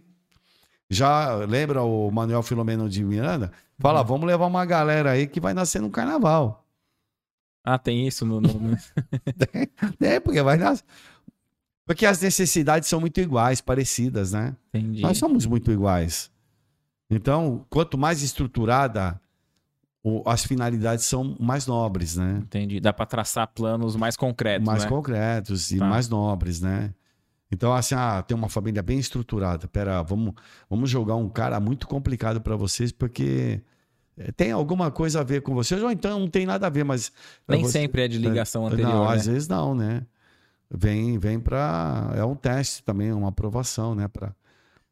[0.89, 3.51] Já lembra o Manuel Filomeno de Miranda?
[3.79, 6.65] Fala, vamos levar uma galera aí que vai nascer no carnaval.
[7.65, 8.41] Ah, tem isso no.
[8.41, 8.77] no- no-
[10.01, 10.85] É, porque vai nascer.
[11.87, 14.55] Porque as necessidades são muito iguais, parecidas, né?
[14.73, 15.03] Entendi.
[15.03, 16.31] Nós somos muito iguais.
[17.11, 19.21] Então, quanto mais estruturada,
[20.27, 22.41] as finalidades são mais nobres, né?
[22.43, 22.81] Entendi.
[22.81, 24.89] Dá pra traçar planos mais concretos, mais né?
[24.89, 25.87] concretos e Tá.
[25.87, 26.93] mais nobres, né?
[27.51, 29.69] Então, assim, ah, tem uma família bem estruturada.
[29.69, 30.35] Pera, vamos,
[30.70, 33.61] vamos jogar um cara muito complicado para vocês, porque
[34.16, 36.83] eh, tem alguma coisa a ver com vocês, ou então não tem nada a ver,
[36.85, 37.12] mas.
[37.47, 38.89] Nem você- sempre é de ligação anterior.
[38.89, 39.15] Não, né?
[39.15, 40.03] às vezes não, né?
[40.70, 42.11] Vem, vem para.
[42.16, 44.09] É um teste também, uma aprovação, né?
[44.09, 44.35] Para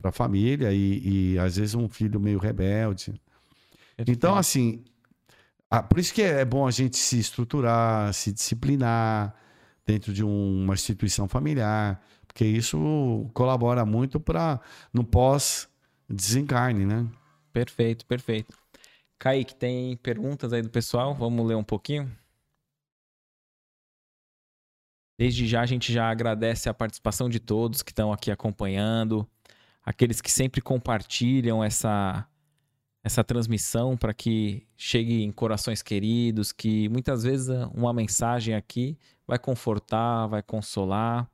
[0.05, 3.15] a família e, e às vezes um filho meio rebelde.
[4.07, 4.83] Então, assim,
[5.71, 9.35] ah, por isso que é bom a gente se estruturar, se disciplinar
[9.87, 14.61] dentro de um- uma instituição familiar, porque isso colabora muito para
[14.93, 17.07] no pós-desencarne, né?
[17.53, 18.57] Perfeito, perfeito.
[19.19, 21.15] Kaique, tem perguntas aí do pessoal?
[21.15, 22.11] Vamos ler um pouquinho?
[25.19, 29.29] Desde já a gente já agradece a participação de todos que estão aqui acompanhando,
[29.85, 32.27] aqueles que sempre compartilham essa
[33.03, 38.97] essa transmissão para que chegue em corações queridos, que muitas vezes uma mensagem aqui
[39.27, 41.29] vai confortar, vai consolar.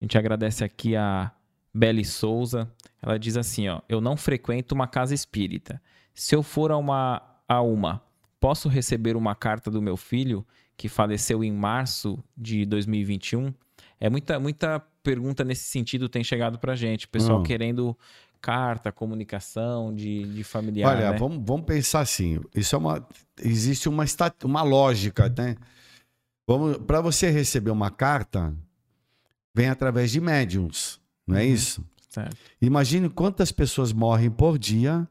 [0.00, 1.30] A gente agradece aqui a
[1.72, 2.70] Beli Souza.
[3.00, 5.80] Ela diz assim, ó: "Eu não frequento uma casa espírita.
[6.14, 8.02] Se eu for a uma a uma,
[8.40, 13.52] posso receber uma carta do meu filho que faleceu em março de 2021?"
[14.00, 17.42] É muita muita pergunta nesse sentido tem chegado pra gente, o pessoal Hum.
[17.42, 17.96] querendo
[18.40, 21.18] carta, comunicação de, de familiar, Olha, né?
[21.18, 22.40] vamos, vamos pensar assim.
[22.54, 23.06] Isso é uma.
[23.40, 24.04] Existe uma,
[24.44, 25.56] uma lógica, né?
[26.86, 28.54] Para você receber uma carta,
[29.54, 31.52] vem através de médiums, não é Uhum.
[31.52, 31.84] isso?
[32.08, 32.36] Certo.
[32.60, 35.06] Imagine quantas pessoas morrem por dia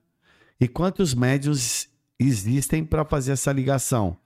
[0.59, 1.87] e quantos médiums
[2.19, 4.17] existem para fazer essa ligação.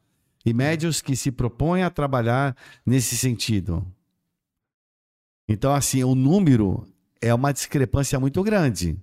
[0.45, 2.55] E médiums que se propõem a trabalhar
[2.85, 3.85] nesse sentido.
[5.47, 6.87] Então, assim, o número
[7.21, 8.97] é uma discrepância muito grande.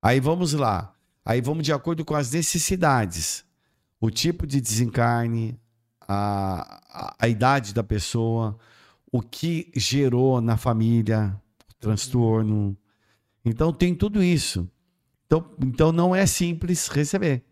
[0.00, 0.94] Aí vamos lá.
[1.24, 3.44] Aí vamos de acordo com as necessidades.
[4.00, 5.58] O tipo de desencarne,
[6.00, 8.56] a, a, a idade da pessoa,
[9.10, 11.34] o que gerou na família,
[11.70, 12.76] o transtorno.
[13.44, 14.68] Então tem tudo isso.
[15.26, 17.42] Então, então não é simples receber.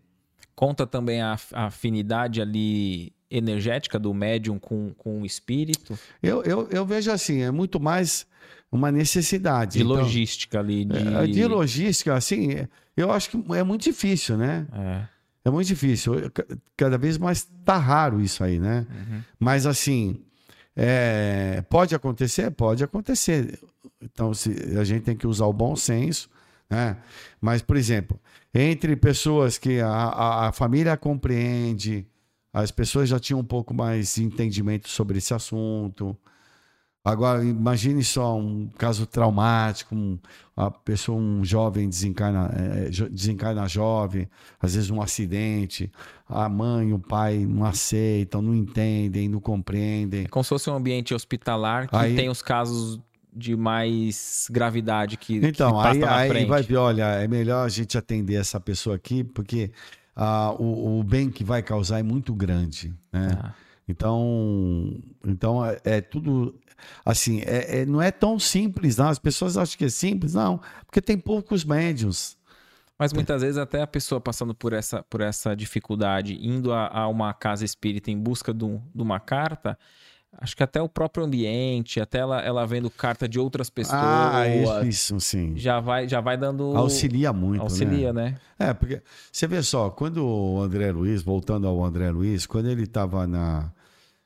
[0.55, 6.67] Conta também a, a afinidade ali energética do médium com, com o espírito, Eu, eu,
[6.71, 8.25] eu vejo assim, é muito mais
[8.71, 9.73] uma necessidade.
[9.77, 10.97] de Então, logística ali, de...
[10.97, 14.67] é, De logística, assim, é- eu acho que é muito difícil, né?
[14.71, 15.01] É,
[15.45, 16.13] É muito difícil.
[16.77, 18.85] Cada vez mais tá raro isso aí, né?
[18.89, 19.21] uhum.
[19.39, 20.21] Mas assim,
[20.75, 22.49] é, pode acontecer?
[22.51, 23.59] Pode acontecer.
[24.01, 26.29] Então, se, a gente tem que usar o bom senso,
[26.69, 26.97] né?
[27.41, 28.19] Mas, por exemplo,
[28.53, 32.05] entre pessoas que a, a, a família compreende,
[32.53, 36.15] as pessoas já tinham um pouco mais de entendimento sobre esse assunto.
[37.05, 40.17] Agora, imagine só um caso traumático, um,
[40.55, 44.29] a pessoa, um jovem desencarna, é, jo- desencarna jovem,
[44.61, 45.91] às vezes um acidente,
[46.29, 50.23] a mãe e o pai não aceitam, não entendem, não compreendem.
[50.23, 53.01] É como se fosse um ambiente hospitalar que Aí- tem os casos
[53.35, 57.97] de mais gravidade que, Então, que aí, aí vai ver, olha, é melhor a gente
[57.97, 59.71] atender essa pessoa aqui, porque
[60.15, 63.37] ah, o, o bem que vai causar é muito grande, né?
[63.41, 63.53] Ah,
[63.87, 66.55] Então, então é, é tudo
[67.05, 69.09] assim, é, é- não é tão simples, não.
[69.09, 72.37] As pessoas acham que é simples, não, porque tem poucos médios.
[72.97, 77.07] Mas muitas vezes até a pessoa passando por essa, por essa dificuldade, indo a, a
[77.07, 79.77] uma casa espírita em busca de, um- de uma carta,
[80.37, 84.47] acho que até o próprio ambiente, até ela, ela vendo carta de outras pessoas, Ah,
[84.85, 85.53] isso, sim.
[85.55, 86.75] já, vai, já vai dando...
[86.75, 88.37] Auxilia muito, Auxilia, né?
[88.59, 88.69] né?
[88.69, 89.01] É, porque
[89.31, 93.71] você vê só, quando o André Luiz, voltando ao André Luiz, quando ele estava na.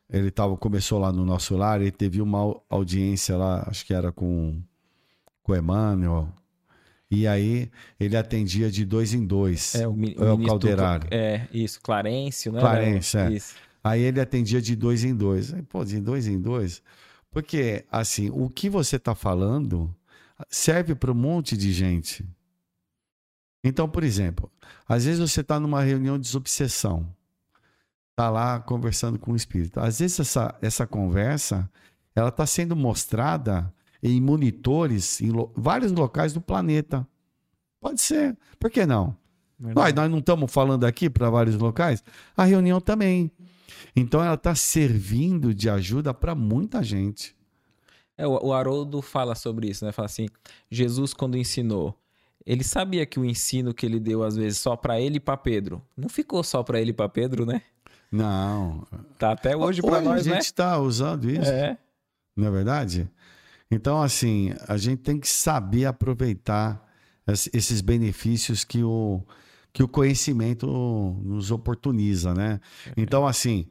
[0.10, 3.94] Ele tava, começou lá no nosso lar, ele teve uma au- audiência lá, acho que
[3.94, 4.58] era com,
[5.44, 6.30] com o Emmanuel.
[7.12, 7.70] E aí
[8.00, 9.76] ele atendia de dois em dois.
[9.76, 11.08] É, o, É o ministro- Calderaro.
[11.12, 12.60] É, isso, Clarencio, né?
[12.62, 13.32] Clarencio, é.
[13.34, 13.56] Isso.
[13.88, 15.54] Aí ele atendia de dois em dois.
[15.54, 16.82] Aí, Pô, de dois em dois.
[17.32, 19.94] Porque, assim, o que você está falando
[20.50, 22.26] serve para um monte de gente.
[23.64, 24.52] Então, por exemplo,
[24.88, 27.08] às vezes você está numa reunião de desobsessão.
[28.12, 29.80] Está lá conversando com o espírito.
[29.80, 31.70] Às vezes essa, essa conversa
[32.16, 37.08] ela está sendo mostrada em monitores em lo- vários locais do planeta.
[37.80, 38.36] Pode ser.
[38.60, 39.16] Por que não?
[39.60, 42.04] Nós, nós não estamos falando aqui para vários locais?
[42.36, 43.32] A reunião também.
[43.96, 47.36] Então ela está servindo de ajuda para muita gente.
[48.18, 49.92] É, o, o Haroldo fala sobre isso, né?
[49.92, 50.28] Fala assim:
[50.72, 51.96] Jesus, quando ensinou,
[52.46, 55.38] ele sabia que o ensino que ele deu, às vezes, só para ele e para
[55.38, 57.62] Pedro, não ficou só para ele e para Pedro, né?
[58.12, 58.88] Não.
[59.20, 60.36] Tá até hoje para nós, a né?
[60.38, 61.78] gente está usando isso, É.
[62.36, 63.10] não é verdade?
[63.70, 66.82] Então, assim, a gente tem que saber aproveitar
[67.28, 69.22] es- esses benefícios que o,
[69.78, 70.66] que o conhecimento
[71.24, 72.60] nos oportuniza, né?
[72.98, 73.68] Então, assim,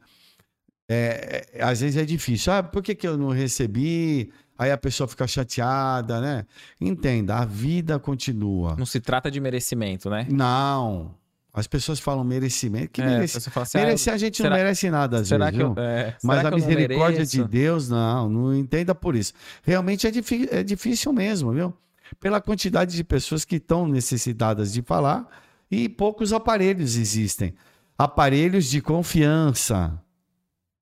[0.89, 2.53] é, é, às vezes é difícil.
[2.53, 4.31] Ah, por que, que eu não recebi?
[4.57, 6.45] Aí a pessoa fica chateada, né?
[6.79, 8.77] Entenda, a vida continua.
[8.77, 10.25] Não se trata de merecimento, né?
[10.29, 11.13] Não.
[11.53, 12.89] As pessoas falam merecimento.
[12.93, 13.41] Que É, merece...
[13.49, 15.75] fala assim, ah, Merecer a gente será- não merece nada, às será vezes, que eu,
[15.77, 17.43] é, Mas a misericórdia de?
[17.43, 19.33] Deus, não, não entenda por isso.
[19.61, 20.11] Realmente é,
[20.51, 21.73] é difícil mesmo, viu?
[22.17, 25.27] Pela quantidade de pessoas que estão necessitadas de falar
[25.69, 27.53] e poucos aparelhos existem.
[27.97, 30.01] Aparelhos de confiança.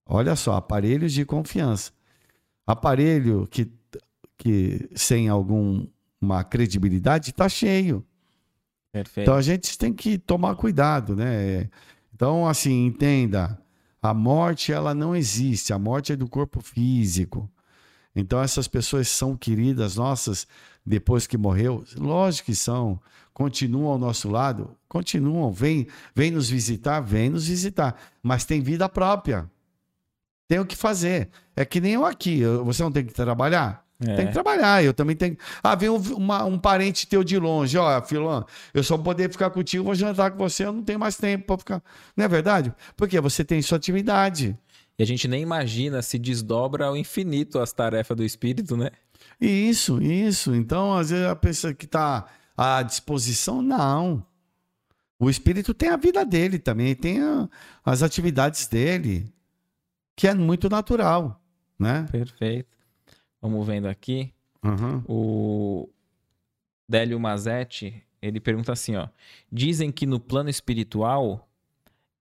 [0.06, 1.92] Olha só, aparelhos de confiança.
[2.68, 3.72] Aparelho que,
[4.38, 8.06] que sem alguma credibilidade está cheio.
[8.92, 9.26] Perfeito.
[9.26, 11.70] Então a gente tem que tomar cuidado, né?
[12.14, 13.60] Então, assim, entenda,
[14.02, 17.50] a morte ela não existe, a morte é do corpo físico.
[18.16, 20.48] Então essas pessoas são queridas nossas
[20.86, 23.02] depois que morreu, lógico que são,
[23.36, 25.86] continuam ao nosso lado, continuam, vem,
[26.16, 27.94] vem nos visitar, vem nos visitar,
[28.24, 29.52] mas tem vida própria.
[30.48, 31.30] Tem o que fazer.
[31.54, 33.84] É que nem eu aqui, você não tem que trabalhar?
[34.00, 34.16] É.
[34.16, 35.38] Tem que trabalhar, eu também tenho.
[35.62, 39.30] Ah, vem um, uma- um parente teu de longe, ó, Filão, eu só vou poder
[39.30, 41.84] ficar contigo, vou jantar com você, eu não tenho mais tempo para ficar.
[42.16, 42.74] Não é verdade?
[42.96, 44.58] Porque você tem sua atividade.
[44.98, 48.92] E a gente nem imagina se desdobra ao infinito as tarefas do espírito, né?
[49.42, 50.56] Isso, isso.
[50.56, 52.26] Então, às vezes a pessoa que está
[52.56, 54.26] à disposição, não.
[55.20, 57.50] O espírito tem a vida dele também, tem a-
[57.84, 59.32] as atividades dele,
[60.16, 61.42] que é muito natural,
[61.80, 62.06] né?
[62.12, 62.70] Perfeito.
[63.42, 64.34] Vamos vendo aqui.
[64.64, 65.04] Uhum.
[65.08, 65.90] O
[66.90, 69.08] Délio Mazetti, ele pergunta assim, ó.
[69.52, 71.48] Dizem que no plano espiritual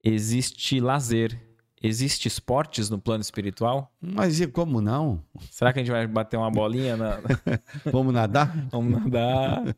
[0.03, 1.41] existe lazer.
[1.83, 3.93] Existe esportes no plano espiritual?
[4.01, 5.23] Mas e como não?
[5.51, 6.97] Será que a gente vai bater uma bolinha?
[6.97, 7.19] Na...
[7.93, 8.57] Vamos nadar?
[8.71, 9.77] Vamos nadar?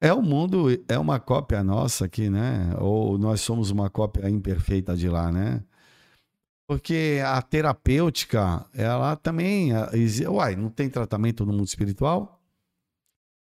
[0.00, 2.74] É o mundo, é uma cópia nossa aqui, né?
[2.78, 5.62] Ou nós somos uma cópia imperfeita de lá, né?
[6.66, 9.70] Porque a terapêutica, ela também.
[10.28, 12.40] Uai, não tem tratamento no mundo espiritual?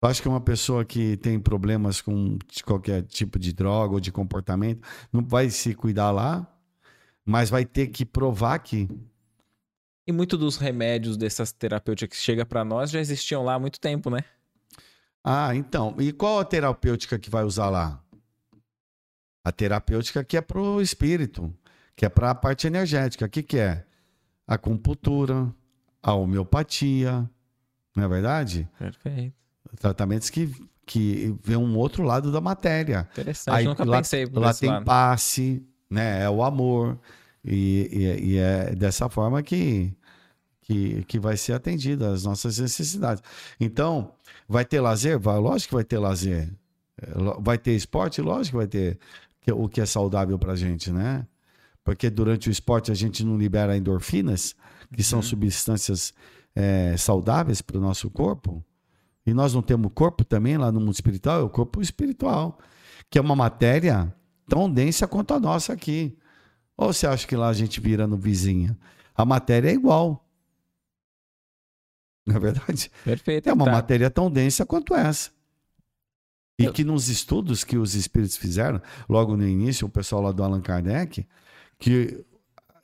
[0.02, 4.86] Acho que uma pessoa que tem problemas com qualquer tipo de droga ou de comportamento
[5.10, 6.46] não vai se cuidar lá,
[7.24, 8.86] mas vai ter que provar que.
[10.06, 13.80] E muito dos remédios dessas terapêuticas que chega pra nós já existiam lá há muito
[13.80, 14.18] tempo, né?
[15.24, 15.94] Ah, então.
[15.98, 18.01] E qual a terapêutica que vai usar lá?
[19.44, 21.52] A terapêutica que é para o espírito,
[21.96, 23.24] que é para a parte energética.
[23.24, 23.84] O que, que é?
[24.46, 25.52] A acupuntura,
[26.02, 27.28] a homeopatia,
[27.96, 28.68] não é verdade?
[28.78, 29.34] Perfeito.
[29.80, 30.52] Tratamentos que,
[30.86, 33.09] que vê um outro lado da matéria.
[33.12, 33.64] Interessante.
[33.64, 34.84] Nunca lá, pensei por lá tem lado.
[34.84, 36.22] passe, né?
[36.22, 36.98] É o amor.
[37.42, 39.94] E, e- e é dessa forma que,
[40.64, 43.22] que, que vai ser atendida as nossas necessidades.
[43.60, 44.12] Então,
[44.48, 45.18] vai ter lazer?
[45.18, 46.48] Vai, lógico que vai ter lazer.
[47.00, 47.06] É,
[47.40, 48.20] Vai ter esporte?
[48.20, 48.98] Lógico que vai ter
[49.40, 51.26] que- o que é saudável pra gente, né?
[51.84, 54.54] Porque durante o esporte a gente não libera endorfinas,
[54.92, 56.12] que são substâncias
[56.56, 58.64] é, saudáveis para o nosso corpo.
[59.26, 62.58] E nós não temos corpo também lá no mundo espiritual, é o corpo espiritual,
[63.10, 64.14] que é uma matéria
[64.48, 66.16] tão densa quanto a nossa aqui.
[66.76, 68.76] Ou você acha que lá a gente vira no vizinho?
[69.14, 70.23] A matéria é igual.
[72.26, 72.90] Não é verdade?
[73.05, 73.48] Perfeito.
[73.48, 73.72] É uma Tá.
[73.72, 75.30] matéria tão densa quanto essa.
[76.59, 80.32] E Eu- que nos estudos que os espíritos fizeram, logo no início, o pessoal lá
[80.32, 81.26] do Allan Kardec,
[81.78, 82.24] que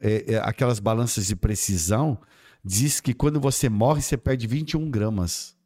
[0.00, 2.18] é, é, aquelas balanças de precisão,
[2.64, 5.56] diz que quando você morre, você perde 21 gramas.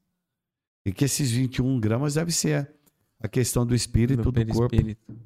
[0.87, 2.71] E que esses 21 gramas deve ser
[3.21, 4.69] a questão do espírito, do, corpo.
[4.69, 5.17] perispírito.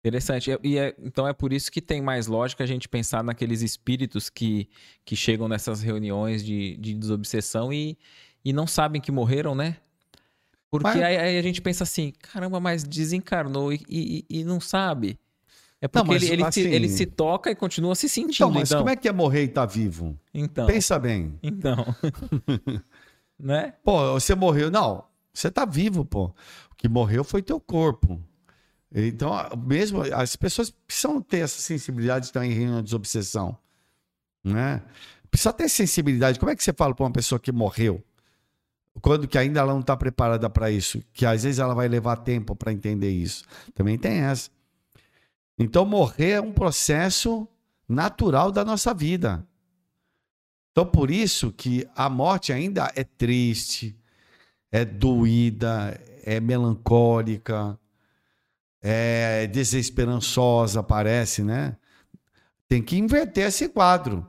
[0.00, 0.50] Interessante.
[0.62, 4.30] E é- então é por isso que tem mais lógica a gente pensar naqueles espíritos
[4.30, 4.68] que,
[5.04, 7.98] que chegam nessas reuniões de, de desobsessão e,
[8.44, 9.76] e não sabem que morreram, né?
[10.70, 14.60] Porque Mas- aí, aí a gente pensa assim, caramba, mas desencarnou e, e- e não
[14.60, 15.18] sabe.
[15.80, 18.34] É porque mas ele, ele, se, assim- ele se toca e continua se sentindo.
[18.34, 20.18] Então, Então, mas como é que é morrer e estar vivo?
[20.34, 21.38] então, Pensa bem.
[21.42, 21.76] então.
[23.38, 23.74] né?
[23.84, 24.70] Pô, você morreu.
[24.70, 26.26] Não, você tá vivo, pô.
[26.70, 28.20] O que morreu foi teu corpo.
[28.94, 29.32] Então,
[29.66, 33.56] mesmo as pessoas precisam ter essa sensibilidade de estar em reunião de desobsessão.
[34.42, 34.82] Né?
[35.30, 36.38] Precisa ter sensibilidade.
[36.38, 38.02] Como é que você fala para uma pessoa que morreu?
[39.00, 42.16] Quando que ainda ela não está preparada para isso, que às vezes ela vai levar
[42.16, 43.44] tempo para entender isso.
[43.74, 44.50] Também tem essa.
[45.58, 47.46] Então, morrer é um processo
[47.88, 49.46] natural da nossa vida.
[50.72, 53.96] Então, por isso que a morte ainda é triste,
[54.70, 57.78] é doída, é melancólica,
[58.82, 61.76] é desesperançosa, parece, né?
[62.68, 64.26] Tem que inverter esse quadro.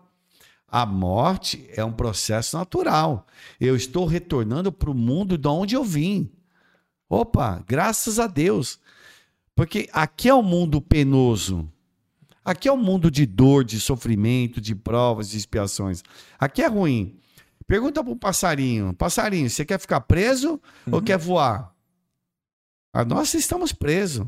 [0.67, 3.25] A morte é um processo natural.
[3.59, 6.31] Eu estou retornando para o mundo de onde eu vim.
[7.09, 8.79] Opa, graças a Deus.
[9.55, 11.69] Porque aqui é o um mundo penoso.
[12.45, 16.03] Aqui é um mundo de dor, de sofrimento, de provas, de expiações.
[16.37, 17.19] Aqui é ruim.
[17.67, 20.53] Pergunta para o passarinho: Passarinho, você quer ficar preso
[20.87, 20.93] uhum.
[20.93, 21.75] ou quer voar?
[22.93, 24.25] A nós estamos presos.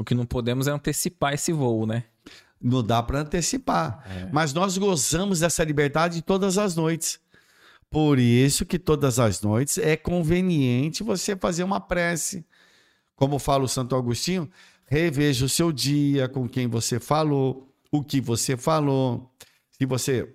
[0.00, 2.04] O que não podemos é antecipar esse voo, né?
[2.58, 4.02] Não dá para antecipar.
[4.08, 4.30] É.
[4.32, 7.20] Mas nós gozamos dessa liberdade todas as noites.
[7.90, 12.46] Por isso que todas as noites é conveniente você fazer uma prece.
[13.14, 14.50] Como fala o Santo Agostinho,
[14.86, 19.30] reveja o seu dia, com quem você falou, o que você falou.
[19.72, 20.32] Se você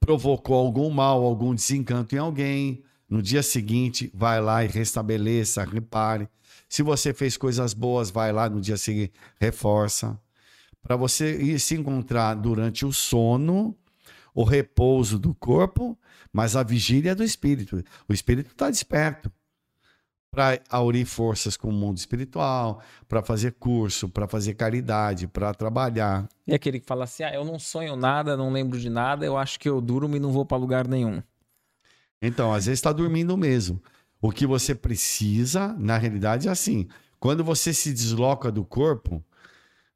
[0.00, 6.28] provocou algum mal, algum desencanto em alguém, no dia seguinte, vai lá e restabeleça, repare.
[6.76, 10.20] Se você fez coisas boas, vai lá no dia seguinte, reforça
[10.82, 13.74] para você ir se encontrar durante o sono,
[14.34, 15.98] o repouso do corpo,
[16.30, 17.82] mas a vigília do espírito.
[18.06, 19.32] O espírito está desperto
[20.30, 26.28] para aurir forças com o mundo espiritual, para fazer curso, para fazer caridade, para trabalhar.
[26.46, 29.38] E aquele que fala assim: ah, eu não sonho nada, não lembro de nada, eu
[29.38, 31.22] acho que eu durmo e não vou para lugar nenhum.
[32.20, 33.80] Então, às vezes está dormindo mesmo.
[34.20, 36.88] O que você precisa, na realidade, é assim:
[37.18, 39.24] quando você se desloca do corpo,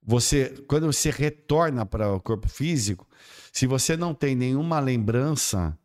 [0.03, 3.07] você, quando você retorna para o corpo físico,
[3.53, 5.77] se você não tem nenhuma lembrança,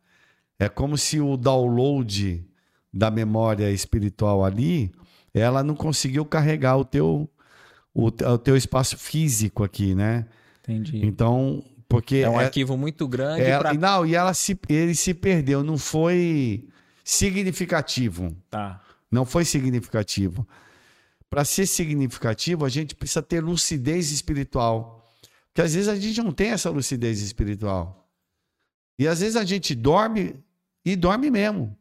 [0.58, 2.44] é como se o download
[2.92, 4.90] da memória espiritual ali,
[5.34, 7.28] ela não conseguiu carregar o teu,
[7.92, 10.26] o, o teu espaço físico aqui, né?
[10.62, 11.04] Entendi.
[11.04, 13.42] Então, porque é um é, arquivo muito grande.
[13.42, 13.74] É, pra...
[13.74, 16.66] Não, e ela se, ele se perdeu, não foi
[17.06, 18.36] significativo.
[18.50, 18.82] Tá.
[19.10, 20.46] Não foi significativo
[21.30, 25.04] para ser significativo, a gente precisa ter lucidez espiritual.
[25.48, 28.08] Porque às vezes a gente não tem essa lucidez espiritual.
[28.98, 30.36] E às vezes a gente dorme
[30.84, 31.76] e dorme mesmo.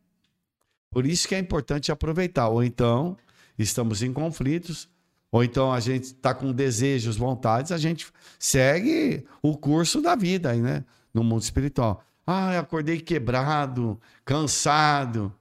[0.90, 2.48] Por isso que é importante aproveitar.
[2.50, 3.18] Ou então
[3.58, 4.90] estamos em conflitos,
[5.32, 8.08] ou então a gente está com desejos, vontades, a gente
[8.40, 10.84] segue o curso da vida aí, né?
[11.14, 12.04] No mundo espiritual.
[12.26, 15.34] Ah, eu acordei quebrado, cansado.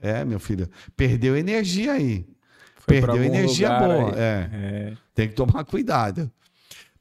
[0.00, 2.26] É, meu filho, perdeu energia aí.
[2.86, 4.12] Foi Perdeu energia boa.
[4.16, 4.48] É.
[4.52, 4.96] é.
[5.14, 6.30] Tem que tomar cuidado.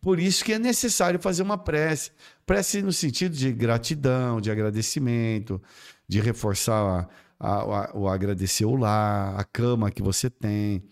[0.02, 2.12] Por isso que é necessário fazer uma prece.
[2.46, 5.62] Prece no sentido de gratidão, de agradecimento,
[6.08, 7.08] de reforçar
[7.40, 10.84] a, a, a, o agradecer o lar, a cama que você tem,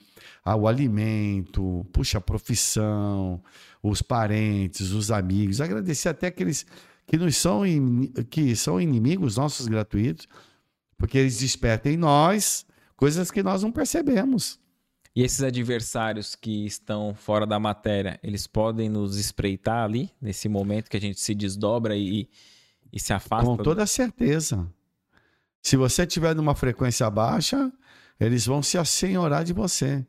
[0.44, 3.42] a, o alimento, puxa, a profissão,
[3.82, 5.62] os parentes, os amigos.
[5.62, 6.66] Agradecer até aqueles
[7.14, 7.62] que nos são,
[8.28, 10.28] que são inimigos nossos gratuitos,
[10.98, 12.66] porque eles despertam em nós
[12.98, 14.60] coisas que nós não percebemos.
[15.16, 20.90] E esses adversários que estão fora da matéria, eles podem nos espreitar ali, nesse momento
[20.90, 22.28] que a gente se desdobra e,
[22.92, 23.46] e se afasta?
[23.46, 24.68] Com toda certeza.
[25.62, 27.72] Se você tiver numa frequência baixa,
[28.20, 30.04] eles vão se assenhorar de você.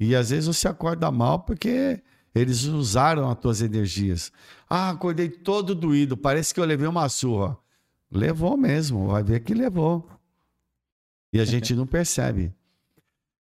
[0.00, 2.02] E às vezes você acorda mal porque
[2.34, 4.32] eles usaram as tuas energias.
[4.74, 7.58] Ah, acordei todo doído, parece que eu levei uma surra.
[8.10, 10.08] Levou mesmo, vai ver que levou.
[11.30, 12.54] E a gente não percebe.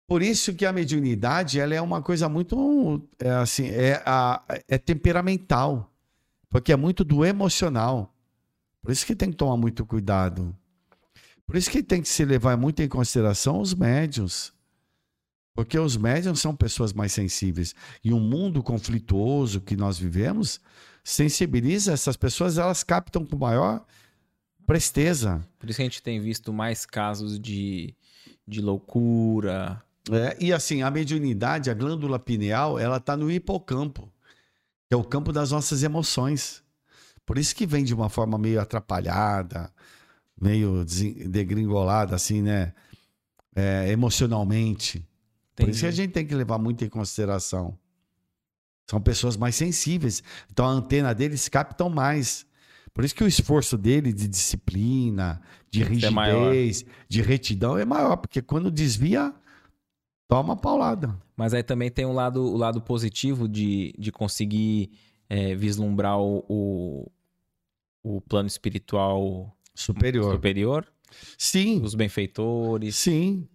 [0.06, 4.78] Por isso que a mediunidade ela é uma coisa muito é, assim é, a, é
[4.78, 5.90] temperamental,
[6.50, 8.14] porque é muito do emocional.
[8.82, 10.54] Por isso que tem que tomar muito cuidado.
[11.48, 14.52] Por isso que tem que se levar muito em consideração os médios.
[15.56, 17.74] Porque os médios são pessoas mais sensíveis.
[18.04, 20.60] E um mundo conflituoso que nós vivemos
[21.04, 23.86] sensibiliza essas pessoas, elas captam com maior
[24.66, 25.46] presteza.
[25.60, 27.94] Por isso que a gente tem visto mais casos de,
[28.48, 34.12] de loucura, é, e assim, a mediunidade, a glândula pineal, ela está no hipocampo,
[34.88, 36.62] que é o campo das nossas emoções.
[37.26, 39.72] Por isso que vem de uma forma meio atrapalhada,
[40.40, 40.84] meio
[41.30, 42.74] degringolada, assim, né?
[43.56, 44.98] É, emocionalmente.
[44.98, 45.56] Entendi.
[45.56, 47.78] Por isso que a gente tem que levar muito em consideração.
[48.89, 50.23] São pessoas mais sensíveis.
[50.51, 52.45] Então a antena deles captam mais.
[52.93, 55.41] Por isso que o esforço dele de disciplina,
[55.72, 59.34] de é rigidez, de retidão é maior, porque quando desvia,
[60.27, 61.19] toma paulada.
[61.35, 64.91] Mas aí também tem um lado, o lado positivo de, de conseguir
[65.27, 67.11] é, vislumbrar o, o,
[68.03, 70.35] o plano espiritual Superior.
[70.35, 70.93] superior,
[71.38, 73.47] Sim, os benfeitores, sim.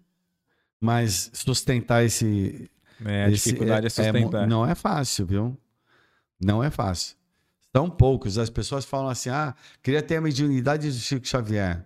[0.80, 2.70] Mas sustentar esse.
[3.01, 3.25] Né?
[3.27, 4.47] A esse- dificuldade é, é mu- sustentar.
[4.47, 5.57] não é fácil, viu?
[6.41, 7.16] Não é fácil.
[7.75, 8.39] São poucos.
[8.39, 11.85] As pessoas falam assim: ah, queria ter a mediunidade do Chico Xavier.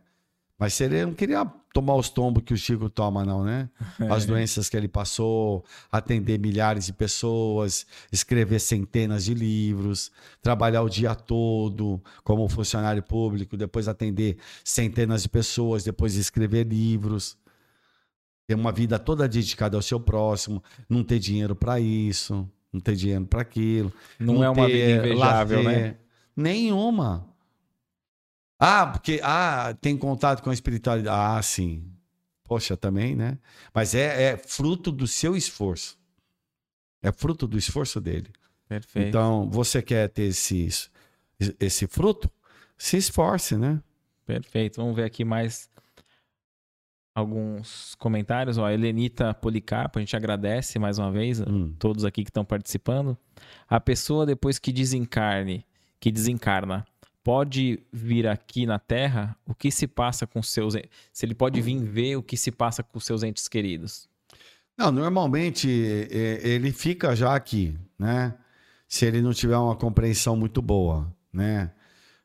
[0.58, 1.44] Mas se ele não queria
[1.74, 3.68] tomar os tombos que o Chico toma, não, né?
[4.08, 10.88] As doenças que ele passou, atender milhares de pessoas, escrever centenas de livros, trabalhar o
[10.88, 17.36] dia todo como funcionário público, depois atender centenas de pessoas, depois escrever livros.
[18.46, 22.96] Ter uma vida toda dedicada ao seu próximo, não ter dinheiro para isso, não ter
[22.96, 23.92] dinheiro para aquilo.
[24.18, 25.82] Não, é uma vida invejável, lazer.
[25.82, 25.96] né?
[26.36, 27.28] Nenhuma.
[28.58, 31.16] Ah, porque ah, tem contato com a espiritualidade.
[31.16, 31.84] Ah, sim.
[32.44, 33.38] Poxa, também, né?
[33.74, 35.98] Mas é, é fruto do seu esforço.
[37.02, 38.30] É fruto do esforço dele.
[38.68, 39.08] Perfeito.
[39.08, 40.68] Então, você quer ter esse,
[41.58, 42.30] esse fruto?
[42.78, 43.82] Se esforce, né?
[44.24, 44.76] Perfeito.
[44.76, 45.68] Vamos ver aqui mais
[47.14, 48.58] alguns comentários.
[48.58, 51.74] Ó, a Helenita Policarpo, a gente agradece mais uma vez a Hum.
[51.78, 53.16] todos aqui que estão participando.
[53.68, 55.64] A pessoa depois que desencarne,
[56.00, 56.84] que desencarna,
[57.22, 60.74] pode vir aqui na Terra, o que se passa com seus,
[61.12, 64.08] se ele pode vir ver o que se passa com seus entes queridos.
[64.76, 68.34] Não, normalmente ele fica já aqui, né?
[68.88, 71.70] Se ele não tiver uma compreensão muito boa, né?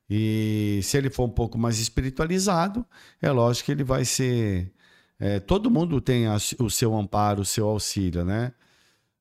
[0.10, 2.86] E se ele for um pouco mais espiritualizado,
[3.22, 4.72] é lógico que ele vai ser.
[5.20, 8.54] É, todo mundo tem a- o seu amparo, o seu auxílio, né?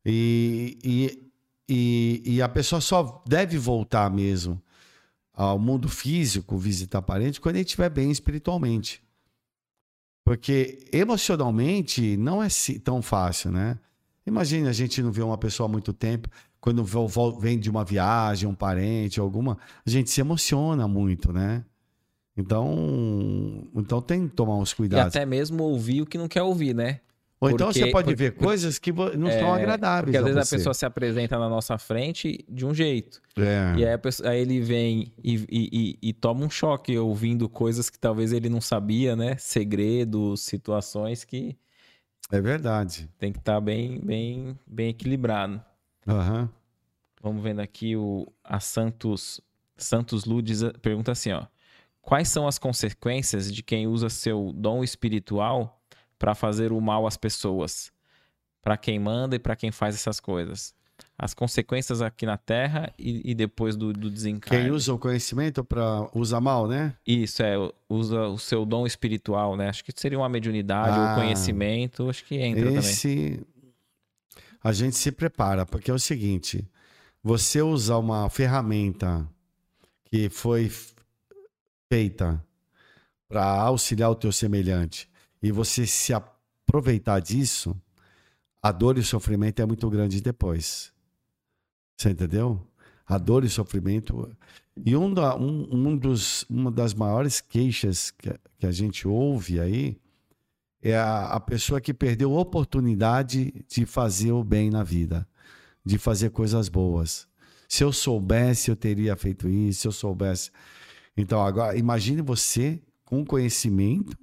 [0.04, 1.30] E, e,
[1.68, 4.62] e, e a pessoa só deve voltar mesmo
[5.34, 9.02] ao mundo físico, visitar parente, quando ele estiver bem espiritualmente.
[10.24, 12.48] Porque emocionalmente não é
[12.82, 13.78] tão fácil, né?
[14.26, 16.28] Imagina a gente não vê uma pessoa há muito tempo,
[16.60, 16.84] quando
[17.38, 19.56] vem de uma viagem, um parente, alguma,
[19.86, 21.64] a gente se emociona muito, né?
[22.36, 25.14] Então, então tem que tomar uns E cuidados.
[25.14, 27.00] até mesmo ouvir o que não quer ouvir, né?
[27.38, 30.22] Ou então porque- você pode porque- ver coisas que não são É, agradáveis Porque às
[30.22, 30.56] a vezes a você.
[30.56, 33.20] pessoa se apresenta na nossa frente de um jeito.
[33.36, 33.74] É.
[33.78, 37.46] E aí, a pessoa- aí ele vem e, e- e- e toma um choque ouvindo
[37.48, 39.36] coisas que talvez ele não sabia, né?
[39.38, 41.56] Segredos, situações que
[42.32, 43.06] É verdade.
[43.18, 45.60] tem que estar bem, bem, bem equilibrado.
[46.08, 46.48] Aham.
[47.22, 49.40] Vamos vendo aqui o a Santos
[49.76, 51.44] Santos Ludes pergunta assim, ó:
[52.06, 55.82] Quais são as consequências de quem usa seu dom espiritual
[56.16, 57.90] para fazer o mal às pessoas?
[58.62, 60.72] Para quem manda e para quem faz essas coisas?
[61.18, 64.66] As consequências aqui na Terra e, e depois do, do desencarne.
[64.66, 66.94] Quem usa o conhecimento para usar mal, né?
[67.04, 67.56] Isso, é,
[67.88, 69.68] usa o seu dom espiritual, né?
[69.68, 71.10] Acho que seria uma mediunidade Ah.
[71.10, 72.78] ou conhecimento, acho que entra também.
[72.78, 73.44] Esse
[74.62, 76.64] a gente se prepara, porque é o seguinte:
[77.20, 79.28] você usar uma ferramenta
[80.04, 80.70] que foi
[81.88, 82.44] feita
[83.28, 85.08] para auxiliar o teu semelhante
[85.42, 87.76] e você se aproveitar disso,
[88.62, 90.92] a dor e o sofrimento é muito grande depois.
[91.96, 92.66] Você entendeu?
[93.06, 94.28] A dor e o sofrimento.
[94.84, 99.60] E um, da, um, um dos, uma das maiores queixas que, que a gente ouve
[99.60, 99.98] aí
[100.82, 105.26] é a, a pessoa que perdeu a oportunidade de fazer o bem na vida,
[105.84, 107.26] de fazer coisas boas.
[107.68, 110.50] Se eu soubesse, eu teria feito isso, se eu soubesse.
[111.16, 114.16] Então, agora, imagine você, com conhecimento,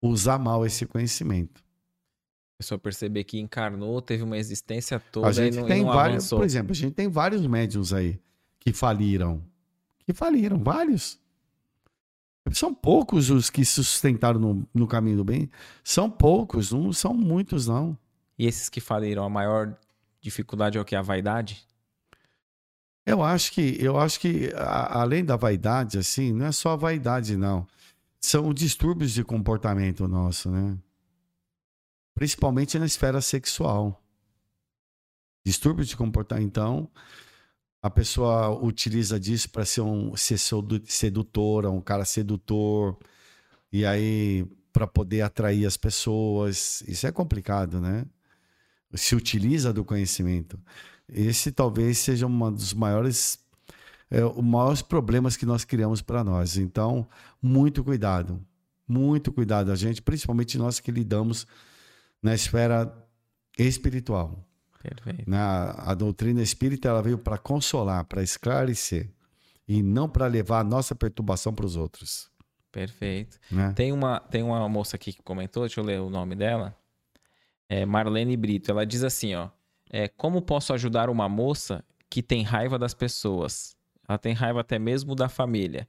[0.00, 1.62] usar mal esse conhecimento.
[2.54, 5.82] A pessoa perceber que encarnou, teve uma existência toda A gente e não, e tem
[5.82, 6.38] não vários, avançou.
[6.38, 8.18] por exemplo, a gente tem vários médiums aí
[8.58, 9.42] que faliram.
[10.06, 11.18] Que faliram, vários.
[12.52, 15.50] São poucos os que se sustentaram no, no caminho do bem.
[15.84, 17.96] São poucos, não são muitos, não.
[18.38, 19.76] E esses que faliram, a maior
[20.20, 20.96] dificuldade é o que?
[20.96, 21.66] A vaidade?
[23.10, 26.76] Eu acho que, eu acho que a- além da vaidade, assim, não é só a
[26.76, 27.66] vaidade, não.
[28.20, 30.78] São distúrbios de comportamento nosso, né?
[32.14, 34.00] Principalmente na esfera sexual.
[35.44, 36.46] Distúrbios de comportamento.
[36.46, 36.88] Então,
[37.82, 42.96] a pessoa utiliza disso para ser um ser sedu- sedutora, um cara sedutor,
[43.72, 46.82] e aí para poder atrair as pessoas.
[46.86, 48.06] Isso é complicado, né?
[48.94, 50.60] Se utiliza do conhecimento.
[51.12, 53.38] Esse talvez seja um dos maiores,
[54.10, 56.56] é, os maiores problemas que nós criamos para nós.
[56.56, 57.06] Então,
[57.42, 58.44] muito cuidado,
[58.86, 61.46] muito cuidado a gente, principalmente nós que lidamos
[62.22, 62.92] na esfera
[63.58, 64.46] espiritual.
[64.82, 65.28] Perfeito.
[65.28, 69.10] Na, a doutrina espírita ela veio para consolar, para esclarecer
[69.68, 72.30] e não para levar a nossa perturbação para os outros.
[72.72, 73.38] Perfeito.
[73.50, 73.72] Né?
[73.74, 76.74] Tem uma, tem uma moça aqui que comentou, deixa eu ler o nome dela.
[77.68, 78.70] É Marlene Brito.
[78.70, 79.48] Ela diz assim, ó.
[79.90, 83.76] É, como posso ajudar uma moça que tem raiva das pessoas?
[84.10, 85.86] ela tem raiva até mesmo da família.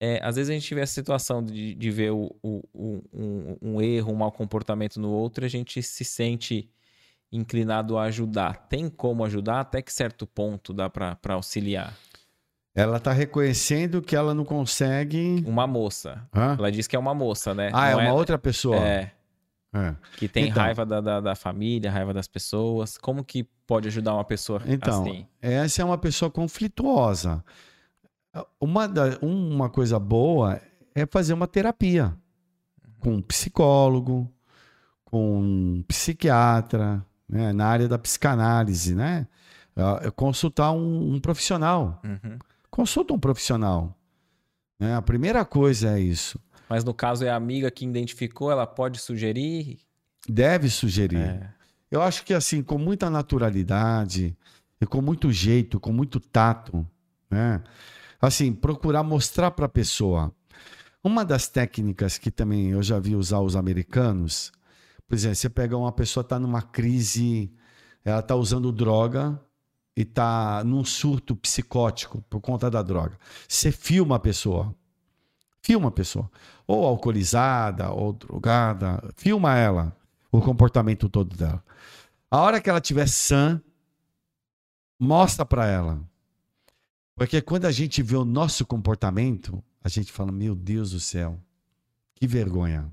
[0.00, 3.56] É, às vezes a gente tiver a situação de, de ver o, o, o, um,
[3.60, 6.70] um, erro, um mau comportamento no outro, a gente se sente
[7.30, 8.66] inclinado a ajudar.
[8.68, 9.60] Tem como ajudar?
[9.60, 11.94] Até que certo ponto dá para auxiliar?
[12.74, 15.44] Ela está reconhecendo que ela não consegue.
[15.46, 16.26] Uma moça.
[16.34, 16.56] Hã?
[16.58, 17.68] Ela diz que é uma moça, né?
[17.74, 18.12] Ah, não é uma é...
[18.12, 18.76] outra pessoa.
[18.76, 19.12] É.
[19.72, 19.94] é.
[20.16, 22.98] Que tem então, raiva da, da, da, família, raiva das pessoas.
[22.98, 25.26] Como que pode ajudar uma pessoa então, assim?
[25.40, 27.44] Essa é uma pessoa conflituosa.
[28.60, 30.60] Uma, da, uma coisa boa
[30.94, 32.16] é fazer uma terapia
[32.98, 34.30] com um psicólogo,
[35.04, 37.52] com um psiquiatra, né?
[37.52, 39.26] na área da psicanálise, né?
[40.16, 42.00] Consultar um, um profissional.
[42.04, 42.38] Uhum.
[42.70, 43.96] Consulta um profissional.
[44.78, 44.94] Né?
[44.94, 46.40] A primeira coisa é isso.
[46.70, 49.80] Mas no caso é a amiga que identificou, ela pode sugerir?
[50.28, 51.18] Deve sugerir.
[51.18, 51.52] É.
[51.90, 54.36] Eu acho que assim, com muita naturalidade,
[54.80, 56.86] e com muito jeito, com muito tato,
[57.30, 57.62] né?
[58.20, 60.32] assim, procurar mostrar para a pessoa.
[61.02, 64.52] Uma das técnicas que também eu já vi usar os americanos,
[65.06, 67.52] por exemplo, você pega uma pessoa está numa crise,
[68.04, 69.40] ela está usando droga
[69.96, 73.18] e está num surto psicótico por conta da droga.
[73.48, 74.74] Você filma a pessoa.
[75.62, 76.30] Filma a pessoa.
[76.70, 79.02] Ou alcoolizada, ou drogada.
[79.16, 79.96] Filma ela,
[80.30, 81.64] o comportamento todo dela.
[82.30, 83.60] A hora que ela estiver sã,
[84.96, 86.00] mostra para ela.
[87.16, 91.40] Porque quando a gente vê o nosso comportamento, a gente fala: Meu Deus do céu,
[92.14, 92.88] que vergonha.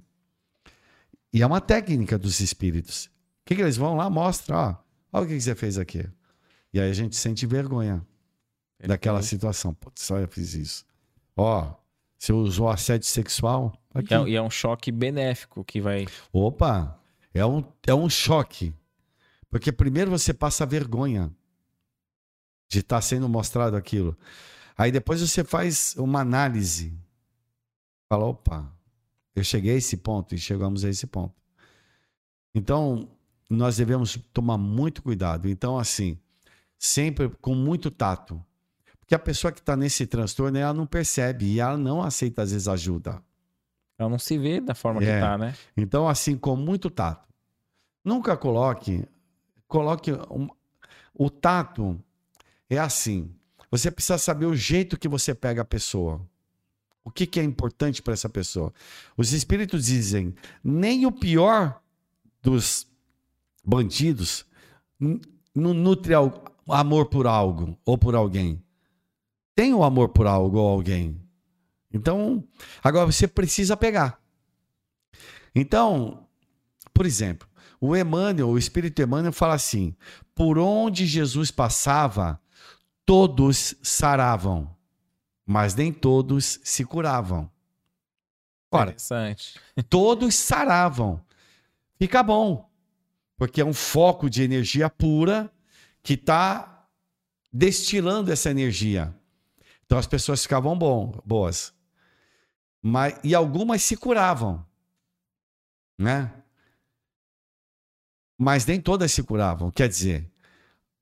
[1.31, 3.05] E é uma técnica dos espíritos.
[3.05, 3.11] O
[3.45, 4.09] que, que eles vão lá?
[4.09, 4.75] Mostra, ó,
[5.13, 6.03] olha o que, que você fez aqui.
[6.73, 8.03] E aí a gente sente vergonha
[8.79, 8.89] Perfeito.
[8.89, 9.71] daquela situação.
[9.71, 10.83] Putz, só eu fiz isso.
[11.35, 11.75] Ó,
[12.17, 13.73] você usou assédio sexual.
[13.93, 14.13] Aqui.
[14.13, 16.05] E, é, e é um choque benéfico que vai.
[16.31, 16.99] Opa!
[17.33, 18.73] É um, é um choque.
[19.49, 21.31] Porque primeiro você passa vergonha
[22.69, 24.17] de estar tá sendo mostrado aquilo.
[24.77, 26.93] Aí depois você faz uma análise.
[28.09, 28.71] Fala, opa,
[29.35, 31.35] eu cheguei a esse ponto e chegamos a esse ponto.
[32.53, 33.09] Então,
[33.49, 35.47] nós devemos tomar muito cuidado.
[35.49, 36.17] Então, assim,
[36.77, 38.43] sempre com muito tato.
[39.07, 42.51] Porque a pessoa que está nesse transtorno, ela não percebe e ela não aceita, às
[42.51, 43.23] vezes, ajuda.
[43.97, 45.05] Ela não se vê da forma é.
[45.05, 45.55] que está, né?
[45.77, 47.25] Então, assim, com muito tato.
[48.03, 49.07] Nunca coloque.
[49.65, 50.11] Coloque.
[50.29, 50.49] Um,
[51.13, 51.97] o tato
[52.69, 53.33] é assim.
[53.71, 56.21] Você precisa saber o jeito que você pega a pessoa.
[57.01, 58.73] O que, que é importante para essa pessoa?
[59.15, 61.81] Os espíritos dizem: nem o pior
[62.41, 62.85] dos
[63.63, 64.45] bandidos
[65.55, 66.11] não nutre
[66.67, 68.61] amor por algo ou por alguém.
[69.57, 71.19] Tem o amor por algo ou alguém.
[71.91, 72.47] Então,
[72.83, 74.21] agora você precisa pegar.
[75.55, 76.27] Então,
[76.93, 77.47] por exemplo,
[77.81, 79.95] o Emmanuel, o Espírito Emmanuel fala assim:
[80.35, 82.39] por onde Jesus passava,
[83.03, 84.77] todos saravam,
[85.43, 87.49] mas nem todos se curavam.
[88.71, 88.95] Ora,
[89.89, 91.19] todos saravam.
[91.97, 92.69] Fica bom,
[93.35, 95.51] porque é um foco de energia pura
[96.03, 96.87] que está
[97.51, 99.17] destilando essa energia.
[99.87, 101.73] Então as pessoas ficavam bom, boas.
[102.81, 104.63] Mas, e algumas se curavam,
[105.97, 106.31] né?
[108.37, 109.71] Mas nem todas se curavam.
[109.71, 110.29] Quer dizer,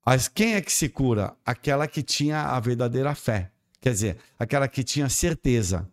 [0.06, 1.36] mas quem é que se cura?
[1.44, 3.52] Aquela que tinha a verdadeira fé.
[3.82, 5.92] Quer dizer, aquela que tinha certeza.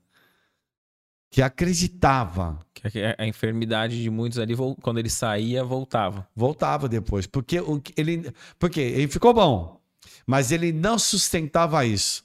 [1.31, 2.59] Que acreditava.
[2.75, 6.29] Que a enfermidade de muitos ali, quando ele saía, voltava.
[6.37, 7.27] Voltava depois.
[7.27, 7.57] Porque
[7.97, 9.81] ele, porque ele ficou bom.
[10.27, 12.23] Mas ele não sustentava isso.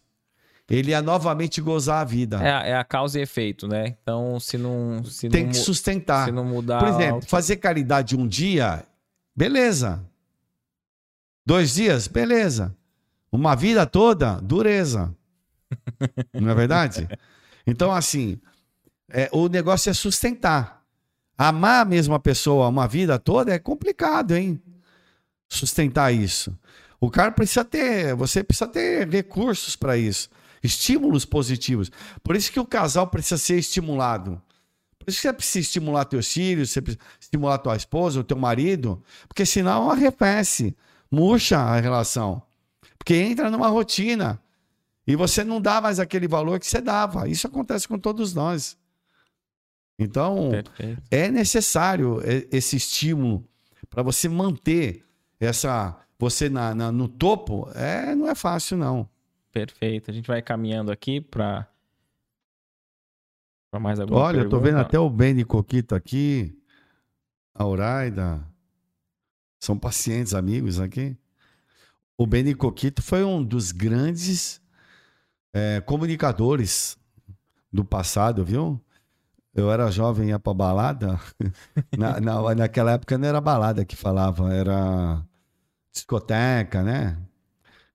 [0.69, 2.39] Ele ia novamente gozar a vida.
[2.45, 3.95] É, é a causa e efeito, né?
[4.02, 5.03] Então, se não.
[5.06, 6.26] Se Tem não, que sustentar.
[6.26, 6.80] Se não mudar.
[6.80, 8.84] Por exemplo, fazer caridade um dia,
[9.35, 10.03] beleza.
[11.45, 12.76] Dois dias, beleza.
[13.31, 15.15] Uma vida toda, dureza.
[16.34, 17.07] Não é verdade?
[17.65, 18.39] Então, assim,
[19.10, 20.84] é, o negócio é sustentar.
[21.38, 24.61] Amar a mesma pessoa uma vida toda é complicado, hein?
[25.48, 26.57] Sustentar isso.
[26.99, 30.30] O cara precisa ter, você precisa ter recursos para isso,
[30.63, 31.91] estímulos positivos.
[32.23, 34.41] Por isso que o casal precisa ser estimulado.
[34.99, 38.38] Por isso que você precisa estimular teus filhos, você precisa estimular tua esposa, o teu
[38.38, 40.75] marido, porque senão arrefece
[41.11, 42.41] murcha a relação.
[42.97, 44.41] Porque entra numa rotina.
[45.05, 47.29] E você não dá mais aquele valor que você dava.
[47.29, 48.77] Isso acontece com todos nós.
[49.97, 51.01] Então, Perfeito.
[51.09, 52.21] é necessário
[52.51, 53.43] esse estímulo
[53.89, 55.03] para você manter
[55.39, 57.69] essa você na, na, no topo.
[57.73, 59.09] É, não é fácil não.
[59.57, 60.11] Perfeito.
[60.11, 61.67] A gente vai caminhando aqui para
[63.79, 64.55] mais alguma Olha, pergunta.
[64.55, 66.55] eu tô vendo até o Benny Coquito aqui,
[67.55, 68.43] a Uraida.
[69.59, 71.17] São pacientes amigos aqui.
[72.15, 74.61] O Benny Coquito foi um dos grandes
[75.51, 76.95] é, comunicadores
[77.73, 78.79] do passado, viu?
[79.55, 81.19] Eu era jovem, ia pra balada.
[81.97, 85.23] Na, na, naquela época não era balada que falava, era
[85.91, 87.17] discoteca, né?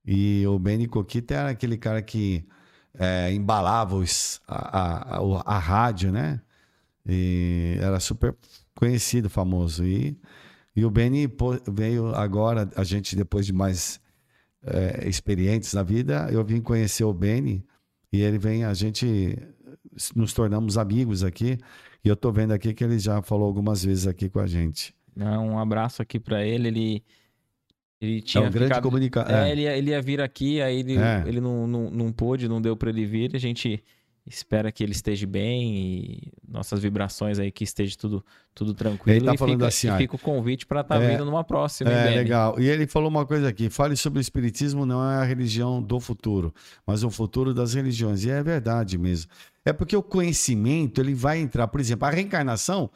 [0.04, 2.44] E o Benny Coquita era aquele cara que
[2.94, 6.40] é, embalava os, a, a, a, a rádio, né?
[7.06, 8.36] E era super
[8.74, 9.84] conhecido, famoso.
[9.84, 10.18] E,
[10.74, 11.28] e o Benny
[11.70, 14.00] veio agora, a gente, depois de mais
[14.64, 17.64] é, experientes na vida, eu vim conhecer o Benny
[18.12, 19.36] e ele vem, a gente
[20.14, 21.58] nos tornamos amigos aqui.
[22.04, 24.94] E eu tô vendo aqui que ele já falou algumas vezes aqui com a gente.
[25.16, 26.68] Um abraço aqui para ele.
[26.68, 27.04] Ele
[28.02, 28.82] ele tinha é um grande ficado...
[28.82, 29.32] comunicador.
[29.32, 29.52] É, é.
[29.52, 31.22] Ele, ia, ele ia vir aqui, aí ele, é.
[31.24, 33.30] ele não, não, não pôde, não deu para ele vir.
[33.32, 33.80] A gente
[34.26, 39.18] espera que ele esteja bem e nossas vibrações aí que esteja tudo, tudo tranquilo.
[39.18, 41.24] Ele tá e falando fica, assim, e fica o convite para estar tá é, vindo
[41.24, 41.92] numa próxima.
[41.92, 42.58] É, hein, legal.
[42.58, 46.00] E ele falou uma coisa aqui: fale sobre o Espiritismo, não é a religião do
[46.00, 46.52] futuro,
[46.84, 48.24] mas o futuro das religiões.
[48.24, 49.30] E é verdade mesmo.
[49.64, 52.90] É porque o conhecimento ele vai entrar, por exemplo, a reencarnação,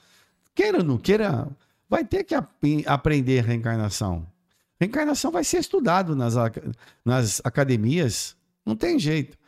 [0.53, 1.47] queira ou não queira,
[1.89, 2.51] vai ter que ap
[2.87, 4.27] aprender reencarnação.
[4.81, 6.35] Reencarnação vai ser estudado nas,
[7.05, 9.39] nas academias, não tem jeito.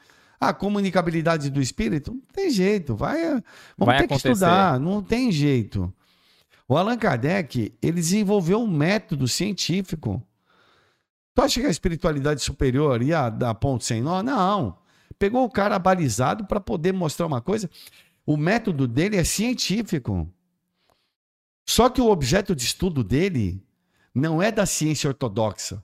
[0.41, 3.43] A comunicabilidade do espírito, não tem jeito, vai, vamos
[3.81, 4.29] vai ter acontecer.
[4.29, 5.93] que estudar, não tem jeito.
[6.69, 10.23] O Allan Kardec, ele desenvolveu um método científico.
[11.35, 14.23] Tu acha que a espiritualidade superior ia dar ponto sem nó?
[14.23, 14.79] Não.
[15.19, 17.69] Pegou o cara balizado para poder mostrar uma coisa.
[18.25, 20.29] O método dele é científico.
[21.67, 23.63] Só que o objeto de estudo dele
[24.15, 25.83] não é da ciência ortodoxa,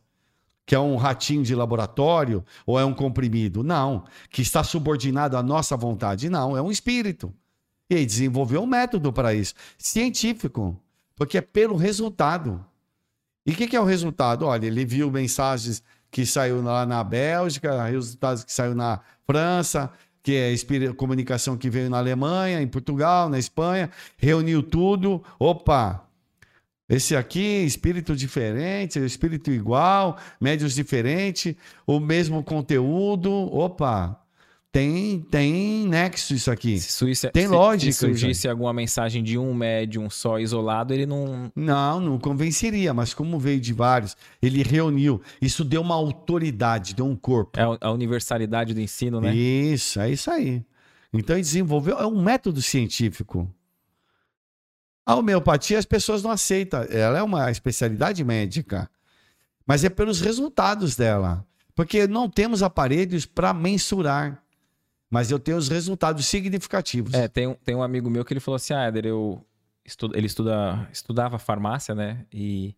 [0.66, 3.62] que é um ratinho de laboratório ou é um comprimido.
[3.62, 4.04] Não.
[4.30, 6.30] Que está subordinado à nossa vontade.
[6.30, 6.56] Não.
[6.56, 7.34] É um espírito.
[7.90, 9.54] E ele desenvolveu um método para isso.
[9.76, 10.80] Científico.
[11.14, 12.64] Porque é pelo resultado.
[13.46, 14.46] E o que, que, é o resultado?
[14.46, 19.92] Olha, ele viu mensagens que saiu lá na Bélgica, resultados que saiu na França,
[20.22, 25.22] que é comunicação que veio na Alemanha, em Portugal, na Espanha, reuniu tudo.
[25.38, 26.03] Opa!
[26.88, 31.54] Esse aqui, espírito diferente, espírito igual, médios diferentes,
[31.86, 33.30] o mesmo conteúdo.
[33.30, 34.20] Opa!
[34.74, 36.74] Tem, tem nexo isso aqui.
[36.74, 37.92] Isso, tem lógica.
[37.92, 41.48] Se surgisse alguma mensagem de um médium só isolado, ele não.
[41.54, 45.22] Não, não convenceria, mas como veio de vários, ele reuniu.
[45.40, 47.56] Isso deu uma autoridade, deu um corpo.
[47.58, 49.32] É a universalidade do ensino, né?
[49.32, 50.60] Isso, é isso aí.
[51.12, 53.48] Então ele desenvolveu, é um método científico.
[55.06, 56.82] A homeopatia as pessoas não aceitam.
[56.90, 58.90] Ela é uma especialidade médica.
[59.66, 61.46] Mas é pelos resultados dela.
[61.74, 64.44] Porque não temos aparelhos para mensurar
[65.14, 67.14] mas eu tenho os resultados significativos.
[67.14, 69.46] É, tem, um, tem um amigo meu que ele falou assim, ah, Éder, eu
[69.84, 72.26] estudo, ele estuda, estudava farmácia, né?
[72.32, 72.74] E,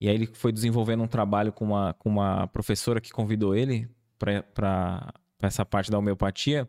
[0.00, 3.88] e aí ele foi desenvolvendo um trabalho com uma, com uma professora que convidou ele
[4.20, 6.68] para essa parte da homeopatia.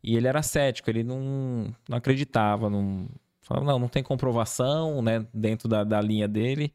[0.00, 3.08] E ele era cético, ele não, não acreditava, não
[3.44, 6.72] falava, não, não tem comprovação, né, dentro da, da linha dele.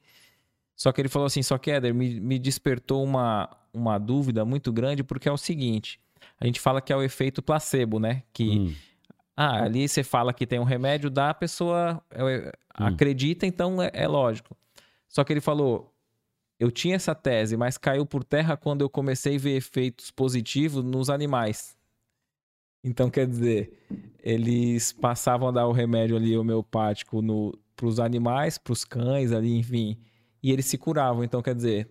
[0.75, 4.71] Só que ele falou assim, só que Éder, me, me despertou uma, uma dúvida muito
[4.71, 5.99] grande, porque é o seguinte,
[6.39, 8.23] a gente fala que é o efeito placebo, né?
[8.31, 8.75] Que hum.
[9.35, 12.23] ah, ali você fala que tem um remédio, dá, a pessoa é,
[12.79, 12.85] hum.
[12.85, 14.55] acredita, então é, é lógico.
[15.07, 15.93] Só que ele falou,
[16.59, 20.83] eu tinha essa tese, mas caiu por terra quando eu comecei a ver efeitos positivos
[20.83, 21.78] nos animais.
[22.83, 23.73] Então, quer dizer,
[24.23, 27.21] eles passavam a dar o remédio ali homeopático
[27.75, 29.97] para os animais, para os cães ali, enfim,
[30.41, 31.23] e eles se curavam.
[31.23, 31.89] Então, quer dizer,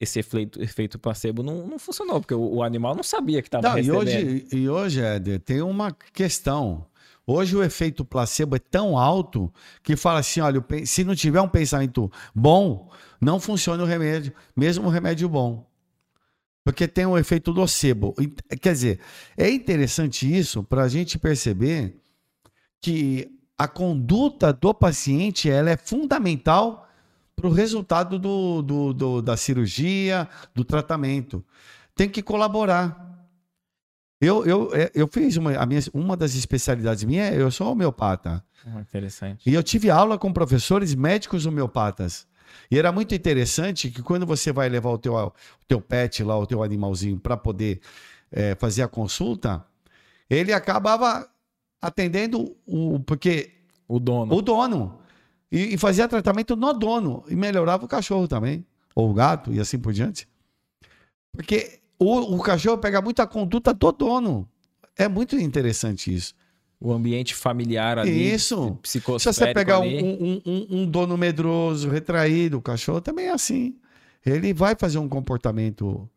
[0.00, 3.74] esse efeito, efeito placebo não, não funcionou, porque o, o animal não sabia que estava
[3.74, 4.08] recebendo.
[4.08, 6.86] E hoje, e hoje, Éder, tem uma questão.
[7.26, 9.52] Hoje o efeito placebo é tão alto
[9.82, 12.90] que fala assim, olha, se não tiver um pensamento bom,
[13.20, 15.67] não funciona o remédio, mesmo o remédio bom.
[16.68, 18.14] Porque tem o efeito nocebo.
[18.60, 19.00] Quer dizer,
[19.38, 21.98] é interessante isso para a gente perceber
[22.78, 23.26] que
[23.56, 26.86] a conduta do paciente ela é fundamental
[27.34, 31.42] para o resultado do, do, do, da cirurgia, do tratamento.
[31.94, 33.18] Tem que colaborar.
[34.20, 38.44] Eu, eu, é, eu fiz uma, a minha, uma das especialidades minha, eu sou homeopata.
[38.66, 39.48] Ah, interessante.
[39.48, 42.27] E eu tive aula com professores médicos homeopatas.
[42.70, 45.32] E era muito interessante que quando você vai levar o teu, o
[45.66, 47.80] teu pet lá, o teu animalzinho, para poder
[48.30, 49.64] é, fazer a consulta,
[50.28, 51.28] ele acabava
[51.80, 53.00] atendendo o.
[53.00, 53.54] Porque.
[53.86, 54.34] O dono.
[54.34, 54.98] O dono.
[55.50, 57.24] E, e fazia tratamento no dono.
[57.28, 58.66] E melhorava o cachorro também.
[58.94, 60.28] Ou o gato, e assim por diante.
[61.32, 64.48] Porque o, o cachorro pega muita conduta do dono.
[64.96, 66.34] É muito interessante isso.
[66.80, 68.32] O ambiente familiar ali.
[68.32, 68.78] Isso.
[68.84, 73.76] Se você pegar um, um, um, um, dono medroso, retraído, o cachorro também é assim.
[74.24, 76.08] Ele vai fazer um comportamento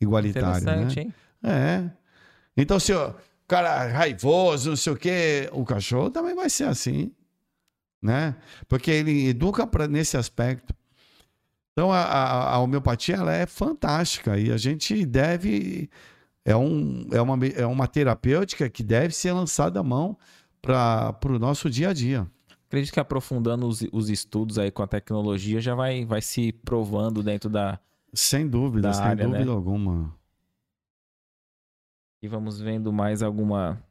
[0.00, 0.62] igualitário.
[0.62, 1.02] Interessante, né?
[1.02, 1.14] hein?
[1.44, 1.90] É.
[2.56, 3.14] Então, se o
[3.46, 7.12] cara é raivoso, não sei o quê, o cachorro também vai ser assim,
[8.02, 8.34] né?
[8.66, 10.74] Porque ele educa pra, nesse aspecto.
[11.72, 15.88] Então, a, a, a homeopatia ela é fantástica e a gente deve.
[16.48, 20.16] É, um, é, uma, é uma terapêutica que deve ser lançada à mão
[20.62, 22.26] para o nosso dia a dia.
[22.66, 27.22] Acredito que aprofundando os, os estudos aí com a tecnologia já vai, vai se provando
[27.22, 27.78] dentro da.
[28.14, 29.50] Sem dúvida, Da sem área, dúvida né?
[29.50, 30.14] alguma.
[32.22, 33.82] E vamos vendo mais alguma.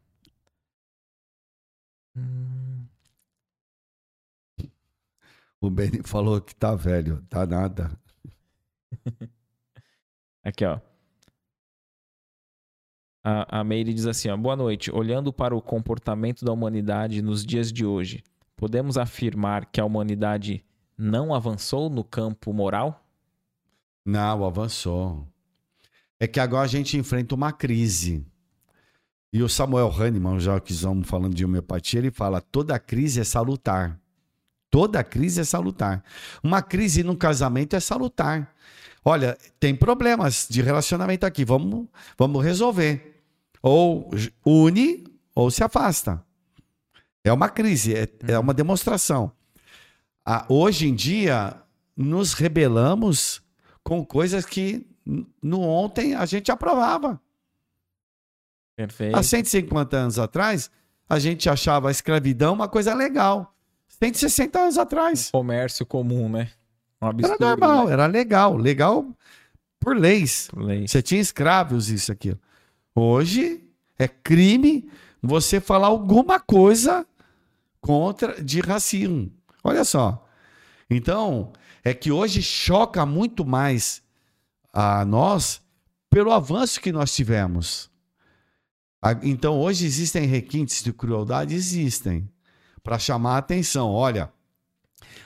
[2.16, 2.86] Hum,
[5.60, 7.92] O Benny falou que tá velho, tá nada.
[10.44, 10.80] Aqui, ó.
[13.30, 14.38] A, a Meire diz assim, ó.
[14.38, 14.90] Boa noite.
[14.90, 18.24] Olhando para o comportamento da humanidade nos dias de hoje,
[18.56, 20.64] podemos afirmar que a humanidade
[20.98, 23.06] não avançou no campo moral?
[24.06, 25.28] Não, avançou.
[26.18, 28.26] É que agora a gente enfrenta uma crise.
[29.34, 33.26] E o Samuel Hahnemann, já que estamos falando de homeopatia, ele fala: toda crise é
[33.26, 34.00] salutar.
[34.70, 36.02] Toda crise é salutar.
[36.42, 38.56] Uma crise num casamento é salutar.
[39.04, 41.88] Olha, tem problemas de relacionamento aqui, vamos,
[42.18, 43.17] vamos resolver.
[43.68, 44.10] Ou
[44.46, 45.04] une
[45.36, 46.24] ou se afasta.
[47.24, 49.32] É uma crise, é, é uma demonstração.
[50.26, 51.54] Ah, hoje em dia,
[51.96, 53.42] nos rebelamos
[53.84, 54.88] com coisas que
[55.42, 57.20] no ontem a gente aprovava.
[58.76, 59.18] Perfeito.
[59.18, 60.70] Há 150 anos atrás,
[61.10, 63.54] a gente achava a escravidão uma coisa legal.
[63.88, 65.32] 160 anos atrás.
[65.32, 66.52] Comércio comum, né?
[67.02, 67.46] Um Era absurdo.
[67.46, 67.94] normal, né?
[67.94, 68.56] era legal.
[68.56, 69.06] Legal
[69.80, 70.48] por leis.
[70.52, 70.88] Por lei.
[70.88, 72.40] Você tinha escravos, isso, aquilo.
[73.00, 73.64] Hoje
[74.00, 74.90] é crime
[75.22, 77.06] você falar alguma coisa
[77.80, 79.32] contra de racismo.
[79.64, 80.28] Olha só.
[80.90, 81.54] Então,
[81.84, 84.02] é que hoje choca muito mais
[84.74, 85.62] a nós
[86.10, 87.92] pelo avanço que nós tivemos.
[89.22, 91.54] Então, hoje existem requintes de crueldade?
[91.54, 92.28] Existem.
[92.82, 93.92] Para chamar a atenção.
[93.92, 94.34] Olha,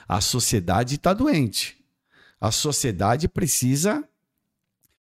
[0.06, 1.82] a sociedade está doente.
[2.38, 4.06] A sociedade precisa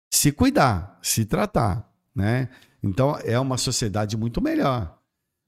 [0.10, 2.50] se cuidar, se tratar, né?
[2.82, 4.98] Então é uma sociedade muito melhor.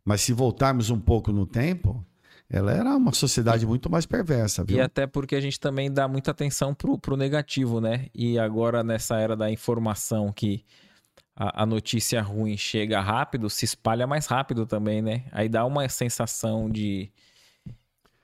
[0.03, 2.05] Mas se voltarmos um pouco no tempo,
[2.49, 4.77] ela era uma sociedade muito mais perversa, viu?
[4.77, 8.07] E até porque a gente também dá muita atenção pro, pro negativo, né?
[8.15, 10.63] E agora, nessa era da informação que
[11.35, 15.25] a, a notícia ruim chega rápido, se espalha mais rápido também, né?
[15.31, 17.11] Aí dá uma sensação de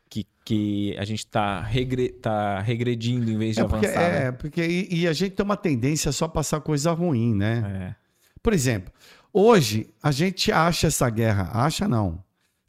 [0.09, 4.01] que, que a gente tá, regre, tá regredindo em vez de É porque, avançar.
[4.01, 7.95] é, porque e, e a gente tem uma tendência a só passar coisa ruim, né?
[8.43, 8.93] Por exemplo,
[9.31, 12.21] hoje a gente acha essa guerra, acha não.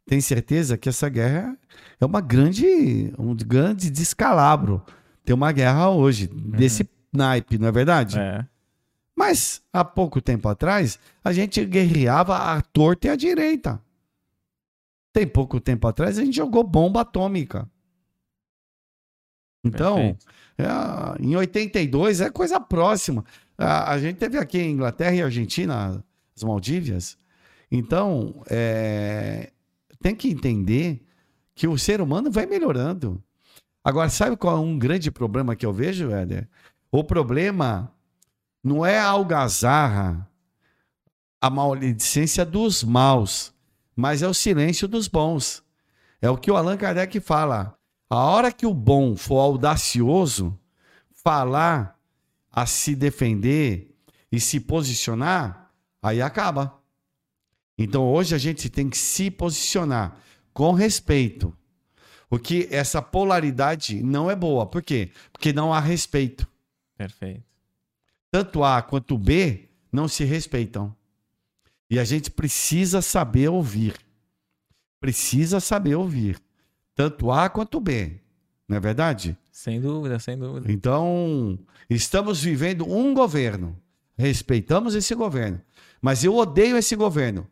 [0.05, 1.57] Tem certeza que essa guerra
[1.99, 4.81] é uma grande, um grande descalabro.
[5.25, 8.17] Tem uma guerra hoje desse naipe, não é verdade?
[8.17, 8.45] É.
[9.15, 13.81] Mas há pouco tempo atrás, a gente guerreava à torta e à direita.
[15.11, 17.67] Tem pouco tempo atrás, a gente jogou bomba atômica.
[19.63, 20.15] Então,
[20.57, 23.25] é, em 82 é coisa próxima.
[23.57, 26.03] A, a gente teve aqui em Inglaterra e Argentina,
[26.35, 27.17] as Maldívias.
[27.71, 29.51] Então, é,
[30.01, 31.05] tem que entender
[31.53, 33.23] que o ser humano vai melhorando.
[33.83, 36.49] Agora, sabe qual é um grande problema que eu vejo, Éder?
[36.91, 37.91] O problema
[38.63, 40.29] não é a algazarra,
[41.39, 43.53] a maledicência dos maus,
[43.95, 45.63] mas é o silêncio dos bons.
[46.21, 47.77] É o que o Allan Kardec fala.
[48.09, 50.57] A hora que o bom for audacioso,
[51.23, 51.94] falar
[52.55, 53.93] a se defender
[54.31, 56.81] e se posicionar, aí acaba.
[57.77, 60.17] Então hoje a gente tem que se posicionar
[60.53, 61.53] com respeito.
[62.29, 64.65] Porque essa polaridade não é boa.
[64.65, 65.11] Por quê?
[65.33, 66.47] Porque não há respeito.
[66.97, 67.43] Perfeito.
[68.31, 70.95] Tanto A quanto B não se respeitam.
[71.89, 73.95] E a gente precisa saber ouvir.
[74.99, 76.41] Precisa saber ouvir.
[76.95, 78.19] Tanto A quanto B.
[78.67, 79.37] Não é verdade?
[79.55, 80.69] Sem dúvida, sem dúvida.
[80.69, 81.57] Então,
[81.89, 83.81] estamos vivendo um governo.
[84.17, 85.61] Respeitamos esse governo.
[86.01, 87.47] Mas eu odeio esse governo.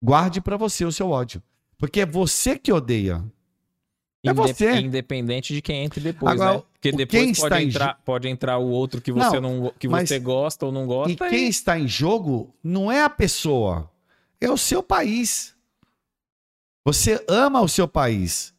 [0.00, 1.42] Guarde para você o seu ódio.
[1.76, 3.20] Porque é você que odeia.
[4.24, 4.76] É Inde- você.
[4.76, 6.62] Independente de quem entre depois, Agora, né?
[6.74, 10.08] Porque depois quem pode em entrar, pode entrar o outro que você não, que mas-
[10.08, 11.26] você gosta ou não gosta.
[11.26, 13.90] E quem está em jogo não é a pessoa,
[14.40, 15.52] é o seu país.
[16.86, 18.54] Você ama o seu país.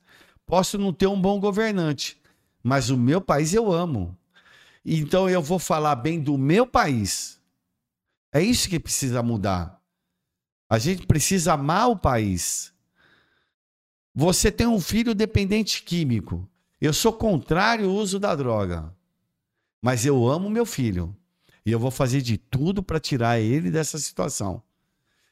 [0.45, 2.22] Posso não ter um bom governante,
[2.64, 4.18] mas o meu país eu amo.
[4.85, 7.41] Então eu vou falar bem do meu país.
[8.31, 9.81] É isso que precisa mudar.
[10.69, 12.73] A gente precisa amar o país.
[14.15, 16.49] Você tem um filho dependente químico.
[16.80, 18.94] Eu sou contrário ao uso da droga.
[19.81, 21.15] Mas eu amo meu filho.
[21.65, 24.61] E eu vou fazer de tudo para tirar ele dessa situação.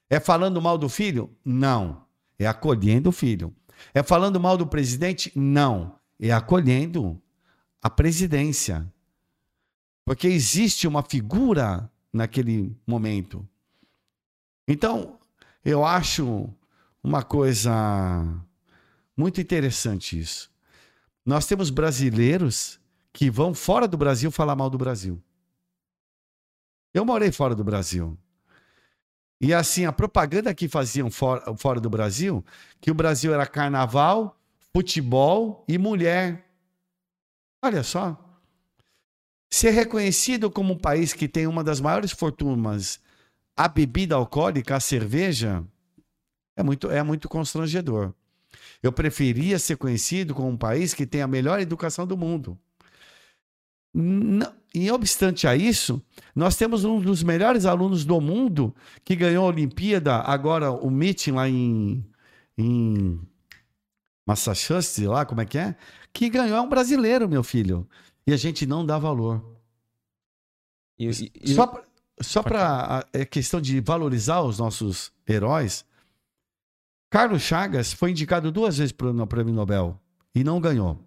[0.10, 1.36] É falando mal do filho?
[1.44, 2.06] Não.
[2.38, 3.56] É acolhendo o filho.
[3.94, 5.32] É falando mal do presidente?
[5.36, 5.96] Não.
[6.22, 7.20] É acolhendo
[7.82, 8.88] a presidência.
[10.06, 13.48] Porque existe uma figura naquele momento.
[14.68, 15.20] Então,
[15.66, 16.48] eu acho
[17.04, 17.72] uma coisa
[19.18, 20.52] muito interessante isso.
[21.26, 22.80] Nós temos brasileiros
[23.14, 25.22] que vão fora do Brasil falar mal do Brasil.
[26.94, 28.18] Eu morei fora do Brasil.
[29.40, 32.46] E assim, a propaganda que faziam fora, fora do Brasil,
[32.80, 34.40] que o Brasil era carnaval,
[34.74, 36.46] futebol e mulher.
[37.64, 38.18] Olha só.
[39.50, 43.00] Ser reconhecido como um país que tem uma das maiores fortunas,
[43.56, 45.64] a bebida alcoólica, a cerveja,
[46.56, 48.14] é muito, é muito constrangedor.
[48.82, 52.58] Eu preferia ser conhecido como um país que tem a melhor educação do mundo.
[53.94, 56.02] Não, e obstante a isso,
[56.34, 58.74] nós temos um dos melhores alunos do mundo
[59.04, 62.06] que ganhou a Olimpíada, agora o meeting lá em,
[62.58, 63.20] em
[64.32, 65.76] Massachusetts, lá, como é que é?
[66.14, 67.88] Que ganhou é um brasileiro, meu filho.
[68.26, 69.44] E a gente não dá valor.
[70.98, 71.84] E, e, só
[72.22, 75.84] só para a é questão de valorizar os nossos heróis,
[77.10, 80.00] Carlos Chagas foi indicado duas vezes para o Prêmio Nobel
[80.34, 81.04] e não ganhou.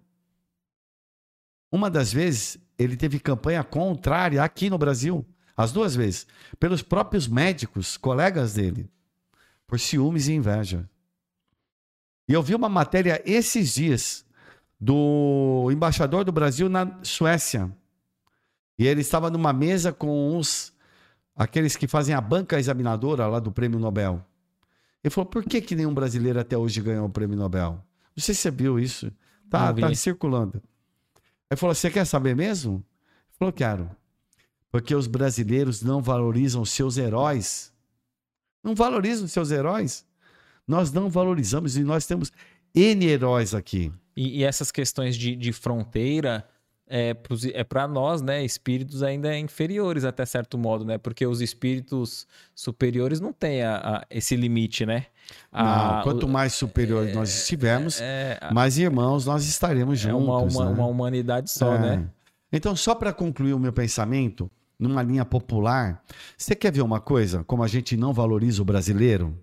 [1.71, 5.25] Uma das vezes ele teve campanha contrária aqui no Brasil,
[5.57, 6.27] as duas vezes,
[6.59, 8.89] pelos próprios médicos, colegas dele,
[9.65, 10.87] por ciúmes e inveja.
[12.27, 14.25] E eu vi uma matéria esses dias
[14.79, 17.71] do embaixador do Brasil na Suécia.
[18.77, 20.73] E ele estava numa mesa com uns
[21.35, 24.25] aqueles que fazem a banca examinadora lá do Prêmio Nobel.
[25.03, 27.81] Ele falou: "Por que que nenhum brasileiro até hoje ganhou o Prêmio Nobel?"
[28.15, 29.11] Não sei se você viu isso.
[29.49, 30.61] Tá, tá circulando.
[31.49, 32.75] Aí falou: Você quer saber mesmo?
[32.75, 33.89] Ele falou: Quero.
[34.71, 37.73] Porque os brasileiros não valorizam seus heróis.
[38.63, 40.04] Não valorizam seus heróis.
[40.67, 42.31] Nós não valorizamos e nós temos
[42.73, 43.91] N heróis aqui.
[44.15, 46.45] E, e essas questões de, de fronteira
[46.87, 47.13] é
[47.63, 50.97] para é nós, né, espíritos ainda inferiores até certo modo, né?
[50.99, 55.07] Porque os espíritos superiores não têm a, a esse limite, né?
[55.51, 60.15] Não, quanto mais superiores é, nós estivermos, é, é, mais irmãos nós estaremos juntos.
[60.15, 60.71] É uma, uma, né?
[60.71, 62.07] uma humanidade só, né?
[62.51, 62.57] É.
[62.57, 66.03] Então, só para concluir o meu pensamento, numa linha popular,
[66.37, 67.43] você quer ver uma coisa?
[67.43, 69.35] Como a gente não valoriza o brasileiro?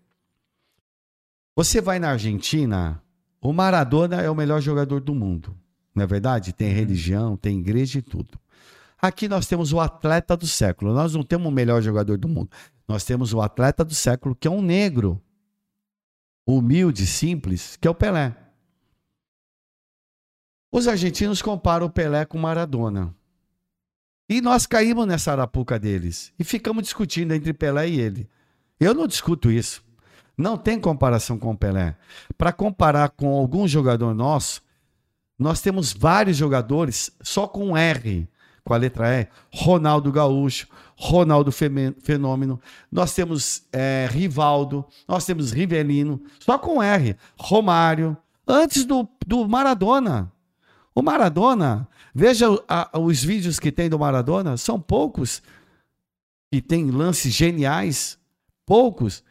[1.54, 3.02] Você vai na Argentina,
[3.40, 5.54] o Maradona é o melhor jogador do mundo.
[5.94, 6.52] Não é verdade?
[6.52, 6.74] Tem uhum.
[6.74, 8.38] religião, tem igreja e tudo.
[8.98, 10.94] Aqui nós temos o atleta do século.
[10.94, 12.50] Nós não temos o melhor jogador do mundo.
[12.88, 15.20] Nós temos o atleta do século, que é um negro
[16.46, 18.34] humilde, simples, que é o Pelé.
[20.70, 23.14] Os argentinos comparam o Pelé com Maradona.
[24.28, 26.32] E nós caímos nessa arapuca deles.
[26.38, 28.30] E ficamos discutindo entre Pelé e ele.
[28.80, 29.84] Eu não discuto isso.
[30.36, 31.96] Não tem comparação com o Pelé.
[32.36, 34.62] Para comparar com algum jogador nosso,
[35.38, 38.28] nós temos vários jogadores só com R
[38.64, 42.60] com a letra E, Ronaldo Gaúcho, Ronaldo Fenômeno,
[42.90, 50.32] nós temos é, Rivaldo, nós temos Rivelino, só com R, Romário, antes do, do Maradona.
[50.94, 55.42] O Maradona, veja a, os vídeos que tem do Maradona, são poucos,
[56.52, 58.18] e tem lances geniais,
[58.64, 59.24] poucos,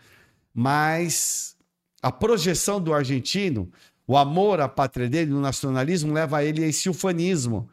[0.53, 1.55] mas
[2.01, 3.71] a projeção do argentino,
[4.07, 7.69] o amor à pátria dele, o nacionalismo, leva ele a esse ufanismo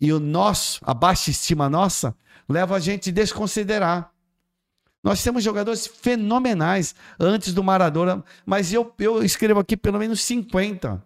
[0.00, 2.14] e o nosso, a baixa estima nossa,
[2.48, 4.12] leva a gente a desconsiderar.
[5.02, 11.02] Nós temos jogadores fenomenais antes do Maradona, mas eu, eu escrevo aqui pelo menos 50.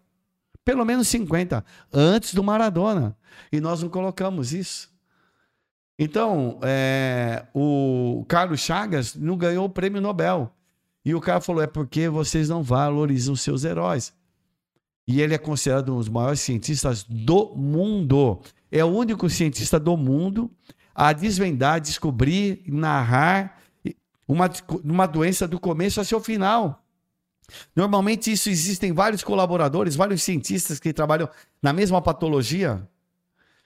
[0.65, 3.17] Pelo menos 50 antes do Maradona.
[3.51, 4.91] E nós não colocamos isso.
[5.99, 10.55] Então, é, o Carlos Chagas não ganhou o prêmio Nobel.
[11.09, 14.13] E o cara falou: é porque vocês não valorizam seus heróis.
[15.07, 19.97] E ele é considerado um dos maiores cientistas do mundo é o único cientista do
[19.97, 20.51] mundo
[20.95, 23.59] a desvendar, descobrir, narrar
[24.27, 24.51] uma,
[24.85, 26.85] uma doença do começo ao seu final.
[27.75, 31.31] Normalmente isso existem vários colaboradores, vários cientistas que trabalham
[31.63, 32.87] na mesma patologia.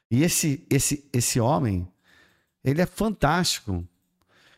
[0.09, 1.89] E esse esse esse homem,
[2.63, 3.85] ele é fantástico.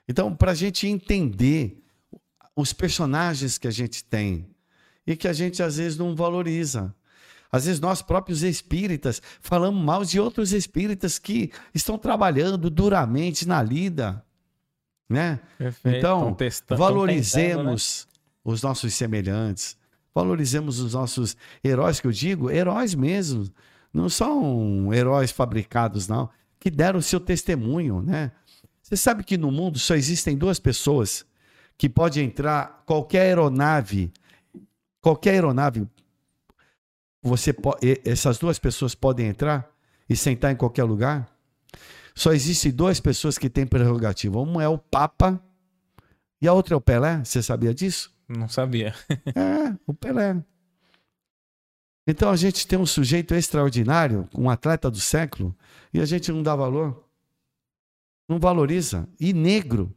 [0.06, 1.82] Então, para a gente entender
[2.56, 4.48] os personagens que a gente tem
[5.06, 6.94] e que a gente às vezes não valoriza.
[7.50, 13.62] Às vezes nós próprios espíritas falamos mal de outros espíritas que estão trabalhando duramente na
[13.62, 14.24] lida,
[15.08, 15.38] né?
[15.56, 15.98] Perfeito.
[15.98, 16.36] Então,
[16.70, 18.20] valorizemos né?
[18.44, 19.76] os nossos semelhantes,
[20.12, 23.48] valorizemos os nossos heróis que eu digo, heróis mesmo,
[23.92, 26.28] não são heróis fabricados não,
[26.58, 28.32] que deram o seu testemunho, né?
[28.82, 31.24] Você sabe que no mundo só existem duas pessoas
[31.76, 34.12] que pode entrar qualquer aeronave,
[35.00, 35.86] qualquer aeronave,
[37.22, 39.70] você pode, essas duas pessoas podem entrar
[40.08, 41.28] e sentar em qualquer lugar?
[42.14, 44.38] Só existem duas pessoas que têm prerrogativa.
[44.38, 45.42] Uma é o Papa
[46.40, 47.24] e a outra é o Pelé.
[47.24, 48.14] Você sabia disso?
[48.28, 48.94] Não sabia.
[49.34, 50.42] é, o Pelé.
[52.06, 55.56] Então a gente tem um sujeito extraordinário, um atleta do século,
[55.92, 57.02] e a gente não dá valor.
[58.28, 59.08] Não valoriza.
[59.18, 59.94] E negro.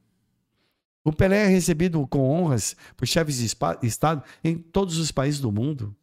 [1.08, 3.46] O Pelé é recebido com honras por chefes de
[3.82, 5.96] Estado em todos os países do mundo.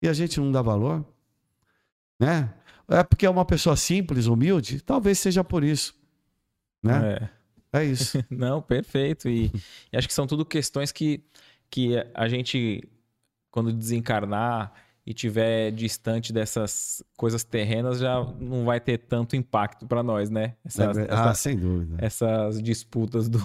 [0.00, 1.04] E a gente não dá valor.
[2.18, 2.50] Né?
[2.88, 4.80] É porque é uma pessoa simples, humilde?
[4.80, 5.94] Talvez seja por isso.
[6.82, 7.30] Né?
[7.72, 8.24] É, é isso.
[8.30, 9.28] não, perfeito.
[9.28, 9.52] E,
[9.92, 11.22] e acho que são tudo questões que,
[11.68, 12.82] que a gente,
[13.50, 14.72] quando desencarnar,
[15.06, 20.56] e tiver distante dessas coisas terrenas, já não vai ter tanto impacto para nós, né?
[20.64, 21.96] Essas, é, ah, sem dúvida.
[21.98, 23.38] Essas disputas do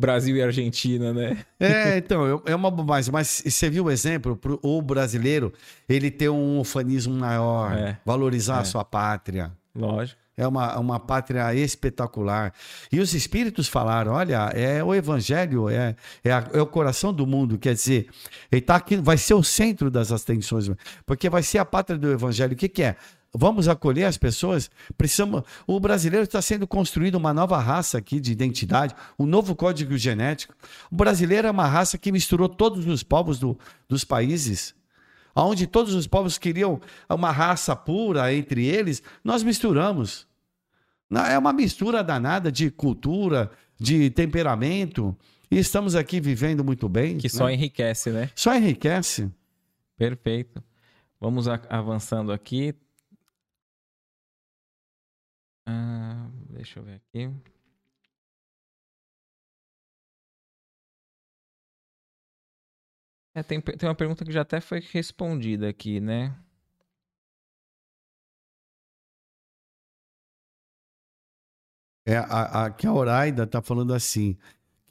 [0.00, 1.44] Brasil e Argentina, né?
[1.60, 3.12] É, então, é uma bobagem.
[3.12, 4.40] Mas você viu o exemplo?
[4.62, 5.52] O brasileiro,
[5.86, 8.60] ele ter um ufanismo maior, é, valorizar é.
[8.60, 9.52] a sua pátria.
[9.74, 10.18] Lógico.
[10.36, 12.54] É uma, uma pátria espetacular.
[12.90, 15.94] E os espíritos falaram: olha, é o evangelho, é,
[16.24, 17.58] é, a, é o coração do mundo.
[17.58, 18.08] Quer dizer,
[18.50, 20.70] ele tá aqui, vai ser o centro das atenções,
[21.04, 22.54] porque vai ser a pátria do evangelho.
[22.54, 22.96] O que, que é?
[23.32, 24.70] Vamos acolher as pessoas?
[24.98, 25.42] Precisamos.
[25.66, 30.54] O brasileiro está sendo construído uma nova raça aqui de identidade, um novo código genético.
[30.90, 33.58] O brasileiro é uma raça que misturou todos os povos do,
[33.88, 34.74] dos países
[35.34, 40.26] onde todos os povos queriam uma raça pura entre eles, nós misturamos.
[41.28, 45.16] É uma mistura danada de cultura, de temperamento.
[45.50, 47.18] E estamos aqui vivendo muito bem.
[47.18, 47.54] Que só né?
[47.54, 48.30] enriquece, né?
[48.34, 49.28] Só enriquece.
[49.96, 50.62] Perfeito.
[51.20, 52.74] Vamos avançando aqui.
[55.66, 57.28] Ah, deixa eu ver aqui.
[63.34, 66.36] É, tem, tem uma pergunta que já até foi respondida aqui, né?
[72.06, 74.36] É, a, a, que a Oraida está falando assim,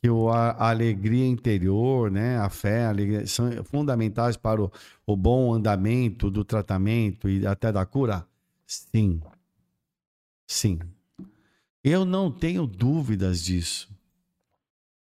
[0.01, 4.71] que o, a, a, alegria interior, né, a fé, a alegria, são fundamentais para o,
[5.05, 8.27] o bom andamento do tratamento e até da cura?
[8.67, 9.21] Sim.
[11.83, 13.89] Eu não tenho dúvidas disso.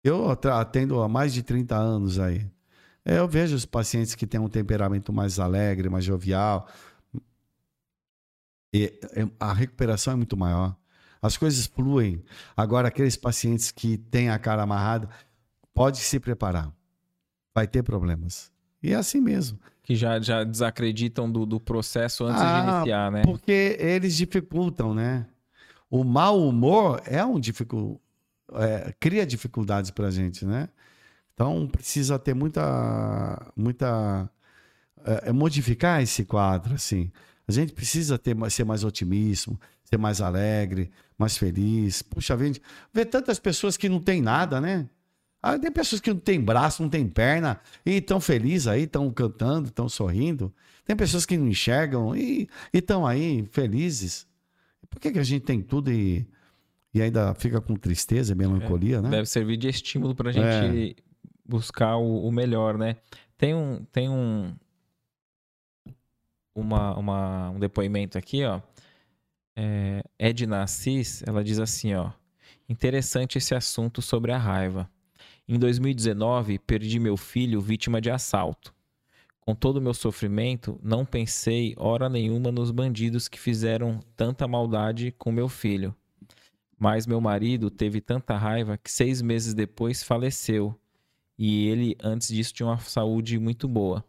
[0.03, 2.49] Eu atendo há mais de 30 anos aí.
[3.05, 6.67] Eu vejo os pacientes que têm um temperamento mais alegre, mais jovial.
[8.73, 8.99] E
[9.39, 10.75] a recuperação é muito maior.
[11.21, 12.23] As coisas fluem.
[12.55, 15.09] Agora, aqueles pacientes que têm a cara amarrada,
[15.73, 16.73] pode se preparar.
[17.53, 18.51] Vai ter problemas.
[18.81, 19.59] E é assim mesmo.
[19.83, 23.21] Que já, já desacreditam do, do processo antes ah, de iniciar, né?
[23.23, 25.25] Porque eles dificultam, né?
[25.93, 28.01] O mau humor é um dificul...
[28.53, 30.67] É, cria dificuldades para a gente, né?
[31.35, 34.27] Então precisa ter muita, muita
[35.05, 37.11] é, modificar esse quadro, assim.
[37.47, 42.01] A gente precisa ter, ser mais otimismo, ser mais alegre, mais feliz.
[42.01, 42.53] Puxa, vê,
[42.91, 44.89] vê tantas pessoas que não tem nada, né?
[45.43, 49.11] Ah, tem pessoas que não têm braço, não têm perna e estão felizes aí, estão
[49.11, 50.51] cantando, estão sorrindo.
[50.85, 54.25] Tem pessoas que não enxergam e estão aí felizes.
[54.93, 56.27] Por que, que a gente tem tudo e,
[56.93, 59.09] e ainda fica com tristeza e melancolia, é, né?
[59.09, 61.03] Deve servir de estímulo para a gente é.
[61.45, 62.97] buscar o, o, melhor, né?
[63.37, 64.53] Tem um, tem um,
[66.55, 68.61] uma, uma, um depoimento aqui, ó
[69.55, 72.11] é, Edna Assis, ela diz assim, ó,
[72.67, 74.89] interessante esse assunto sobre a raiva.
[75.47, 78.73] Em 2019, perdi meu filho vítima de assalto.
[79.45, 85.11] Com todo o meu sofrimento, não pensei hora nenhuma nos bandidos que fizeram tanta maldade
[85.11, 85.93] com meu filho.
[86.79, 90.73] Mas meu marido teve tanta raiva que seis meses depois faleceu.
[91.37, 94.05] E ele, antes disso, tinha uma saúde muito boa.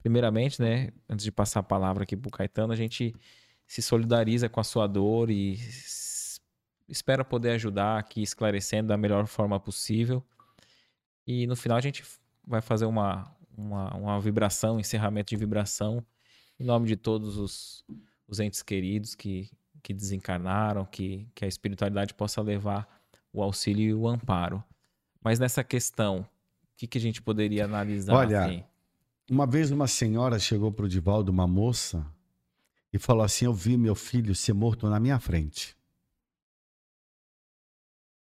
[0.00, 3.12] Primeiramente, né, antes de passar a palavra aqui pro Caetano, a gente
[3.66, 5.58] se solidariza com a sua dor e
[6.88, 10.24] espera poder ajudar aqui, esclarecendo da melhor forma possível.
[11.26, 12.04] E no final a gente
[12.46, 16.04] vai fazer uma, uma, uma vibração, um encerramento de vibração,
[16.58, 17.84] em nome de todos os,
[18.26, 19.50] os entes queridos que,
[19.82, 22.88] que desencarnaram, que, que a espiritualidade possa levar
[23.32, 24.62] o auxílio e o amparo.
[25.22, 26.26] Mas nessa questão, o
[26.76, 28.14] que, que a gente poderia analisar?
[28.14, 28.64] Olha, assim?
[29.28, 32.06] uma vez uma senhora chegou para o Divaldo, uma moça,
[32.92, 35.76] e falou assim: Eu vi meu filho ser morto na minha frente.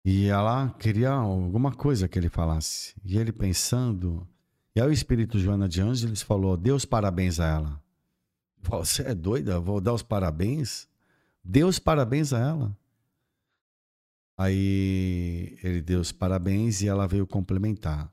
[0.04, 2.94] E ela queria alguma coisa que ele falasse.
[3.04, 4.26] E ele pensando.
[4.74, 7.82] E aí o espírito Joana de Ângeles falou: Deus parabéns a ela.
[8.62, 9.58] Você é doida?
[9.58, 10.88] Vou dar os parabéns?
[11.42, 12.76] Deus parabéns a ela.
[14.36, 18.12] Aí ele deu os parabéns e ela veio complementar.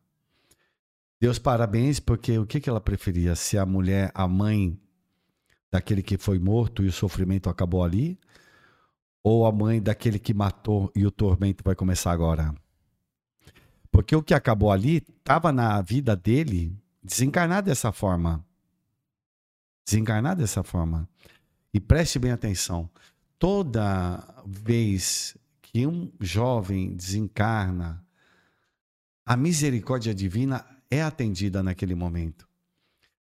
[1.19, 3.35] Deu os parabéns porque o que, que ela preferia?
[3.35, 4.79] Se a mulher, a mãe
[5.71, 8.19] daquele que foi morto e o sofrimento acabou ali?
[9.23, 12.53] Ou a mãe daquele que matou e o tormento vai começar agora?
[13.97, 16.71] Porque o que acabou ali estava na vida dele
[17.01, 18.45] desencarnar dessa forma.
[19.83, 21.09] Desencarnar dessa forma.
[21.73, 22.87] E preste bem atenção:
[23.39, 28.05] toda vez que um jovem desencarna,
[29.25, 32.47] a misericórdia divina é atendida naquele momento.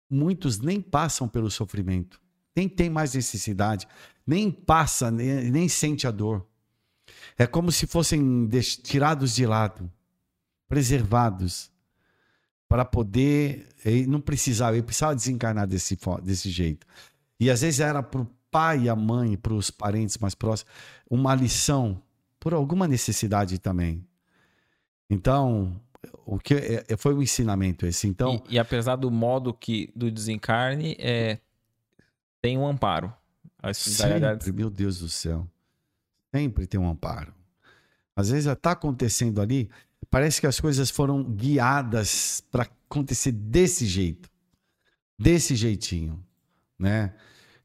[0.09, 2.19] Muitos nem passam pelo sofrimento,
[2.53, 3.87] nem tem mais necessidade,
[4.27, 6.45] nem passa, nem, nem sente a dor.
[7.37, 8.49] É como se fossem
[8.83, 9.89] tirados de lado
[10.67, 11.71] preservados
[12.67, 13.67] para poder.
[13.83, 16.85] Ele não precisava, ele precisava desencarnar desse, desse jeito.
[17.39, 20.71] E às vezes era para o pai a mãe, para os parentes mais próximos,
[21.09, 22.01] uma lição,
[22.39, 24.07] por alguma necessidade também.
[25.09, 25.79] Então,
[26.25, 28.07] o que é, é foi um ensinamento esse.
[28.07, 31.39] Então, e, e apesar do modo que do desencarne, é,
[32.41, 33.13] tem um amparo.
[33.73, 35.47] Sempre, meu Deus do céu.
[36.33, 37.33] Sempre tem um amparo.
[38.15, 39.69] Às vezes está acontecendo ali,
[40.15, 44.29] Parece que as coisas foram guiadas para acontecer desse jeito,
[45.19, 46.25] desse jeitinho,
[46.79, 47.13] né?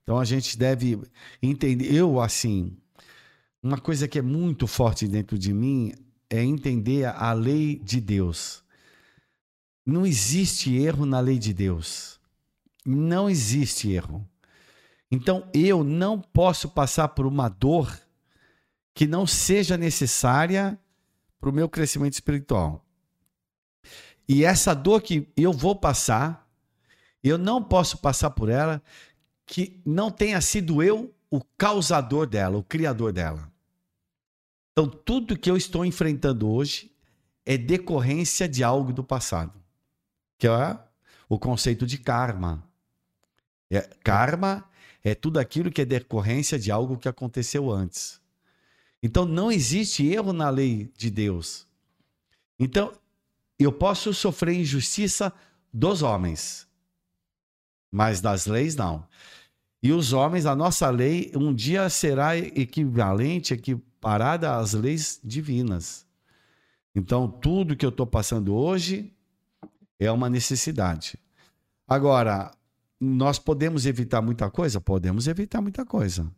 [0.03, 1.01] Então a gente deve
[1.41, 1.95] entender.
[1.95, 2.77] Eu assim,
[3.63, 5.93] uma coisa que é muito forte dentro de mim
[6.29, 8.65] é entender a lei de Deus.
[9.87, 12.19] Não existe erro na lei de Deus.
[12.85, 14.29] Não existe erro.
[15.09, 17.97] Então eu não posso passar por uma dor
[18.93, 20.77] que não seja necessária
[21.41, 22.85] para o meu crescimento espiritual.
[24.29, 26.49] E essa dor que eu vou passar,
[27.25, 28.83] eu não posso passar por ela
[29.47, 33.51] que não tenha sido eu o causador dela, o criador dela.
[34.73, 36.93] Então, tudo que eu estou enfrentando hoje
[37.45, 39.61] é decorrência de algo do passado,
[40.39, 40.79] que é
[41.29, 42.63] o conceito de karma.
[43.69, 44.65] É, karma
[45.03, 48.20] é tudo aquilo que é decorrência de algo que aconteceu antes.
[49.03, 51.67] Então não existe erro na lei de Deus.
[52.59, 52.93] Então
[53.59, 55.33] eu posso sofrer injustiça
[55.73, 56.67] dos homens,
[57.91, 59.07] mas das leis não.
[59.83, 66.07] E os homens, a nossa lei um dia será equivalente, equiparada às leis divinas.
[66.95, 69.13] Então tudo que eu estou passando hoje
[69.99, 71.19] é uma necessidade.
[71.89, 72.51] Agora,
[73.01, 74.81] nós podemos evitar muita coisa?
[74.81, 76.31] Podemos evitar muita coisa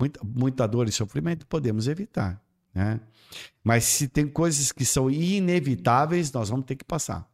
[0.00, 2.42] muita, muita dor e sofrimento, podemos evitar.
[2.74, 2.98] Né?
[3.62, 7.28] Mas se tem coisas que são inevitáveis, nós vamos ter que passar.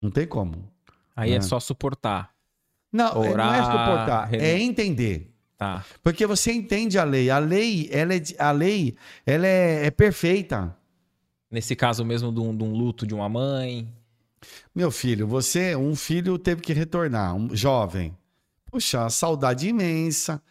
[0.00, 0.70] Não tem como.
[1.16, 1.38] Aí é né?
[1.38, 2.30] é só suportar.
[2.92, 5.32] Não, Orar, não é suportar, é entender.
[5.56, 5.84] Tá.
[6.02, 7.30] Porque você entende a lei.
[7.30, 10.76] A lei, ela é, a lei, ela é, é perfeita.
[11.50, 13.88] Nesse caso mesmo de um, de um, luto de uma mãe.
[14.74, 18.16] Meu filho, você, um filho teve que retornar, um jovem.
[18.70, 20.42] Puxa, saudade imensa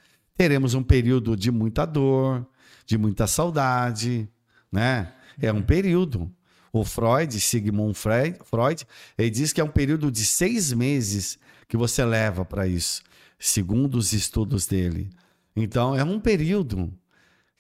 [0.42, 2.44] teremos um período de muita dor,
[2.84, 4.28] de muita saudade,
[4.72, 5.14] né?
[5.40, 6.34] É um período.
[6.74, 8.88] O Freud, Sigmund Freud,
[9.20, 11.38] ele diz que é um período de seis meses
[11.68, 13.04] que você leva para isso,
[13.38, 15.12] segundo os estudos dele.
[15.56, 16.92] Então, é um período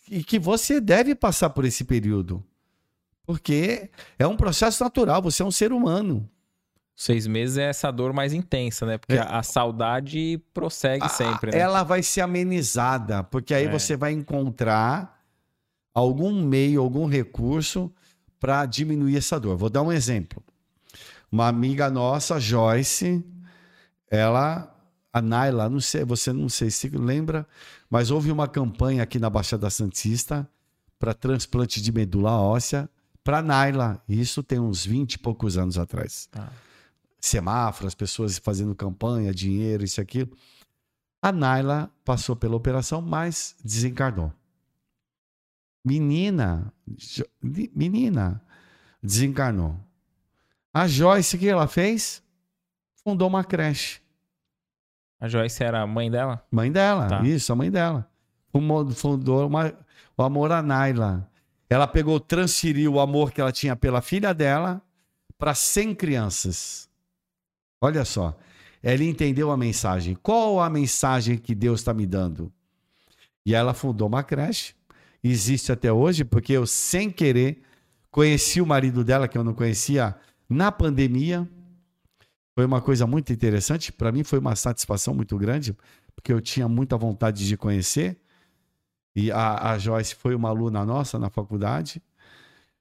[0.09, 2.43] e que você deve passar por esse período,
[3.27, 5.21] porque é um processo natural.
[5.21, 6.27] Você é um ser humano.
[7.01, 8.99] Seis meses é essa dor mais intensa, né?
[8.99, 9.21] Porque é.
[9.21, 11.49] a, a, saudade prossegue a, sempre.
[11.49, 11.57] Né?
[11.57, 13.71] Ela vai ser amenizada, porque aí é.
[13.71, 15.19] você vai encontrar
[15.95, 17.91] algum meio, algum recurso
[18.39, 19.57] para diminuir essa dor.
[19.57, 20.43] Vou dar um exemplo.
[21.31, 23.25] Uma amiga nossa, Joyce,
[24.07, 24.71] ela,
[25.11, 27.47] a Naila, não sei, você não sei se lembra,
[27.89, 30.47] mas houve uma campanha aqui na Baixada Santista
[30.99, 32.87] para transplante de medula óssea
[33.23, 34.03] para Naila.
[34.07, 36.29] Isso tem uns 20 e poucos anos atrás.
[36.37, 36.47] Ah
[37.21, 40.35] semáforo, as pessoas fazendo campanha, dinheiro, isso e aquilo.
[41.21, 44.33] A Naila passou pela operação, mas desencarnou.
[45.85, 46.73] Menina,
[47.73, 48.41] menina,
[49.01, 49.79] desencarnou.
[50.73, 52.23] A Joyce, o que ela fez?
[53.03, 54.01] Fundou uma creche.
[55.19, 56.43] A Joyce era a mãe dela?
[56.49, 57.21] Mãe dela, tá.
[57.21, 58.09] isso, a mãe dela.
[58.95, 59.73] Fundou uma,
[60.17, 61.29] o amor a Naila.
[61.69, 64.81] Ela pegou, transferiu o amor que ela tinha pela filha dela
[65.37, 66.90] para 100 crianças.
[67.81, 68.37] Olha só,
[68.83, 70.15] ela entendeu a mensagem.
[70.21, 72.53] Qual a mensagem que Deus está me dando?
[73.43, 74.75] E ela fundou uma creche.
[75.23, 77.61] Existe até hoje, porque eu, sem querer,
[78.11, 80.15] conheci o marido dela, que eu não conhecia,
[80.47, 81.49] na pandemia.
[82.53, 83.91] Foi uma coisa muito interessante.
[83.91, 85.75] Para mim, foi uma satisfação muito grande,
[86.15, 88.19] porque eu tinha muita vontade de conhecer.
[89.15, 92.01] E a, a Joyce foi uma aluna nossa na faculdade.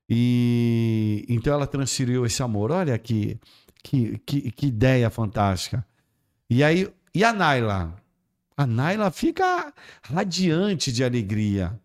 [0.08, 2.70] E então ela transferiu esse amor.
[2.70, 3.38] Olha que,
[3.82, 5.86] que, que, que ideia fantástica.
[6.48, 7.94] E aí, e a Naila?
[8.56, 11.78] A Naila fica radiante de alegria,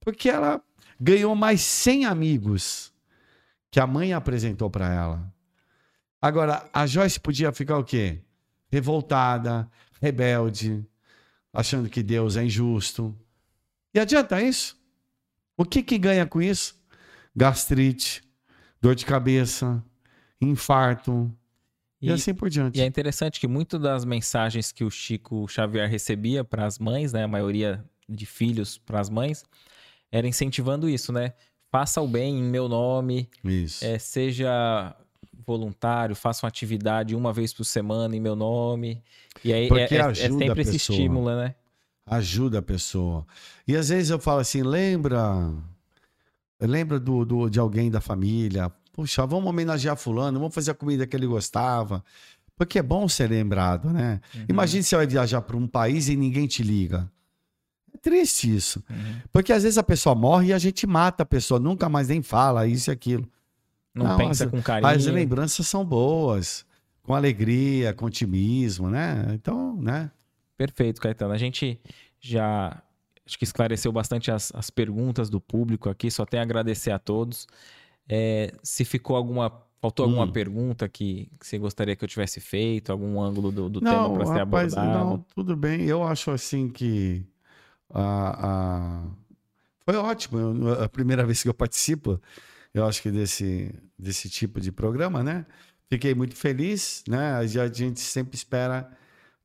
[0.00, 0.62] porque ela
[1.00, 2.92] ganhou mais 100 amigos
[3.70, 5.32] que a mãe apresentou para ela.
[6.20, 8.20] Agora, a Joyce podia ficar o quê?
[8.70, 10.84] Revoltada, rebelde,
[11.52, 13.16] achando que Deus é injusto.
[13.94, 14.78] E adianta isso?
[15.56, 16.78] O que que ganha com isso?
[17.34, 18.22] Gastrite,
[18.80, 19.82] dor de cabeça,
[20.40, 21.30] infarto,
[22.00, 22.78] e, e, assim por diante.
[22.78, 27.12] E é interessante que muitas das mensagens que o Chico Xavier recebia para as mães,
[27.12, 29.44] né, a maioria de filhos para as mães,
[30.10, 31.34] era incentivando isso, né?
[31.70, 33.84] Faça o bem em meu nome, isso.
[33.84, 34.96] É, seja
[35.46, 39.02] voluntário, faça uma atividade uma vez por semana em meu nome.
[39.44, 41.54] E aí é, é, é sempre esse estímulo, né?
[42.06, 43.24] Ajuda a pessoa.
[43.68, 45.52] E às vezes eu falo assim, lembra,
[46.60, 51.06] lembra do, do, de alguém da família, Puxa, vamos homenagear fulano, vamos fazer a comida
[51.06, 52.04] que ele gostava.
[52.54, 54.20] Porque é bom ser lembrado, né?
[54.34, 54.44] Uhum.
[54.50, 57.10] Imagine se você vai viajar para um país e ninguém te liga.
[57.94, 58.84] É triste isso.
[58.90, 59.22] Uhum.
[59.32, 62.20] Porque às vezes a pessoa morre e a gente mata a pessoa, nunca mais nem
[62.20, 63.26] fala isso e aquilo.
[63.94, 64.92] Não, Não pensa as, com carinho.
[64.92, 66.66] As lembranças são boas,
[67.02, 69.30] com alegria, com otimismo, né?
[69.32, 70.10] Então, né?
[70.58, 71.32] Perfeito, Caetano.
[71.32, 71.80] A gente
[72.20, 72.82] já
[73.24, 76.98] acho que esclareceu bastante as, as perguntas do público aqui, só tem a agradecer a
[76.98, 77.48] todos.
[78.10, 79.64] É, se ficou alguma.
[79.80, 80.32] Faltou alguma hum.
[80.32, 84.14] pergunta que, que, você gostaria que eu tivesse feito, algum ângulo do, do não, tema
[84.14, 84.90] para ser abordado?
[84.90, 85.86] Não, tudo bem.
[85.86, 87.24] Eu acho assim que
[87.88, 89.06] a, a...
[89.86, 90.38] foi ótimo.
[90.38, 92.20] Eu, a primeira vez que eu participo,
[92.74, 95.46] eu acho que desse, desse tipo de programa, né?
[95.88, 97.32] Fiquei muito feliz, né?
[97.32, 98.90] A gente sempre espera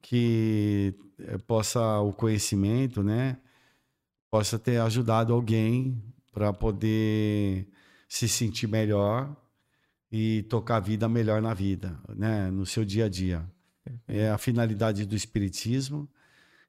[0.02, 3.38] que eh, possa o conhecimento, né?
[4.30, 7.70] Possa ter ajudado alguém para poder
[8.16, 9.36] se sentir melhor
[10.10, 12.50] e tocar a vida melhor na vida, né?
[12.50, 13.46] no seu dia a dia.
[14.08, 16.10] É a finalidade do Espiritismo,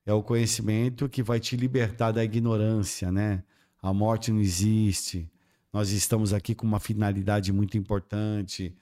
[0.04, 3.44] é o conhecimento que vai te libertar da ignorância, né?
[3.80, 5.30] A morte não existe.
[5.72, 8.76] Nós estamos aqui com uma finalidade muito importante.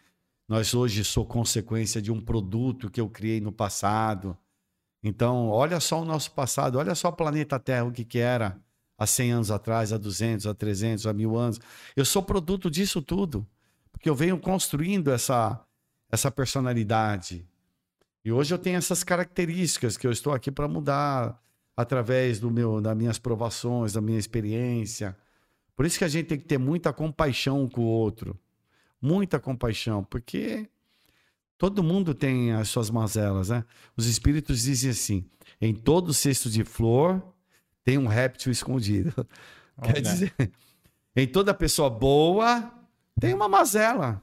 [0.49, 4.37] Nós hoje sou consequência de um produto que eu criei no passado.
[5.03, 8.59] Então, olha só o nosso passado, olha só o planeta Terra, o que, que era
[8.97, 11.61] há 100 anos atrás, há 200, há 300, há mil anos.
[11.97, 13.47] Eu sou produto disso tudo,
[13.93, 15.61] porque eu venho construindo essa,
[16.11, 17.47] essa personalidade.
[18.25, 21.41] E hoje eu tenho essas características que eu estou aqui para mudar
[21.77, 25.17] através do meu, das minhas provações, da minha experiência.
[25.77, 28.39] Por isso que a gente tem que ter muita compaixão com o outro.
[29.03, 30.67] Muita compaixão, porque
[31.59, 33.63] todo mundo tem as suas mazelas, né?
[33.95, 35.27] Os espíritos dizem assim:
[35.61, 37.23] em todo cesto de flor
[37.85, 39.13] tem um réptil escondido.
[39.77, 39.93] Olha.
[39.93, 40.35] Quer dizer,
[41.15, 42.73] em toda pessoa boa
[43.21, 44.23] tem uma mazela.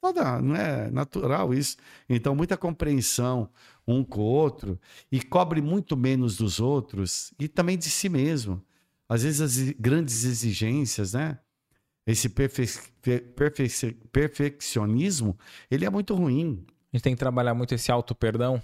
[0.00, 1.76] Toda, não é natural isso.
[2.08, 3.48] Então, muita compreensão
[3.86, 4.78] um com o outro
[5.10, 8.62] e cobre muito menos dos outros e também de si mesmo.
[9.08, 11.38] Às vezes, as grandes exigências, né?
[12.06, 12.66] Esse perfe...
[13.34, 13.92] Perfe...
[14.12, 15.38] perfeccionismo,
[15.70, 16.64] ele é muito ruim.
[16.92, 18.62] A gente tem que trabalhar muito esse auto-perdão.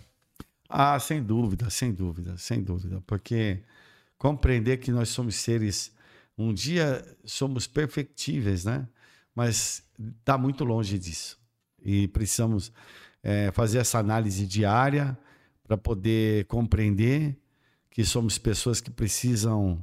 [0.68, 3.02] Ah, sem dúvida, sem dúvida, sem dúvida.
[3.06, 3.62] Porque
[4.20, 5.90] compreender que nós somos seres,
[6.36, 8.86] um dia somos perfectíveis, né?
[9.34, 9.82] Mas
[10.18, 11.40] está muito longe disso.
[11.82, 12.70] E precisamos
[13.22, 15.18] é, fazer essa análise diária
[15.64, 17.34] para poder compreender
[17.88, 19.82] que somos pessoas que precisam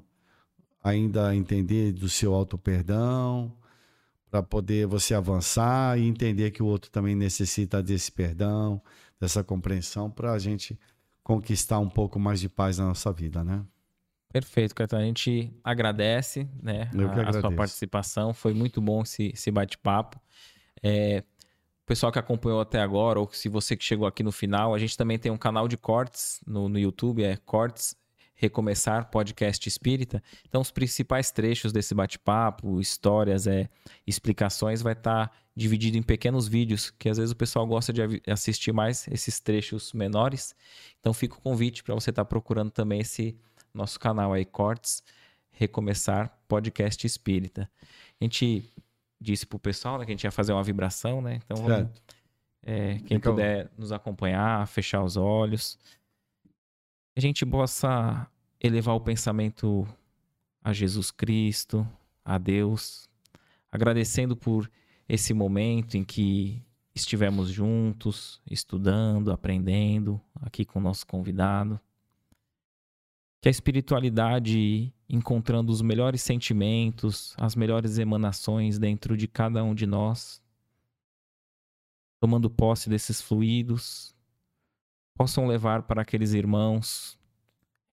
[0.83, 3.51] ainda entender do seu auto-perdão,
[4.29, 8.79] para poder você avançar e entender que o outro também necessita desse perdão,
[9.19, 10.79] dessa compreensão, para a gente
[11.23, 13.65] conquistar um pouco mais de paz na nossa vida, né?
[14.39, 15.01] Perfeito, Caetano.
[15.01, 18.35] A gente agradece né, a, a, sua participação.
[18.35, 20.21] Foi muito bom esse, esse bate-papo.
[20.83, 21.23] É,
[21.81, 24.77] o pessoal que acompanhou até agora, ou se você que chegou aqui no final, a
[24.77, 27.95] gente também tem um canal de cortes no, no YouTube, é Cortes
[28.35, 30.21] Recomeçar Podcast Espírita.
[30.47, 33.67] Então, os principais trechos desse bate-papo, histórias, é,
[34.05, 38.21] explicações, vai estar tá dividido em pequenos vídeos, que às vezes o pessoal gosta de
[38.27, 40.55] assistir mais esses trechos menores.
[40.99, 43.35] Então, fica o convite para você estar tá procurando também esse
[43.77, 45.03] nosso canal aí, Cortes
[45.51, 47.69] Recomeçar Podcast Espírita.
[48.19, 48.69] A gente
[49.21, 51.39] disse pro pessoal né, que a gente ia fazer uma vibração, né?
[51.45, 51.89] Então, vamos,
[52.63, 55.77] é, quem Fica puder nos acompanhar, fechar os olhos,
[57.15, 58.27] a gente possa
[58.59, 59.87] elevar o pensamento
[60.63, 61.87] a Jesus Cristo,
[62.25, 63.07] a Deus,
[63.71, 64.69] agradecendo por
[65.07, 66.61] esse momento em que
[66.93, 71.79] estivemos juntos, estudando, aprendendo aqui com o nosso convidado
[73.47, 80.41] a espiritualidade encontrando os melhores sentimentos, as melhores emanações dentro de cada um de nós,
[82.19, 84.13] tomando posse desses fluidos,
[85.15, 87.17] possam levar para aqueles irmãos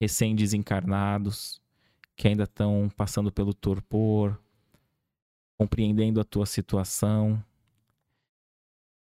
[0.01, 1.61] recém-desencarnados
[2.17, 4.41] que ainda estão passando pelo torpor,
[5.59, 7.43] compreendendo a tua situação,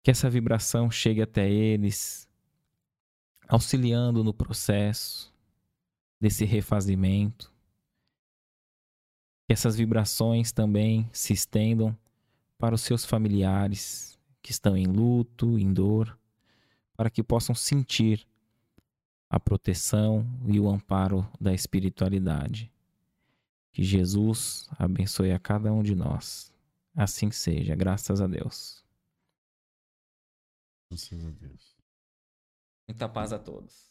[0.02, 2.28] que essa vibração chegue até eles,
[3.48, 5.29] auxiliando no processo
[6.20, 7.52] desse refazimento
[9.50, 11.98] que essas vibrações também se estendam
[12.56, 16.16] para os seus familiares que estão em luto, em dor,
[16.94, 18.24] para que possam sentir
[19.28, 22.70] a proteção e o amparo da espiritualidade.
[23.72, 26.54] Que Jesus abençoe a cada um de nós.
[26.94, 28.84] Assim seja, graças a Deus.
[30.88, 31.76] Graças a Deus.
[32.86, 33.89] Muita paz a todos.